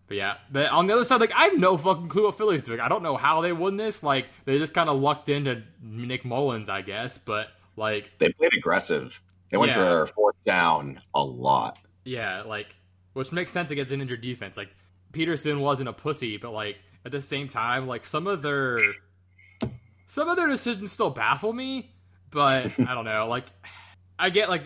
[0.09, 2.63] but yeah, but on the other side, like I have no fucking clue what Philly's
[2.63, 2.79] doing.
[2.81, 4.01] I don't know how they won this.
[4.03, 7.17] Like they just kind of lucked into Nick Mullens, I guess.
[7.19, 9.21] But like They played aggressive.
[9.51, 9.75] They went Yeah.
[9.75, 11.77] for fourth down a lot.
[12.03, 12.75] Yeah, like
[13.13, 14.57] which makes sense against an injured defense.
[14.57, 14.69] Like
[15.13, 18.79] Pederson wasn't a pussy, but like at the same time, like some of their
[20.07, 21.91] some of their decisions still baffle me.
[22.31, 23.27] But I don't know.
[23.27, 23.45] Like
[24.17, 24.63] I get like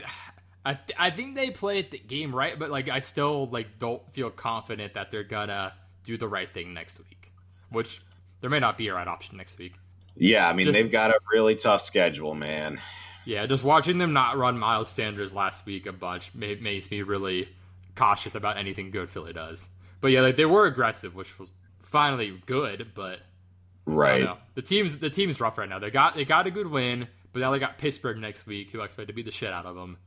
[0.66, 4.02] I th- I think they played the game right, but like I still like don't
[4.14, 5.74] feel confident that they're gonna
[6.04, 7.32] do the right thing next week.
[7.70, 8.02] Which
[8.42, 9.74] there may not be a right option next week.
[10.16, 12.80] Yeah, I mean Just- they've got a really tough schedule, man.
[13.26, 17.02] Yeah, just watching them not run Miles Sanders last week a bunch ma- makes me
[17.04, 17.50] really
[17.96, 19.70] cautious about anything good Philly does.
[20.02, 21.52] But yeah, like they were aggressive, which was
[21.84, 22.92] finally good.
[22.94, 24.18] But I Right.
[24.20, 24.38] don't know.
[24.56, 25.80] the team's the team's rough right now.
[25.80, 28.82] They got they got a good win, but now they got Pittsburgh next week, who
[28.82, 29.98] I expect to beat the shit out of them.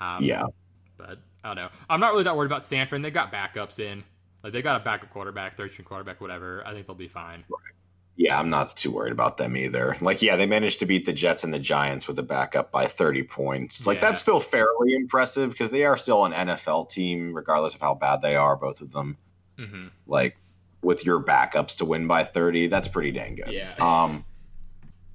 [0.00, 0.44] Um, Yeah.
[0.96, 1.68] but I don't know.
[1.90, 3.02] I'm not really that worried about San Fran.
[3.02, 4.04] They got backups in.
[4.42, 6.66] Like they got a backup quarterback, third string quarterback, whatever.
[6.66, 7.44] I think they'll be fine.
[8.16, 9.96] Yeah, I'm not too worried about them either.
[10.02, 12.86] Like, yeah, they managed to beat the Jets and the Giants with a backup by
[12.86, 13.86] 30 points.
[13.86, 14.08] Like, Yeah.
[14.08, 18.20] that's still fairly impressive because they are still an NFL team, regardless of how bad
[18.20, 19.16] they are, both of them.
[19.56, 20.36] hmm Like,
[20.82, 23.50] with your backups to win by 30, that's pretty dang good.
[23.50, 23.74] Yeah.
[23.80, 24.24] Um,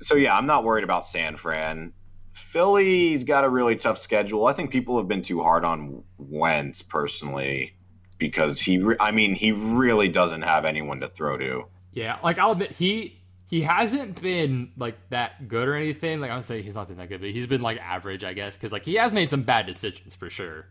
[0.02, 1.94] so yeah, I'm not worried about San Fran.
[2.38, 4.46] Philly's got a really tough schedule.
[4.46, 7.76] I think people have been too hard on Wentz personally
[8.18, 11.66] because he, re- I mean, he really doesn't have anyone to throw to.
[11.94, 16.20] Yeah, like I'll admit he he hasn't been like that good or anything.
[16.20, 18.56] Like I'm saying he's not been that good, but he's been like average, I guess,
[18.56, 20.68] because like he has made some bad decisions for sure.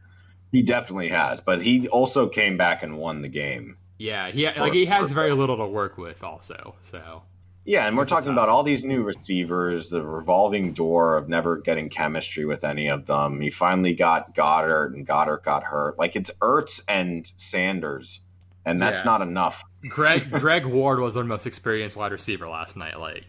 [0.52, 3.76] He definitely has, but he also came back and won the game.
[3.98, 6.76] Yeah, he For- like he has very little to work with, also.
[6.82, 7.22] So
[7.66, 11.88] Yeah, and we're talking about all these new receivers, the revolving door of never getting
[11.88, 13.40] chemistry with any of them.
[13.40, 15.98] He finally got Goedert, and Goedert got hurt.
[15.98, 18.20] Like it's Ertz and Sanders,
[18.64, 19.10] and that's Yeah.
[19.10, 23.00] not enough, Greg Greg Ward was their most experienced wide receiver last night.
[23.00, 23.24] Like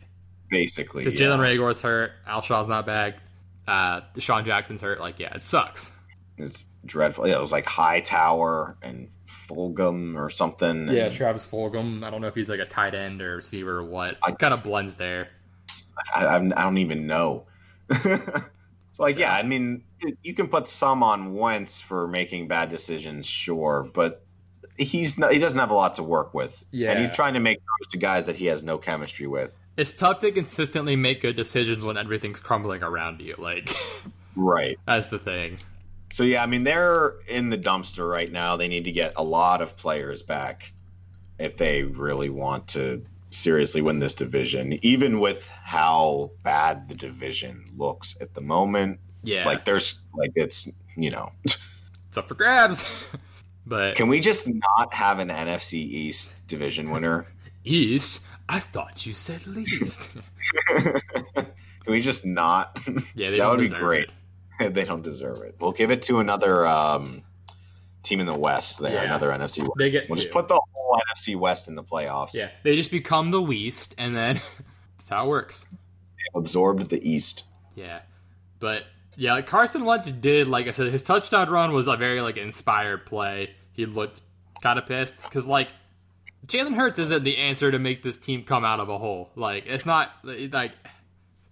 [0.51, 1.03] basically.
[1.03, 1.27] because yeah.
[1.27, 3.15] Jalen Reagor's hurt, Alshon's not back,
[3.67, 4.99] uh, DeSean Jackson's hurt.
[4.99, 5.91] Like yeah, it sucks.
[6.37, 7.27] It's dreadful.
[7.27, 10.87] Yeah, it was like Hightower and Fulgham or something.
[10.89, 12.03] Yeah, and Travis Fulgham.
[12.03, 14.17] I don't know if he's like a tight end or receiver or what.
[14.23, 15.29] I- kind of blends there.
[16.15, 17.45] I, I don't even know.
[17.89, 19.83] it's like, yeah, I mean,
[20.23, 24.23] you can put some on Wentz for making bad decisions, sure, but
[24.77, 26.65] he's not, he doesn't have a lot to work with.
[26.71, 26.91] Yeah.
[26.91, 29.51] and he's trying to make throws to guys that he has no chemistry with.
[29.75, 33.35] It's tough to consistently make good decisions when everything's crumbling around you.
[33.37, 33.69] Like
[34.35, 34.77] Right.
[34.85, 35.59] that's the thing.
[36.09, 38.55] So yeah, I mean, they're in the dumpster right now.
[38.55, 40.71] They need to get a lot of players back
[41.39, 44.79] if they really want to seriously win this division.
[44.83, 50.69] Even with how bad the division looks at the moment, Yeah, like there's like it's
[50.95, 51.31] you know.
[51.43, 53.09] it's up for grabs.
[53.67, 57.27] but Can we just not have an NFC East division winner?
[57.65, 60.09] East, I thought you said least.
[60.67, 61.43] Can
[61.87, 62.79] we just not?
[63.13, 64.03] yeah, they That don't would be great.
[64.03, 64.09] it.
[64.69, 65.55] they don't deserve it.
[65.59, 67.23] We'll give it to another um,
[68.03, 68.79] team in the West.
[68.79, 69.03] There, Yeah.
[69.03, 69.59] another NFC.
[69.61, 69.71] West.
[69.77, 70.23] They get We'll two.
[70.23, 72.33] just put the whole NFC West in the playoffs.
[72.35, 74.35] yeah, they just become the West, and then
[74.97, 75.65] that's how it works.
[76.35, 77.45] Absorbed the East.
[77.75, 77.99] Yeah,
[78.59, 78.83] but
[79.15, 80.47] yeah, Carson Wentz did.
[80.47, 83.51] Like I said, his touchdown run was a very like inspired play.
[83.73, 84.21] He looked
[84.61, 85.69] kind of pissed because like
[86.47, 89.29] Jalen Hurts isn't the answer to make this team come out of a hole.
[89.35, 90.71] Like it's not like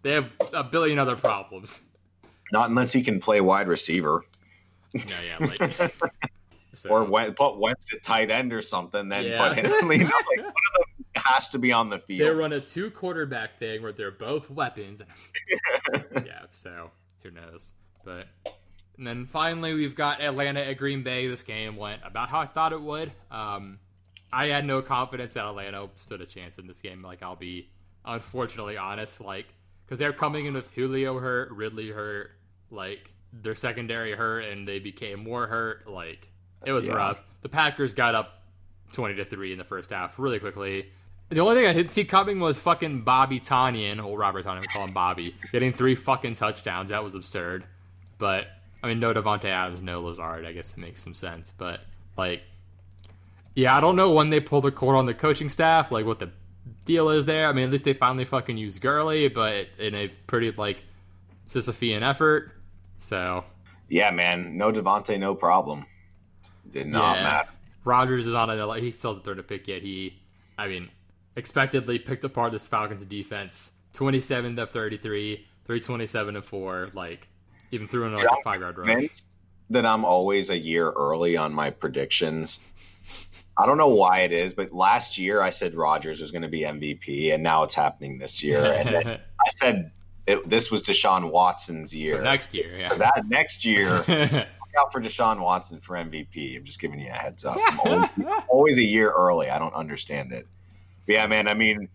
[0.01, 1.79] they have a billion other problems.
[2.51, 4.23] Not unless he can play wide receiver
[4.93, 5.01] Yeah,
[5.39, 5.91] yeah, like
[6.73, 9.09] so, or put Wentz at tight end or something.
[9.09, 9.49] Then Yeah.
[9.49, 9.87] put him.
[9.89, 10.11] Like one of
[10.45, 10.53] them
[11.15, 12.29] has to be on the field.
[12.29, 15.01] they run a two quarterback thing where they're both weapons.
[16.25, 16.91] yeah, so
[17.23, 17.73] who knows?
[18.03, 18.27] But
[18.97, 21.27] And then finally, we've got Atlanta at Green Bay.
[21.27, 23.11] This game went about how I thought it would.
[23.31, 23.79] Um,
[24.31, 27.01] I had no confidence that Atlanta stood a chance in this game.
[27.01, 27.69] Like, I'll be
[28.03, 29.21] unfortunately honest.
[29.21, 29.47] Like,
[29.85, 32.31] because they're coming in with Julio hurt, Ridley hurt,
[32.71, 35.87] like, their secondary hurt, and they became more hurt.
[35.87, 36.29] Like,
[36.65, 36.93] it was Yeah.
[36.95, 37.23] rough.
[37.41, 38.41] The Packers got up
[38.93, 40.91] 20 to 3 in the first half really quickly.
[41.29, 44.67] The only thing I didn't see coming was fucking Bobby Tonyan, or Robert Tonyan, we
[44.67, 46.89] call him Bobby, getting three fucking touchdowns.
[46.89, 47.65] That was absurd.
[48.17, 48.47] But,
[48.83, 50.45] I mean, no Davante Adams, no Lazard.
[50.45, 51.53] I guess it makes some sense.
[51.57, 51.81] But,
[52.15, 52.43] like,
[53.55, 56.19] yeah, I don't know when they pull the cord on the coaching staff, like what
[56.19, 56.29] the
[56.85, 57.47] deal is there.
[57.47, 60.83] I mean, at least they finally fucking used Gurley, but in a pretty, like,
[61.47, 62.51] Sisyphean effort.
[62.97, 63.43] So,
[63.89, 64.57] Yeah, man.
[64.57, 65.85] No Davante, no problem.
[66.71, 67.23] Did not Yeah.
[67.23, 67.49] matter.
[67.83, 69.83] Rodgers is on a he still hasn't thrown a pick yet.
[69.83, 70.19] He,
[70.57, 70.89] I mean,
[71.35, 73.71] expectedly picked apart this Falcons defense.
[73.93, 76.87] Twenty seven to thirty three, three twenty seven and four.
[76.93, 77.27] Like
[77.71, 79.07] even threw in like a five yard run.
[79.69, 82.59] That I'm always a year early on my predictions.
[83.57, 86.49] I don't know why it is, but last year I said Rodgers was going to
[86.49, 88.65] be MVP, and now it's happening this year.
[88.65, 89.91] And I said
[90.27, 92.17] it, this was Deshaun Watson's year.
[92.17, 92.93] For next year, yeah.
[92.95, 96.57] that next year, look out for Deshaun Watson for MVP.
[96.57, 97.57] I'm just giving you a heads up.
[97.85, 98.09] Always,
[98.49, 99.49] always a year early.
[99.49, 100.47] I don't understand it.
[101.05, 101.47] But yeah, man.
[101.47, 101.87] I mean,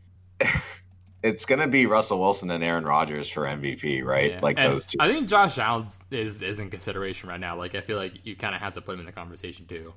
[1.22, 4.32] it's gonna be Russell Wilson and Aaron Rodgers for MVP, right?
[4.32, 4.40] Yeah.
[4.40, 4.98] Like And those two.
[5.00, 7.56] I think Josh Allen is is in consideration right now.
[7.56, 9.92] Like I feel like you kind of have to put him in the conversation too.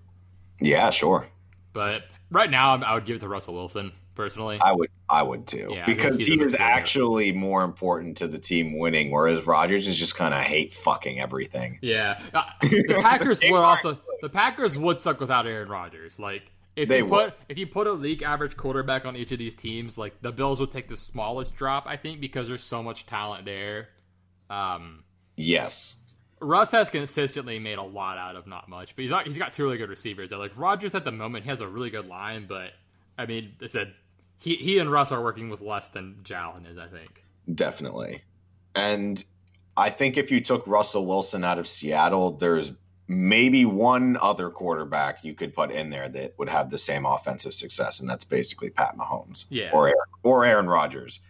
[0.60, 1.28] yeah, sure.
[1.74, 4.60] But right now, I would give it to Russell Wilson personally.
[4.62, 4.90] I would.
[5.10, 6.70] I would too, Yeah, because he is best player.
[6.70, 11.20] actually more important to the team winning, whereas Rodgers is just kind of hate fucking
[11.20, 11.80] everything.
[11.82, 16.18] Yeah, Uh, the Packers would also the Packers would suck without Aaron Rodgers.
[16.20, 17.26] Like if They you would.
[17.30, 20.32] put if you put a league average quarterback on each of these teams, like the
[20.32, 23.90] Bills would take the smallest drop, I think, because there's so much talent there.
[24.50, 25.04] Um,
[25.36, 25.98] Yes.
[26.44, 29.52] Russ has consistently made a lot out of not much, but he's not, he's got
[29.52, 30.32] two really good receivers.
[30.32, 32.72] Like Rodgers at the moment, he has a really good line, but
[33.18, 33.94] I mean, I said
[34.40, 36.78] he he and Russ are working with less than Jalen is.
[36.78, 37.24] I think.
[37.56, 38.22] Definitely.
[38.76, 39.24] And
[39.78, 42.72] I think if you took Russell Wilson out of Seattle, there's
[43.08, 47.54] maybe one other quarterback you could put in there that would have the same offensive
[47.54, 49.46] success, and that's basically Pat Mahomes.
[49.50, 49.72] Yeah.
[49.74, 51.20] Or Aaron, or Aaron Rodgers.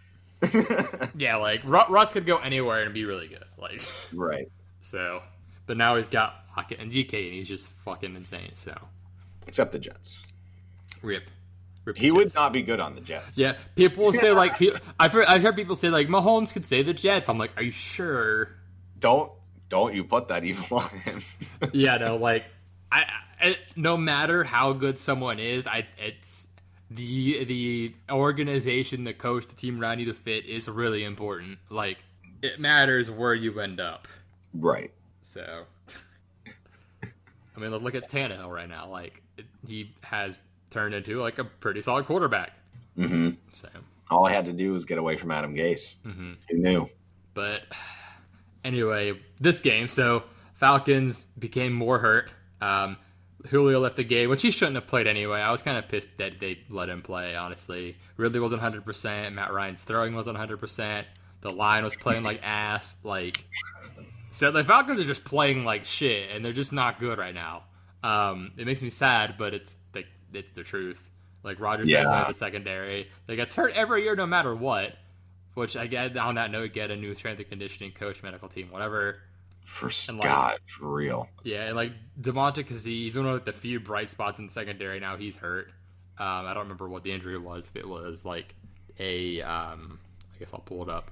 [1.15, 3.45] Yeah, like Russ could go anywhere and be really good.
[3.57, 3.81] Like.
[4.13, 4.49] right.
[4.93, 5.23] So,
[5.65, 8.51] but now he's got Lockett and DK, and he's just fucking insane.
[8.53, 8.75] So,
[9.47, 10.23] Except the Jets.
[11.01, 11.31] rip.
[11.83, 13.35] rip He would not be good on the Jets.
[13.35, 14.61] Yeah, people will say like
[14.99, 17.27] I've heard, I've heard people say like Mahomes could save the Jets.
[17.27, 18.49] I'm like, are you sure?
[18.99, 19.31] Don't
[19.67, 21.23] don't you put that evil on him.
[21.71, 22.45] yeah, no, like
[22.91, 23.05] I,
[23.41, 26.49] I no matter how good someone is, I it's
[26.91, 31.57] the the organization, the coach, the team around you, the fit is really important.
[31.71, 31.97] Like
[32.43, 34.07] it matters where you end up.
[34.53, 34.91] Right.
[35.21, 35.65] So,
[37.55, 38.87] I mean, look at Tannehill right now.
[38.89, 42.51] Like it, he has turned into like a pretty solid quarterback.
[42.95, 43.69] hmm So,
[44.09, 45.97] All I had to do was get away from Adam Gase.
[46.05, 46.35] mhm.
[46.49, 46.89] Who knew?
[47.33, 47.61] but
[48.63, 49.87] anyway, this game.
[49.87, 50.23] So
[50.55, 52.31] Falcons became more hurt.
[52.61, 52.97] Um,
[53.49, 55.41] Julio left the game, which he shouldn't have played anyway.
[55.41, 57.35] I was kind of pissed that they let him play.
[57.35, 58.85] Honestly, Ridley wasn't 100.
[58.85, 60.57] percent Matt Ryan's throwing wasn't 100.
[60.57, 61.07] percent
[61.41, 62.95] The line was playing like ass.
[63.03, 63.43] Like,
[64.33, 67.63] so the Falcons are just playing like shit, and they're just not good right now.
[68.03, 71.09] Um, it makes me sad, but it's like it's the truth.
[71.43, 72.17] Like Rodgers has Yeah.
[72.19, 73.09] had the secondary.
[73.27, 74.97] They gets hurt every year, no matter what.
[75.53, 78.71] Which I get on that note, get a new strength and conditioning coach, medical team,
[78.71, 79.19] whatever.
[79.65, 81.29] For And, like- God, for real.
[81.43, 84.51] Yeah, and like Damontae Kazee, he's one of like, the few bright spots in the
[84.51, 84.99] secondary.
[84.99, 85.67] Now he's hurt.
[86.17, 87.67] Um, I don't remember what the injury was.
[87.69, 88.55] If it was like
[88.99, 89.99] a, um,
[90.35, 91.11] I guess I'll pull it up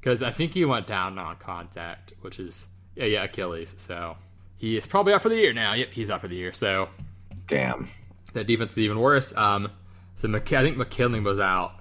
[0.00, 2.66] because I think he went down non-contact, which is
[2.96, 3.74] yeah, yeah, Achilles.
[3.78, 4.16] So
[4.56, 5.74] he is probably out for the year now.
[5.74, 6.52] Yep, he's out for the year.
[6.52, 6.88] So
[7.46, 7.88] Damn.
[8.32, 9.34] that defense is even worse.
[9.36, 9.70] Um,
[10.16, 11.72] so Mc- I think McKinley was out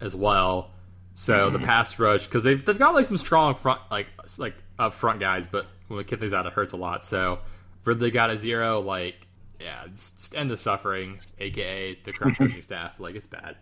[0.00, 0.70] as well.
[1.14, 4.06] So the pass rush because they've they've got like some strong front like
[4.38, 7.04] like up front guys, but when McKinley's out, it hurts a lot.
[7.04, 7.40] So
[7.84, 8.80] Ridley got a zero.
[8.80, 9.26] Like
[9.60, 12.98] yeah, just, just end the suffering, aka the current coaching staff.
[12.98, 13.56] Like it's bad.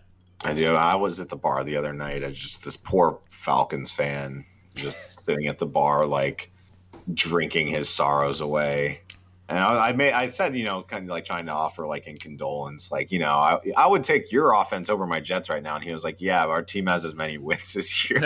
[0.44, 0.74] I do.
[0.74, 2.24] I was at the bar the other night.
[2.24, 4.47] I just this poor Falcons fan
[4.77, 6.52] just sitting at the bar, like
[7.15, 9.02] drinking his sorrows away.
[9.48, 12.06] And I, I made, I said, you know, kind of like trying to offer like
[12.09, 15.62] in condolence, like you know, I, I would take your offense over my Jets right
[15.62, 15.77] now.
[15.77, 18.24] And he was like, yeah, our team has as many wins this year.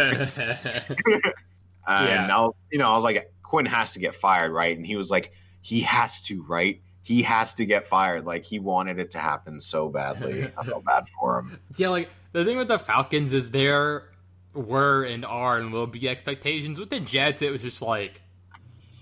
[1.86, 2.26] and Yeah.
[2.26, 4.76] now, you know, I was like, Quinn has to get fired, right?
[4.76, 6.82] And he was like, he has to, right?
[7.02, 8.24] He has to get fired.
[8.26, 10.50] Like he wanted it to happen so badly.
[10.56, 11.58] I felt bad for him.
[11.76, 14.08] yeah, like the thing with the Falcons is there
[14.54, 16.78] were and are and will be expectations.
[16.78, 18.20] With the Jets, it was just like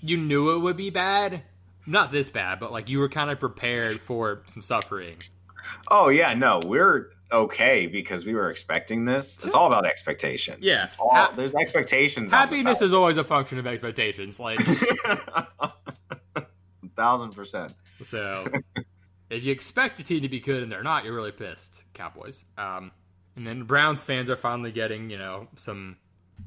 [0.03, 1.43] you knew it would be bad.
[1.87, 5.17] Not this bad, but like you were kind of prepared for some suffering.
[5.91, 9.45] Oh yeah, no, we're okay because we were expecting this.
[9.45, 10.57] It's all about expectation.
[10.61, 10.89] Yeah.
[10.99, 12.25] All, Ha- there's expectations.
[12.25, 14.41] on the happiness is always a function of expectations.
[14.41, 14.59] Like
[17.01, 17.75] thousand percent.
[18.05, 18.47] so,
[19.31, 22.45] if you expect your team to be good and they're not, you're really pissed, Cowboys.
[22.59, 22.91] Um,
[23.37, 25.97] and then Browns fans are finally getting you know some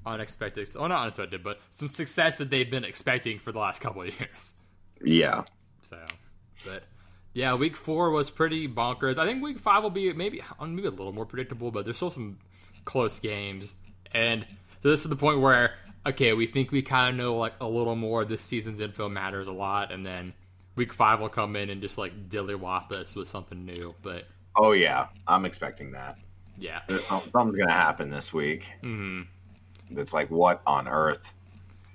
[0.05, 4.03] unexpected, well not unexpected, but some success that they've been expecting for the last couple
[4.03, 4.53] of years.
[5.03, 5.43] Yeah.
[5.83, 5.97] So,
[6.65, 6.83] but
[7.33, 9.17] yeah, week four was pretty bonkers.
[9.17, 12.11] I think week five will be maybe maybe a little more predictable, but there's still
[12.11, 12.37] some
[12.85, 13.75] close games.
[14.11, 14.45] And
[14.81, 15.73] so this is the point where
[16.05, 18.25] okay, we think we kind of know like a little more.
[18.25, 20.33] This season's info matters a lot, and then
[20.75, 23.93] week five will come in and just like dillywop us with something new.
[24.01, 24.25] But
[24.55, 26.17] Oh yeah, I'm expecting that.
[26.57, 28.71] yeah, There's Something's gonna happen this week.
[28.81, 29.21] hmm
[29.91, 31.33] That's like, what on earth?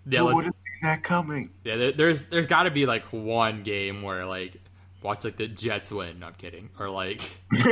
[0.07, 1.51] yeah, Who would have seen that coming?
[1.65, 1.77] yeah.
[1.77, 4.57] There, there's there's got to be like one game where like
[5.03, 6.19] watch like the Jets win.
[6.21, 6.71] No, I'm kidding.
[6.79, 7.21] Or like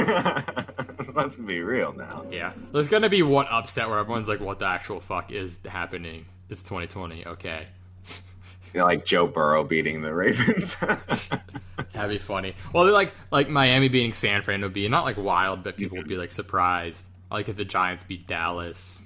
[1.15, 2.25] Let's be real now.
[2.31, 2.53] Yeah.
[2.73, 6.63] There's gonna be one upset where everyone's like, "What the actual fuck is happening?" It's
[6.63, 7.27] 2020.
[7.27, 7.67] Okay,
[8.85, 10.77] like Joe Burrow beating the Ravens.
[11.93, 12.55] that'd be funny.
[12.73, 15.97] Well, they're like like Miami beating San Fran would be not like wild, but people
[15.99, 17.07] would be like surprised.
[17.31, 19.05] Like if the Giants beat Dallas,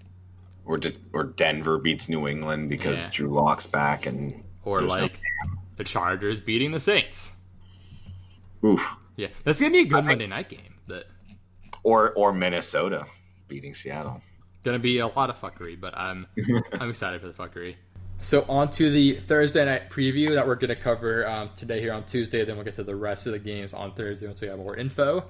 [0.64, 3.10] or De- or Denver beats New England because Yeah.
[3.12, 5.20] Drew Lock's back and or There's no- like
[5.76, 7.32] the Chargers beating the Saints.
[8.64, 8.86] oof.
[9.16, 10.74] Yeah, that's gonna be a good Monday night game.
[10.88, 11.04] That
[11.82, 13.06] Or or Minnesota
[13.48, 14.22] beating Seattle.
[14.62, 16.26] gonna be a lot of fuckery, but I'm
[16.74, 17.76] I'm excited for the fuckery.
[18.22, 22.04] So on to the Thursday night preview that we're gonna cover um, today here on
[22.04, 22.44] Tuesday.
[22.44, 24.76] Then we'll get to the rest of the games on Thursday once we have more
[24.76, 25.24] info.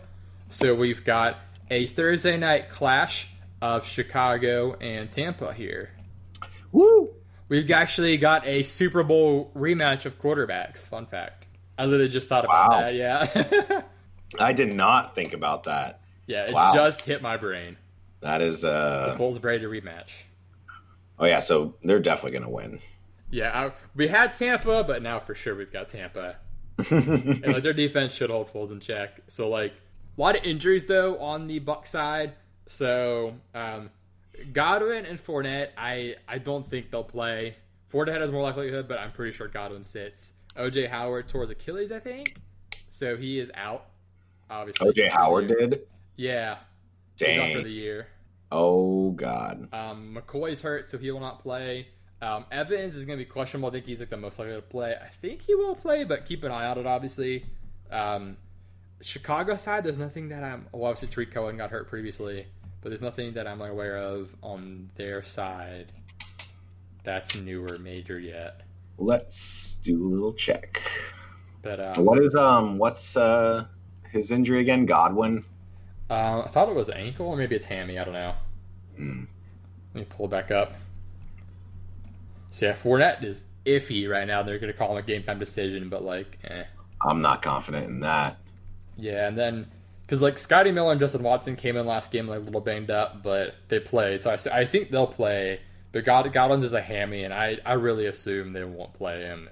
[0.51, 1.39] So we've got
[1.71, 3.31] a Thursday night clash
[3.63, 5.91] of Chicago and Tampa here.
[6.73, 7.11] Woo!
[7.49, 10.79] We've actually got a Super Bowl rematch of quarterbacks.
[10.87, 11.47] Fun fact.
[11.79, 12.81] I literally just thought about Wow.
[12.81, 12.95] that.
[12.95, 13.83] Yeah,
[14.39, 16.01] I did not think about that.
[16.27, 16.47] yeah.
[16.49, 16.73] It Wow.
[16.75, 17.77] just hit my brain.
[18.21, 20.25] That is uh The Foles Brady rematch.
[21.21, 22.81] Oh yeah, so they're definitely gonna win.
[23.31, 26.37] Yeah, I, we had Tampa, but now for sure we've got Tampa.
[26.91, 29.21] and like their defense should hold Foles in check.
[29.29, 32.33] So like a lot of injuries though on the Buck side.
[32.67, 33.91] So um,
[34.53, 37.57] Godwin and Fournette, I I don't think they'll play.
[37.93, 40.33] Fournette has more likelihood, but I'm pretty sure Godwin sits.
[40.57, 42.37] OJ Howard towards Achilles, I think.
[42.89, 43.87] So he is out.
[44.49, 45.87] Obviously, OJ Howard did.
[46.17, 46.59] Yeah,
[47.19, 48.09] he's out for the year.
[48.53, 49.69] Oh god.
[49.73, 51.89] Um, McCoy's hurt, so he will not play.
[52.23, 53.69] Um, Evans is going to be questionable.
[53.69, 54.95] I think he's like the most likely to play.
[55.01, 56.87] I think he will play, but keep an eye on it.
[56.87, 57.47] Obviously,
[57.91, 58.37] um,
[59.01, 60.67] Chicago side, there's nothing that I'm.
[60.73, 62.47] Well, obviously Tarik Cohen got hurt previously,
[62.83, 65.93] but there's nothing that I'm aware of on their side
[67.03, 68.61] that's new or major yet.
[68.99, 70.83] Let's do a little check.
[71.63, 73.67] But um, What is um what's uh
[74.11, 74.87] his injury again?
[74.87, 75.45] Godwin?
[76.11, 77.99] Uh, I thought it was ankle or maybe it's hammy.
[77.99, 78.35] I don't know.
[78.97, 79.25] Hmm.
[79.95, 80.73] Let me pull it back up.
[82.51, 84.43] So yeah, Fournette is iffy right now.
[84.43, 86.65] They're going to call him a game time decision, but like, eh.
[87.07, 88.37] I'm not confident in that.
[88.97, 89.67] Yeah, and then
[90.03, 92.91] because like Scotty Miller and Justin Watson came in last game like a little banged
[92.91, 94.23] up, but they played.
[94.23, 95.61] So I think they'll play.
[95.93, 99.49] But God, Godwin's is a hammy, and I, I really assume they won't play him.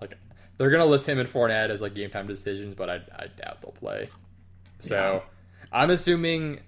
[0.00, 0.16] Like
[0.58, 3.62] they're gonna list him and Fournette as like game time decisions, but I, I doubt
[3.62, 4.10] they'll play.
[4.80, 5.22] So
[5.72, 6.60] I'm assuming.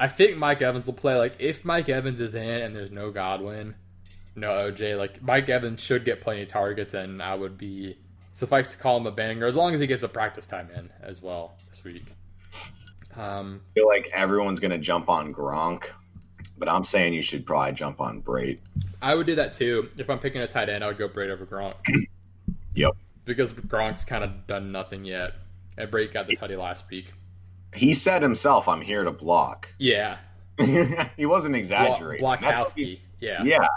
[0.00, 1.16] I think Mike Evans will play.
[1.16, 3.74] Like if Mike Evans is in and there's no Godwin,
[4.36, 7.98] no OJ, like Mike Evans should get plenty of targets, and I would be
[8.32, 10.88] suffice to call him a banger as long as he gets a practice time in
[11.02, 12.12] as well this week.
[13.16, 15.90] Um, I feel like everyone's gonna jump on Gronk,
[16.56, 18.58] but I'm saying you should probably jump on Brate.
[19.02, 19.88] I would do that too.
[19.96, 21.74] If I'm picking a tight end, I would go Brate over Gronk.
[22.74, 22.92] Yep.
[23.24, 25.32] Because Gronk's kind of done nothing yet.
[25.76, 27.12] And Brate got the tutty last week.
[27.78, 30.16] He said himself, "I'm here to block." Yeah.
[31.16, 32.20] he wasn't exaggerating.
[32.20, 33.00] Block, Blockowski.
[33.20, 33.44] Yeah.
[33.44, 33.68] yeah,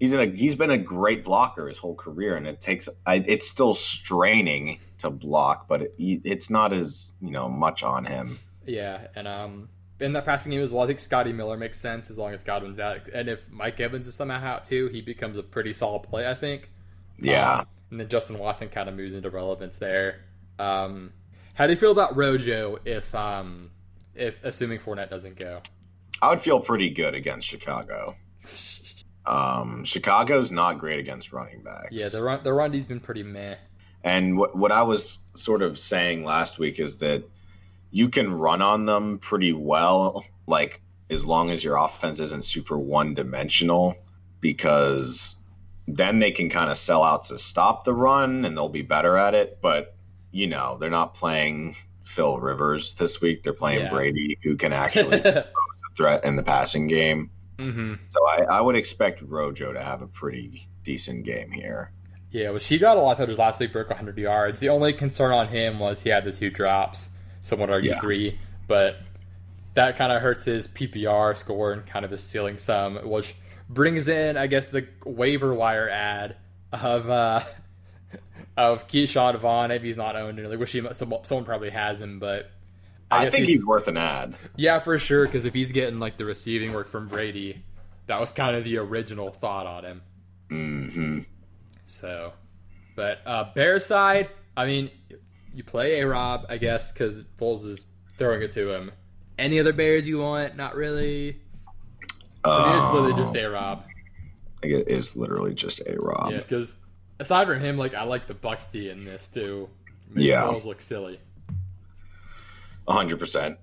[0.00, 3.16] he's in a he's been a great blocker his whole career, and it takes I,
[3.16, 8.38] it's still straining to block, but it, it's not as you know much on him.
[8.66, 9.08] Yeah.
[9.14, 9.68] And um,
[10.00, 12.44] in that passing game as well, I think Scotty Miller makes sense as long as
[12.44, 13.08] Godwin's out.
[13.08, 16.34] And if Mike Evans is somehow out too, he becomes a pretty solid play, I
[16.34, 16.70] think.
[17.20, 20.20] Yeah, Um, and then Justin Watson kind of moves into relevance there.
[20.58, 21.12] Um,
[21.54, 23.70] how do you feel about Rojo if um,
[24.14, 25.60] if assuming Fournette doesn't go?
[26.20, 28.16] I would feel pretty good against Chicago.
[29.24, 31.92] Um, Chicago's not great against running backs.
[31.92, 33.54] Yeah, the run the run D's been pretty meh.
[34.02, 37.22] And what what I was sort of saying last week is that
[37.92, 42.76] you can run on them pretty well, like as long as your offense isn't super
[42.76, 43.94] one dimensional,
[44.40, 45.36] because
[45.86, 49.16] then they can kind of sell out to stop the run and they'll be better
[49.16, 49.58] at it.
[49.60, 49.94] But,
[50.32, 53.42] you know, they're not playing Phil Rivers this week.
[53.42, 53.90] They're playing Yeah.
[53.90, 57.30] Brady, who can actually pose a threat in the passing game.
[57.60, 61.92] hmm So I, I would expect Rojo to have a pretty decent game here.
[62.30, 64.58] Yeah, which he got a lot of touches last week, broke 100 yards.
[64.58, 67.10] The only concern on him was he had the two drops.
[67.42, 68.00] Some would argue Yeah.
[68.00, 68.96] three, but
[69.74, 73.34] that kind of hurts his PPR score and kind of his ceiling some, which
[73.68, 76.36] brings in, I guess, the waiver wire ad
[76.72, 77.42] of uh,
[78.56, 79.68] of Ke'Shawn Vaughn.
[79.68, 80.42] Maybe he's not owned.
[80.42, 82.50] Like, wish he, someone, someone probably has him, but
[83.10, 84.34] I, guess think he's, worth an ad.
[84.56, 85.26] yeah, for sure.
[85.26, 87.62] Because if he's getting like the receiving work from Brady,
[88.06, 90.02] that was kind of the original thought on him.
[90.48, 91.18] hmm
[91.86, 92.32] So,
[92.96, 94.90] but uh, Bear side, I mean,
[95.54, 97.84] you play a Rob, I guess, because Foles is
[98.16, 98.92] throwing it to him.
[99.38, 100.56] Any other Bears you want?
[100.56, 101.38] Not really.
[102.44, 103.84] I mean, it's literally just a Rob.
[104.62, 106.32] It is literally just a Rob.
[106.32, 106.76] Yeah, because
[107.18, 109.68] aside from him, like I like the Bucs D in this too.
[110.10, 110.42] Make Yeah.
[110.42, 111.20] Foles look silly.
[112.88, 113.58] hundred percent.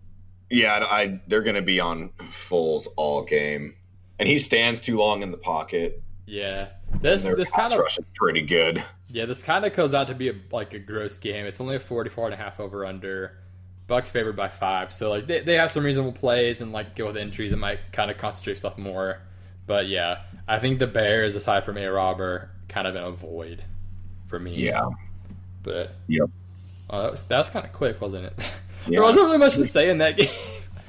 [0.49, 3.75] Yeah, I, I- they're going to be on Foles all game,
[4.17, 6.01] and he stands too long in the pocket.
[6.25, 6.69] Yeah,
[7.01, 7.81] this this kind of
[8.15, 8.83] pretty good.
[9.07, 11.45] yeah this kind of goes out to be a, like a gross game.
[11.47, 13.37] It's only a 44 and a half over under.
[13.87, 17.07] Bucs favored by five, so like they, they have some reasonable plays and like go
[17.07, 19.19] with injuries, it might kind of concentrate stuff more.
[19.65, 23.11] But yeah, I think the Bears, aside from a Rob, are kind of in a
[23.11, 23.63] void
[24.27, 24.55] for me.
[24.55, 24.87] Yeah,
[25.63, 26.29] but Yep.
[26.89, 28.33] oh, that was that was kind of quick, wasn't it?
[28.87, 28.91] Yeah.
[28.91, 30.29] there wasn't really much to say in that game.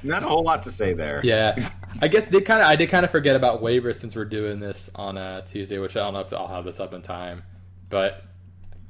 [0.01, 1.19] not a whole lot to say there.
[1.25, 1.69] Yeah,
[2.01, 4.59] I guess did kind of I did kind of forget about waivers since we're doing
[4.61, 7.43] this on a Tuesday, which I don't know if I'll have this up in time,
[7.89, 8.23] but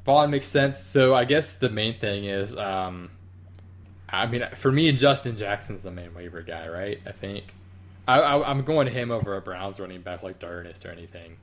[0.05, 0.79] Vaughn makes sense.
[0.79, 3.09] So I guess the main thing is, um,
[4.07, 6.99] I mean, for me, Justin Jackson's the main waiver guy, right?
[7.05, 7.55] I think
[8.07, 11.37] I, I, I'm going to him over a Browns running back like D'Ernest or anything.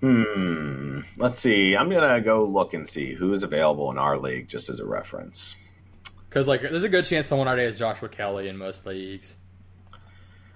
[0.00, 1.00] Hmm.
[1.16, 1.76] Let's see.
[1.76, 5.56] I'm gonna go look and see who's available in our league, just as a reference.
[6.28, 9.36] Because like, there's a good chance someone already has Joshua Kelley in most leagues.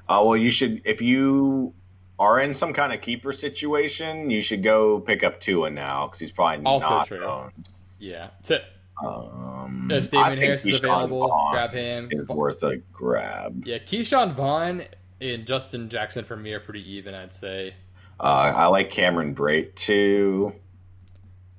[0.08, 1.74] Uh, well, you should if you
[2.18, 6.20] are in some kind of keeper situation, you should go pick up Tua now because
[6.20, 7.24] he's probably Also not true.
[7.24, 7.52] owned.
[7.98, 8.58] Yeah, so
[9.02, 12.08] Um, if Damien Harris is available, Vaughn grab him.
[12.12, 13.64] Is worth a grab.
[13.66, 14.84] Yeah, Ke'Shawn Vaughn
[15.20, 17.74] and Justin Jackson for me are pretty even, I'd say.
[18.20, 20.52] Uh, I like Cameron Brate too.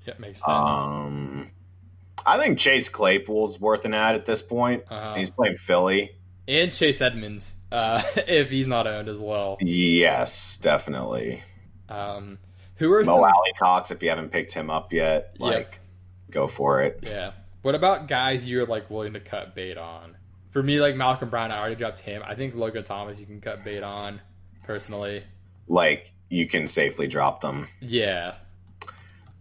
[0.06, 0.48] Yeah, makes sense.
[0.50, 1.52] Um,
[2.26, 4.84] I think Chase Claypool's worth an ad at this point.
[4.90, 5.16] Uh-huh.
[5.16, 6.12] He's playing Philly.
[6.48, 9.58] and Chase Edmonds, uh, if he's not owned as well.
[9.62, 11.42] Yes, definitely.
[11.90, 12.38] Um,
[12.76, 13.24] who are Mo some?
[13.24, 15.80] Alie-Cox, if you haven't picked him up yet, like
[16.32, 17.00] go for it.
[17.04, 17.32] Yeah.
[17.62, 20.18] What about guys you're like willing to cut bait on?
[20.52, 22.22] For me, like Malcolm Brown, I already dropped him.
[22.26, 24.22] I think Logan Thomas you can cut bait on,
[24.64, 25.24] personally.
[25.68, 27.68] Like you can safely drop them.
[27.80, 28.34] Yeah.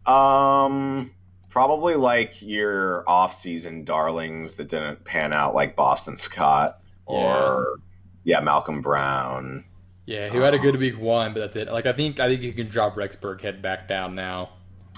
[0.05, 1.10] Um,
[1.48, 7.78] probably like your off-season darlings that didn't pan out, like Boston Scott or
[8.24, 9.64] yeah, Malcolm Brown.
[10.05, 11.73] Yeah, who had a good week one, but that's it.
[11.73, 14.51] Like I think I think you can drop Rex Burkhead back down now.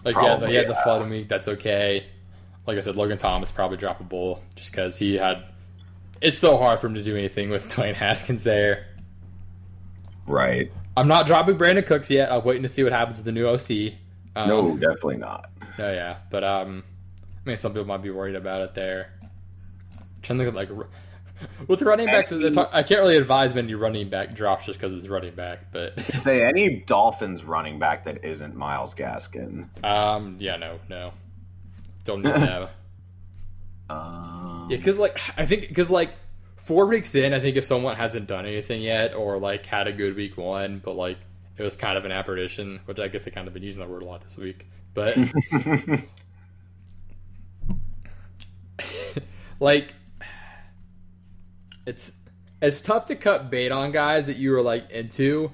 [0.04, 0.82] Like yeah, Probably, he had the yeah.
[0.82, 1.28] flooding week.
[1.28, 2.06] That's okay.
[2.66, 5.44] Like I said, Logan Thomas probably droppable just because he had.
[6.20, 8.86] It's so hard for him to do anything with Dwayne Haskins there.
[10.26, 10.72] Right?
[10.96, 12.30] I'm not dropping Brandin Cooks yet.
[12.30, 13.94] I'm waiting to see what happens to the new OC.
[14.36, 15.50] Um, no, definitely not.
[15.78, 16.84] No, yeah, but um,
[17.44, 19.12] I mean, some people might be worried about it there.
[20.22, 20.88] trying to look at like
[21.66, 24.78] with running backs, it's, it's hard, I can't really advise many running back drops just
[24.78, 25.72] because it's running back.
[25.72, 29.68] But Say any Dolphins running back that isn't Myles Gaskin.
[29.84, 31.12] um, yeah, no, no,
[32.04, 32.70] don't need that.
[33.90, 36.14] Um, Yeah, because like I think because like
[36.56, 39.92] four weeks in, I think if someone hasn't done anything yet or like had a
[39.92, 41.18] good week one, but like
[41.56, 43.88] it was kind of an apparition, which I guess they kind of been using that
[43.88, 44.66] word a lot this week.
[44.92, 45.16] But
[49.60, 49.94] like
[51.86, 52.12] it's
[52.62, 55.50] it's tough to cut bait on guys that you were like into,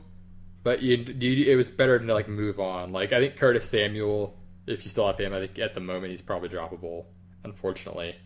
[0.63, 2.93] but you, you it was better to like move on.
[2.93, 4.37] Like I think Curtis Samuel,
[4.67, 7.07] if you still have him, I think at the moment he's probably droppable.
[7.43, 8.17] Unfortunately.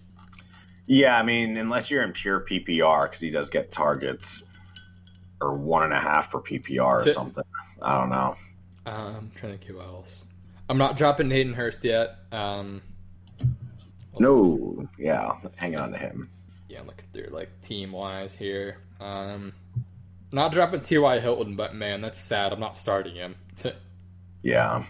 [0.86, 4.44] Yeah, I mean, unless you're in pure PPR, because he does get targets
[5.40, 7.44] or one and a half for PPR or something.
[7.80, 8.36] I don't know.
[8.86, 10.26] Um, I'm trying to think who else.
[10.68, 12.16] I'm not dropping Hayden Hurst yet.
[12.32, 12.82] Um,
[13.38, 13.52] let's
[14.14, 14.18] see.
[14.20, 16.30] No, yeah, hanging on to him.
[16.68, 18.78] Yeah, I'm looking through like team wise here.
[19.00, 19.52] Um,
[20.32, 21.20] not dropping T.Y.
[21.20, 22.52] Hilton, but man, that's sad.
[22.52, 23.36] I'm not starting him.
[24.42, 24.84] Yeah.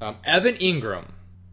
[0.00, 1.06] Um, Evan Engram.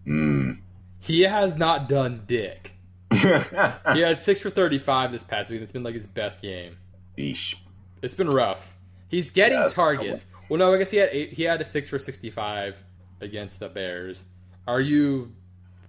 [0.06, 0.60] Mm.
[0.99, 2.77] He has not done dick.
[3.94, 5.61] He had six for 35 this past week.
[5.61, 6.77] It's been like his best game.
[7.18, 7.56] Eesh.
[8.02, 8.76] It's been rough.
[9.10, 10.26] He's getting Yeah, targets.
[10.49, 12.76] Well, no, I guess he had eight, he had a six for sixty-five
[13.22, 14.26] against the Bears.
[14.68, 15.34] Are you?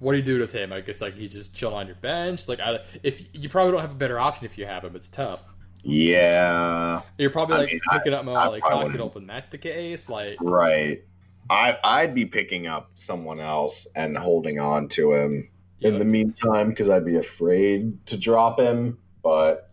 [0.00, 0.72] What do you do with him?
[0.72, 2.46] I guess like he's just chilling on your bench.
[2.48, 5.08] Like, I, if you probably don't have a better option if you have him, it's
[5.08, 5.42] tough.
[5.82, 9.26] Yeah, You're probably I like mean, I- picking up Mo like Cox and open.
[9.26, 10.08] That's the case.
[10.08, 11.02] Like, Right.
[11.50, 15.48] I I'd be picking up someone else and holding on to him
[15.80, 18.98] yeah, in the meantime because I'd be afraid to drop him.
[19.22, 19.70] But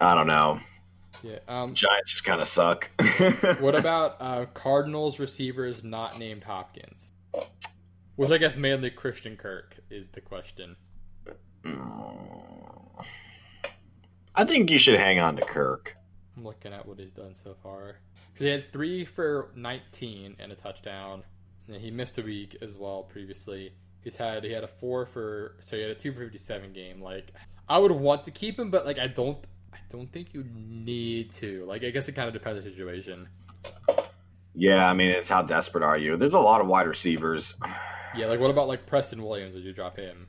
[0.00, 0.60] I don't know.
[1.22, 1.38] yeah.
[1.48, 2.90] Um, Giants just kind of suck.
[3.60, 7.12] what about uh, Cardinals receivers not named Hopkins?
[8.16, 10.76] Which I guess mainly Christian Kirk is the question.
[14.34, 15.96] I think you should hang on to Kirk.
[16.36, 17.96] I'm looking at what he's done so far.
[18.32, 21.24] Because he had three for 19 and a touchdown.
[21.68, 23.72] And he missed a week as well previously.
[24.06, 27.02] He's had he had a four for so he had a two for 57 game.
[27.02, 27.32] Like
[27.68, 29.36] I would want to keep him, but like I don't
[29.72, 31.64] I don't think you need to.
[31.64, 33.26] Like I guess it kind of depends on the situation.
[34.54, 36.16] Yeah, I mean, it's how desperate are you?
[36.16, 37.58] There's a lot of wide receivers.
[38.16, 39.54] Yeah, like what about like Preston Williams?
[39.54, 40.26] Would you drop him?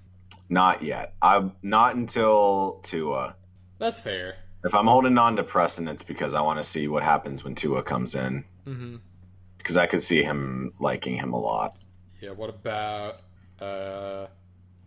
[0.49, 1.13] Not yet.
[1.21, 3.33] I'm not until Tua.
[3.77, 4.35] That's fair.
[4.65, 7.55] If I'm holding on to Preston, it's because I want to see what happens when
[7.55, 8.43] Tua comes in.
[8.65, 8.95] Mm-hmm.
[9.57, 11.77] Because I could see him liking him a lot.
[12.19, 12.31] Yeah.
[12.31, 13.21] What about
[13.61, 14.27] uh,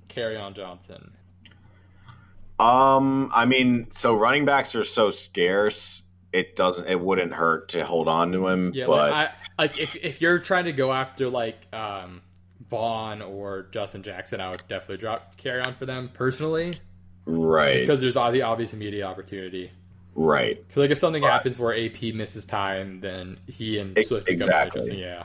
[0.09, 1.13] Kerryon Johnson?
[2.59, 6.03] Um, I mean, so running backs are so scarce.
[6.33, 6.87] It doesn't.
[6.87, 8.73] It wouldn't hurt to hold on to him.
[8.75, 12.21] Yeah, but like, I, like if if you're trying to go after like um,
[12.69, 16.79] Vaughn or Justin Jackson, I would definitely drop Kerryon for them personally
[17.25, 19.73] right, because there's all the obvious immediate opportunity.
[20.15, 20.63] Right.
[20.77, 21.33] like if something Right.
[21.33, 25.01] happens where AP misses time, then he and Swift exactly.
[25.01, 25.25] Yeah,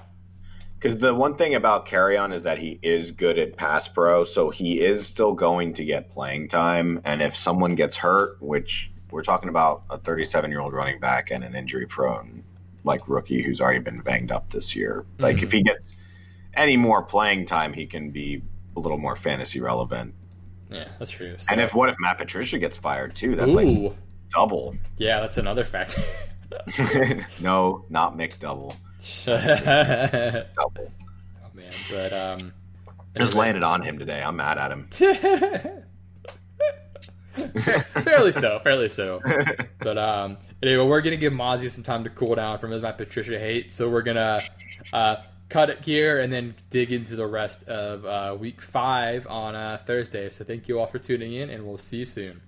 [0.86, 4.52] Because the one thing about Kerryon is that he is good at pass pro, so
[4.52, 7.02] he is still going to get playing time.
[7.06, 11.32] And if someone gets hurt, which we're talking about a 37 year old running back
[11.32, 12.44] and an injury prone
[12.84, 15.44] like rookie who's already been banged up this year, like Mhm.
[15.44, 15.98] if he gets
[16.54, 18.44] any more playing time, he can be
[18.78, 20.14] a little more fantasy relevant.
[20.70, 21.36] yeah, that's true.
[21.40, 23.36] So- And if what if Matt Patricia gets fired too?
[23.36, 23.94] That's Ooh, like
[24.30, 24.76] double.
[24.98, 26.04] yeah, that's another factor.
[27.42, 28.76] no, not McDouble.
[29.28, 30.44] oh
[31.54, 32.54] man, but um,
[33.18, 34.22] Just landed on him today.
[34.22, 34.90] I'm mad at him.
[38.04, 39.22] fairly so, fairly so.
[39.80, 42.98] But um, anyway, we're gonna give Mozzie some time to cool down from his Matt
[42.98, 44.42] Patricia hate, so we're gonna
[44.92, 45.18] uh,
[45.50, 49.78] cut it here and then dig into the rest of uh, week five on uh,
[49.86, 50.30] Thursday.
[50.30, 52.42] So thank you all for tuning in, and we'll see you soon.